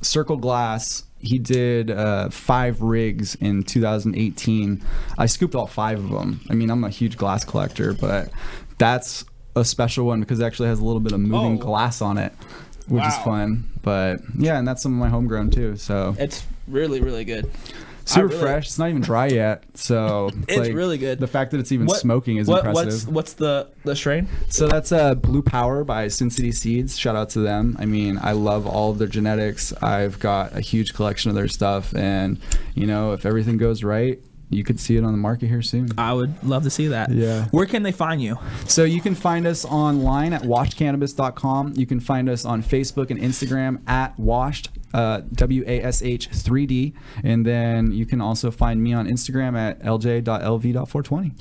Circle 0.00 0.38
Glass. 0.38 1.02
He 1.20 1.38
did 1.38 1.90
uh, 1.90 2.28
five 2.30 2.80
rigs 2.80 3.34
in 3.36 3.62
2018. 3.64 4.82
I 5.18 5.26
scooped 5.26 5.54
all 5.54 5.66
five 5.66 5.98
of 5.98 6.10
them. 6.10 6.40
I 6.48 6.54
mean, 6.54 6.70
I'm 6.70 6.84
a 6.84 6.90
huge 6.90 7.16
glass 7.16 7.44
collector, 7.44 7.92
but 7.92 8.30
that's 8.78 9.24
a 9.56 9.64
special 9.64 10.06
one 10.06 10.20
because 10.20 10.38
it 10.40 10.44
actually 10.44 10.68
has 10.68 10.78
a 10.78 10.84
little 10.84 11.00
bit 11.00 11.12
of 11.12 11.20
moving 11.20 11.54
Oh. 11.60 11.64
glass 11.64 12.00
on 12.00 12.18
it, 12.18 12.32
which 12.86 13.04
is 13.04 13.16
fun. 13.18 13.64
But 13.82 14.20
yeah, 14.36 14.58
and 14.58 14.68
that's 14.68 14.82
some 14.82 14.92
of 14.92 14.98
my 14.98 15.08
homegrown 15.08 15.50
too. 15.50 15.76
So 15.76 16.14
It's 16.18 16.44
really 16.68 17.00
really 17.00 17.24
good. 17.24 17.50
Super 18.10 18.28
really- 18.28 18.40
fresh. 18.40 18.66
It's 18.66 18.78
not 18.78 18.88
even 18.90 19.02
dry 19.02 19.26
yet. 19.28 19.64
So 19.74 20.30
It's 20.48 20.68
really 20.70 20.98
good. 20.98 21.18
The 21.20 21.26
fact 21.26 21.50
that 21.52 21.60
it's 21.60 21.72
even 21.72 21.86
What- 21.86 21.98
smoking 22.00 22.36
is 22.38 22.48
what, 22.48 22.64
impressive. 22.64 22.86
What's 22.86 23.06
what's 23.06 23.32
the 23.34 23.68
the 23.84 23.94
strain? 23.96 24.28
So 24.48 24.66
that's 24.68 24.92
uh, 24.92 25.14
Blue 25.14 25.42
Power 25.42 25.84
by 25.84 26.08
Sin 26.08 26.30
City 26.30 26.52
Seeds. 26.52 26.98
Shout 26.98 27.16
out 27.16 27.30
to 27.30 27.40
them. 27.40 27.76
I 27.78 27.86
mean, 27.86 28.18
I 28.20 28.32
love 28.32 28.66
all 28.66 28.90
of 28.90 28.98
their 28.98 29.08
genetics. 29.08 29.72
I've 29.82 30.18
got 30.18 30.56
a 30.56 30.60
huge 30.60 30.94
collection 30.94 31.30
of 31.30 31.34
their 31.34 31.48
stuff, 31.48 31.94
and 31.94 32.38
you 32.74 32.86
know, 32.86 33.12
if 33.12 33.24
everything 33.26 33.56
goes 33.56 33.82
right, 33.84 34.18
you 34.50 34.64
could 34.64 34.80
see 34.80 34.96
it 34.96 35.04
on 35.04 35.12
the 35.12 35.18
market 35.18 35.48
here 35.48 35.62
soon. 35.62 35.90
I 35.98 36.14
would 36.14 36.42
love 36.42 36.62
to 36.64 36.70
see 36.70 36.88
that. 36.88 37.10
Yeah. 37.10 37.46
Where 37.50 37.66
can 37.66 37.82
they 37.82 37.92
find 37.92 38.22
you? 38.22 38.38
So 38.66 38.84
you 38.84 39.00
can 39.00 39.14
find 39.14 39.46
us 39.46 39.64
online 39.64 40.32
at 40.32 40.42
washedcannabis.com. 40.42 41.74
You 41.76 41.86
can 41.86 42.00
find 42.00 42.28
us 42.28 42.44
on 42.44 42.62
Facebook 42.62 43.10
and 43.10 43.20
Instagram 43.20 43.80
at 43.88 44.18
washed. 44.18 44.70
Uh, 44.94 45.20
W 45.34 45.64
A 45.66 45.82
S 45.82 46.02
H 46.02 46.30
3D. 46.30 46.94
And 47.22 47.44
then 47.44 47.92
you 47.92 48.06
can 48.06 48.22
also 48.22 48.50
find 48.50 48.82
me 48.82 48.94
on 48.94 49.06
Instagram 49.06 49.56
at 49.58 49.80
lj.lv.420. 49.82 51.32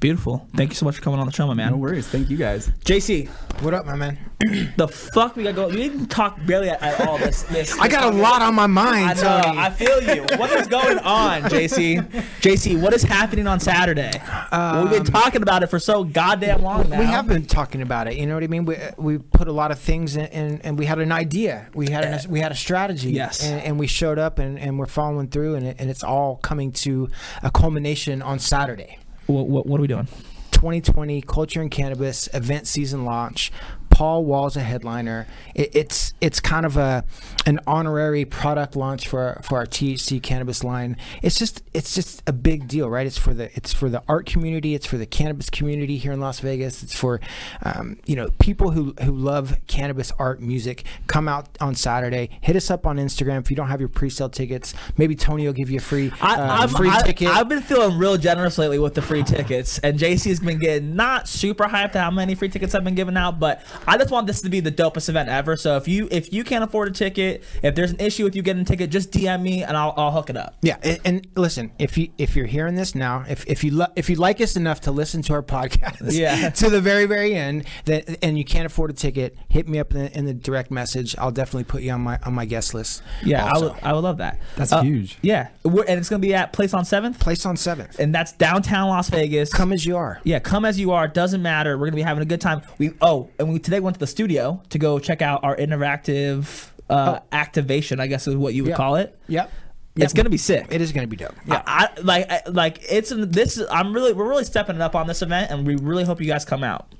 Beautiful. 0.00 0.48
Thank 0.56 0.70
you 0.70 0.76
so 0.76 0.86
much 0.86 0.96
for 0.96 1.02
coming 1.02 1.20
on 1.20 1.26
the 1.26 1.32
show, 1.32 1.46
my 1.46 1.52
man. 1.52 1.72
No 1.72 1.76
worries. 1.76 2.08
Thank 2.08 2.30
you 2.30 2.38
guys. 2.38 2.68
JC, 2.86 3.28
What 3.60 3.74
up, 3.74 3.84
my 3.84 3.96
man? 3.96 4.16
the 4.78 4.88
fuck 4.88 5.36
we 5.36 5.42
got 5.42 5.54
going? 5.54 5.76
You 5.76 5.90
didn't 5.90 6.06
talk 6.06 6.38
barely 6.46 6.70
at, 6.70 6.80
at 6.80 7.06
all 7.06 7.18
this. 7.18 7.42
this 7.42 7.78
I 7.78 7.86
got 7.86 8.14
a 8.14 8.16
lot 8.16 8.40
on 8.40 8.54
my 8.54 8.62
I 8.62 8.66
mind, 8.66 9.20
know. 9.20 9.42
Tony. 9.44 9.58
I 9.58 9.68
feel 9.68 10.02
you. 10.02 10.22
What 10.38 10.50
is 10.52 10.66
going 10.68 10.98
on, 11.00 11.42
JC? 11.42 12.00
JC, 12.40 12.80
what 12.80 12.94
is 12.94 13.02
happening 13.02 13.46
on 13.46 13.60
Saturday? 13.60 14.10
We've 14.14 14.90
been 14.90 15.00
um, 15.00 15.04
talking 15.04 15.42
about 15.42 15.62
it 15.62 15.66
for 15.66 15.78
so 15.78 16.02
goddamn 16.02 16.62
long 16.62 16.88
now. 16.88 16.98
we 16.98 17.04
have 17.04 17.28
been 17.28 17.44
talking 17.44 17.82
about 17.82 18.08
it. 18.08 18.16
You 18.16 18.24
know 18.24 18.32
what 18.32 18.42
I 18.42 18.46
mean? 18.46 18.64
We, 18.64 18.78
we 18.96 19.18
put 19.18 19.48
a 19.48 19.52
lot 19.52 19.70
of 19.70 19.78
things 19.78 20.16
in, 20.16 20.24
in 20.28 20.60
and 20.62 20.78
we 20.78 20.86
had 20.86 20.98
an 20.98 21.12
idea. 21.12 21.68
We 21.74 21.90
had 21.90 22.04
an, 22.04 22.30
we 22.30 22.40
had 22.40 22.52
a 22.52 22.56
strategy. 22.56 23.10
Yes. 23.10 23.44
And, 23.44 23.60
and 23.60 23.78
we 23.78 23.86
showed 23.86 24.18
up 24.18 24.38
and, 24.38 24.58
and 24.58 24.78
we're 24.78 24.86
following 24.86 25.28
through, 25.28 25.56
and, 25.56 25.66
it, 25.66 25.76
and 25.78 25.90
it's 25.90 26.02
all 26.02 26.36
coming 26.36 26.72
to 26.72 27.10
a 27.42 27.50
culmination 27.50 28.22
on 28.22 28.38
Saturday. 28.38 28.96
What, 29.30 29.48
what, 29.48 29.66
what 29.66 29.78
are 29.78 29.82
we 29.82 29.88
doing? 29.88 30.08
2020 30.52 31.22
Culture 31.22 31.62
and 31.62 31.70
Cannabis 31.70 32.28
event 32.34 32.66
season 32.66 33.04
launch. 33.04 33.50
Paul 33.90 34.24
Wall's 34.24 34.56
a 34.56 34.60
headliner. 34.60 35.26
It, 35.54 35.74
it's 35.74 36.14
it's 36.20 36.40
kind 36.40 36.64
of 36.64 36.76
a 36.76 37.04
an 37.46 37.60
honorary 37.66 38.24
product 38.24 38.76
launch 38.76 39.08
for 39.08 39.40
for 39.42 39.58
our 39.58 39.66
THC 39.66 40.22
cannabis 40.22 40.64
line. 40.64 40.96
It's 41.22 41.38
just 41.38 41.62
it's 41.74 41.94
just 41.94 42.22
a 42.26 42.32
big 42.32 42.68
deal, 42.68 42.88
right? 42.88 43.06
It's 43.06 43.18
for 43.18 43.34
the 43.34 43.54
it's 43.56 43.72
for 43.72 43.88
the 43.88 44.02
art 44.08 44.26
community. 44.26 44.74
It's 44.74 44.86
for 44.86 44.96
the 44.96 45.06
cannabis 45.06 45.50
community 45.50 45.98
here 45.98 46.12
in 46.12 46.20
Las 46.20 46.40
Vegas. 46.40 46.82
It's 46.82 46.94
for 46.94 47.20
um, 47.62 47.98
you 48.06 48.16
know 48.16 48.30
people 48.38 48.70
who 48.70 48.94
who 49.02 49.12
love 49.12 49.56
cannabis 49.66 50.12
art 50.18 50.40
music. 50.40 50.84
Come 51.06 51.28
out 51.28 51.48
on 51.60 51.74
Saturday. 51.74 52.30
Hit 52.40 52.56
us 52.56 52.70
up 52.70 52.86
on 52.86 52.96
Instagram 52.96 53.40
if 53.40 53.50
you 53.50 53.56
don't 53.56 53.68
have 53.68 53.80
your 53.80 53.88
pre-sale 53.88 54.30
tickets. 54.30 54.72
Maybe 54.96 55.14
Tony 55.14 55.46
will 55.46 55.52
give 55.52 55.70
you 55.70 55.78
a 55.78 55.82
free 55.82 56.12
I, 56.20 56.34
uh, 56.36 56.66
free 56.68 56.90
I, 56.90 57.02
ticket. 57.02 57.28
I've 57.28 57.48
been 57.48 57.62
feeling 57.62 57.98
real 57.98 58.16
generous 58.16 58.56
lately 58.56 58.78
with 58.78 58.94
the 58.94 59.02
free 59.02 59.22
tickets, 59.24 59.78
and 59.80 59.98
JC's 59.98 60.40
been 60.40 60.58
getting 60.58 60.96
not 60.96 61.28
super 61.28 61.64
hyped 61.64 61.96
at 61.96 61.96
how 61.96 62.10
many 62.10 62.34
free 62.34 62.48
tickets 62.48 62.74
I've 62.74 62.84
been 62.84 62.94
giving 62.94 63.16
out, 63.16 63.38
but 63.40 63.62
I 63.86 63.96
just 63.96 64.10
want 64.10 64.26
this 64.26 64.42
to 64.42 64.50
be 64.50 64.60
the 64.60 64.70
dopest 64.72 65.08
event 65.08 65.28
ever. 65.28 65.56
So 65.56 65.76
if 65.76 65.88
you 65.88 66.08
if 66.10 66.32
you 66.32 66.44
can't 66.44 66.62
afford 66.64 66.88
a 66.88 66.90
ticket, 66.92 67.42
if 67.62 67.74
there's 67.74 67.90
an 67.92 68.00
issue 68.00 68.24
with 68.24 68.36
you 68.36 68.42
getting 68.42 68.62
a 68.62 68.64
ticket, 68.64 68.90
just 68.90 69.10
DM 69.10 69.42
me 69.42 69.62
and 69.64 69.76
I'll, 69.76 69.94
I'll 69.96 70.12
hook 70.12 70.30
it 70.30 70.36
up. 70.36 70.56
Yeah, 70.62 70.76
and, 70.82 71.00
and 71.04 71.26
listen, 71.36 71.72
if 71.78 71.96
you 71.98 72.08
if 72.18 72.36
you're 72.36 72.46
hearing 72.46 72.74
this 72.74 72.94
now, 72.94 73.24
if 73.28 73.46
if 73.46 73.64
you 73.64 73.72
lo- 73.72 73.92
if 73.96 74.08
you 74.10 74.16
like 74.16 74.40
us 74.40 74.56
enough 74.56 74.82
to 74.82 74.90
listen 74.92 75.22
to 75.22 75.32
our 75.32 75.42
podcast, 75.50 76.12
Yeah. 76.12 76.50
to 76.60 76.70
the 76.70 76.80
very 76.80 77.06
very 77.06 77.34
end, 77.34 77.64
that 77.86 78.18
and 78.22 78.36
you 78.38 78.44
can't 78.44 78.66
afford 78.66 78.90
a 78.90 78.94
ticket, 78.94 79.36
hit 79.48 79.68
me 79.68 79.78
up 79.78 79.92
in 79.94 80.04
the, 80.04 80.18
in 80.18 80.24
the 80.26 80.34
direct 80.34 80.70
message. 80.70 81.16
I'll 81.18 81.30
definitely 81.32 81.64
put 81.64 81.82
you 81.82 81.92
on 81.92 82.02
my 82.02 82.18
on 82.24 82.34
my 82.34 82.44
guest 82.44 82.74
list. 82.74 83.02
Yeah, 83.24 83.44
I 83.44 83.50
also. 83.50 83.72
would 83.72 83.82
I 83.82 83.92
would 83.92 84.04
love 84.04 84.18
that. 84.18 84.38
That's 84.56 84.72
Uh, 84.72 84.82
huge. 84.82 85.18
Yeah, 85.22 85.48
We're, 85.64 85.84
and 85.84 85.98
it's 85.98 86.08
gonna 86.08 86.20
be 86.20 86.34
at 86.34 86.52
Place 86.52 86.74
on 86.74 86.84
Seventh, 86.84 87.18
Place 87.18 87.44
on 87.46 87.56
seventh. 87.56 87.98
and 87.98 88.14
that's 88.14 88.32
downtown 88.32 88.88
Las 88.88 89.08
Vegas. 89.10 89.52
Come 89.52 89.72
as 89.72 89.84
you 89.86 89.96
are. 89.96 90.20
Yeah, 90.24 90.38
come 90.38 90.64
as 90.64 90.78
you 90.78 90.92
are. 90.92 91.06
It 91.06 91.14
doesn't 91.14 91.42
matter. 91.42 91.76
We're 91.78 91.86
gonna 91.86 91.96
be 91.96 92.02
having 92.02 92.22
a 92.22 92.26
good 92.26 92.40
time. 92.40 92.62
We 92.78 92.92
oh, 93.00 93.30
and 93.38 93.52
we 93.52 93.58
today 93.70 93.80
went 93.80 93.94
to 93.94 94.00
the 94.00 94.06
studio 94.06 94.62
to 94.70 94.78
go 94.78 94.98
check 94.98 95.22
out 95.22 95.44
our 95.44 95.56
interactive 95.56 96.70
uh, 96.88 97.20
activation. 97.32 98.00
I 98.00 98.06
guess 98.08 98.26
is 98.26 98.36
what 98.36 98.52
you 98.54 98.64
would 98.64 98.70
Yeah. 98.70 98.76
call 98.76 98.96
it. 98.96 99.18
Yep. 99.28 99.50
it's 99.96 100.12
gonna 100.12 100.30
be 100.30 100.36
sick. 100.38 100.66
It 100.70 100.80
is 100.80 100.92
going 100.92 101.06
to 101.06 101.10
be 101.10 101.16
dope. 101.16 101.34
Yeah. 101.46 101.62
I, 101.66 101.88
I 101.96 102.00
like 102.00 102.30
I, 102.30 102.42
like 102.48 102.78
it's 102.90 103.12
this. 103.14 103.60
I'm 103.70 103.92
really 103.92 104.12
we're 104.12 104.28
really 104.28 104.44
stepping 104.44 104.76
it 104.76 104.82
up 104.82 104.94
on 104.94 105.06
this 105.06 105.20
event, 105.22 105.50
and 105.50 105.66
we 105.66 105.76
really 105.76 106.04
hope 106.04 106.20
you 106.20 106.26
guys 106.26 106.44
come 106.44 106.64
out. 106.64 106.94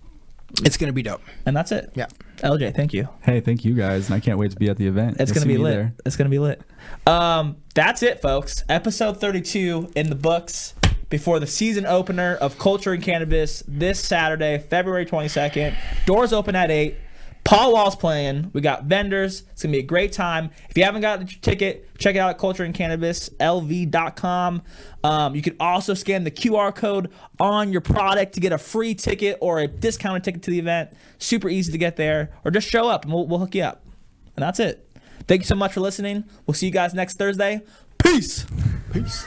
It's 0.64 0.76
going 0.76 0.88
to 0.88 0.92
be 0.92 1.02
dope. 1.02 1.22
And 1.46 1.56
that's 1.56 1.70
it. 1.72 1.92
Yeah. 1.94 2.06
LJ, 2.38 2.74
thank 2.74 2.92
you. 2.92 3.08
Hey, 3.22 3.40
thank 3.40 3.64
you 3.64 3.74
guys, 3.74 4.06
and 4.06 4.14
I 4.16 4.20
can't 4.20 4.38
wait 4.38 4.50
to 4.50 4.56
be 4.56 4.68
at 4.68 4.76
the 4.76 4.86
event. 4.86 5.16
It's 5.20 5.30
You'll 5.30 5.42
gonna 5.44 5.46
be 5.46 5.58
lit. 5.58 5.72
there. 5.74 5.94
It's 6.06 6.16
gonna 6.16 6.30
be 6.30 6.38
lit. 6.38 6.60
Um, 7.06 7.56
that's 7.74 8.02
it, 8.02 8.20
folks. 8.22 8.64
Episode 8.68 9.20
32 9.20 9.92
in 9.94 10.08
the 10.10 10.16
books 10.16 10.74
before 11.10 11.38
the 11.38 11.46
season 11.46 11.84
opener 11.84 12.36
of 12.36 12.58
Culture 12.58 12.92
and 12.92 13.02
Cannabis 13.02 13.62
this 13.68 14.00
Saturday, 14.00 14.58
February 14.58 15.04
22nd. 15.04 15.74
Doors 16.06 16.32
open 16.32 16.56
at 16.56 16.70
eight. 16.70 16.96
Paul 17.42 17.72
Wall's 17.72 17.96
playing. 17.96 18.50
We 18.52 18.60
got 18.60 18.84
vendors. 18.84 19.44
It's 19.52 19.62
gonna 19.62 19.72
be 19.72 19.78
a 19.78 19.82
great 19.82 20.12
time. 20.12 20.50
If 20.68 20.76
you 20.76 20.84
haven't 20.84 21.00
got 21.00 21.20
the 21.20 21.26
ticket, 21.26 21.88
check 21.98 22.14
it 22.14 22.18
out 22.18 22.28
at 22.30 22.38
cultureandcannabislv.com. 22.38 24.62
Um, 25.02 25.34
you 25.34 25.42
can 25.42 25.56
also 25.58 25.94
scan 25.94 26.24
the 26.24 26.30
QR 26.30 26.74
code 26.74 27.10
on 27.40 27.72
your 27.72 27.80
product 27.80 28.34
to 28.34 28.40
get 28.40 28.52
a 28.52 28.58
free 28.58 28.94
ticket 28.94 29.38
or 29.40 29.58
a 29.58 29.66
discounted 29.66 30.22
ticket 30.22 30.42
to 30.42 30.50
the 30.50 30.58
event. 30.58 30.92
Super 31.18 31.48
easy 31.48 31.72
to 31.72 31.78
get 31.78 31.96
there, 31.96 32.30
or 32.44 32.50
just 32.50 32.68
show 32.68 32.88
up 32.88 33.04
and 33.04 33.12
we'll, 33.12 33.26
we'll 33.26 33.38
hook 33.38 33.54
you 33.54 33.62
up. 33.62 33.82
And 34.36 34.42
that's 34.42 34.60
it. 34.60 34.86
Thank 35.26 35.42
you 35.42 35.46
so 35.46 35.54
much 35.54 35.72
for 35.72 35.80
listening. 35.80 36.24
We'll 36.46 36.54
see 36.54 36.66
you 36.66 36.72
guys 36.72 36.94
next 36.94 37.18
Thursday. 37.18 37.62
Peace. 37.98 38.46
Peace. 38.92 39.26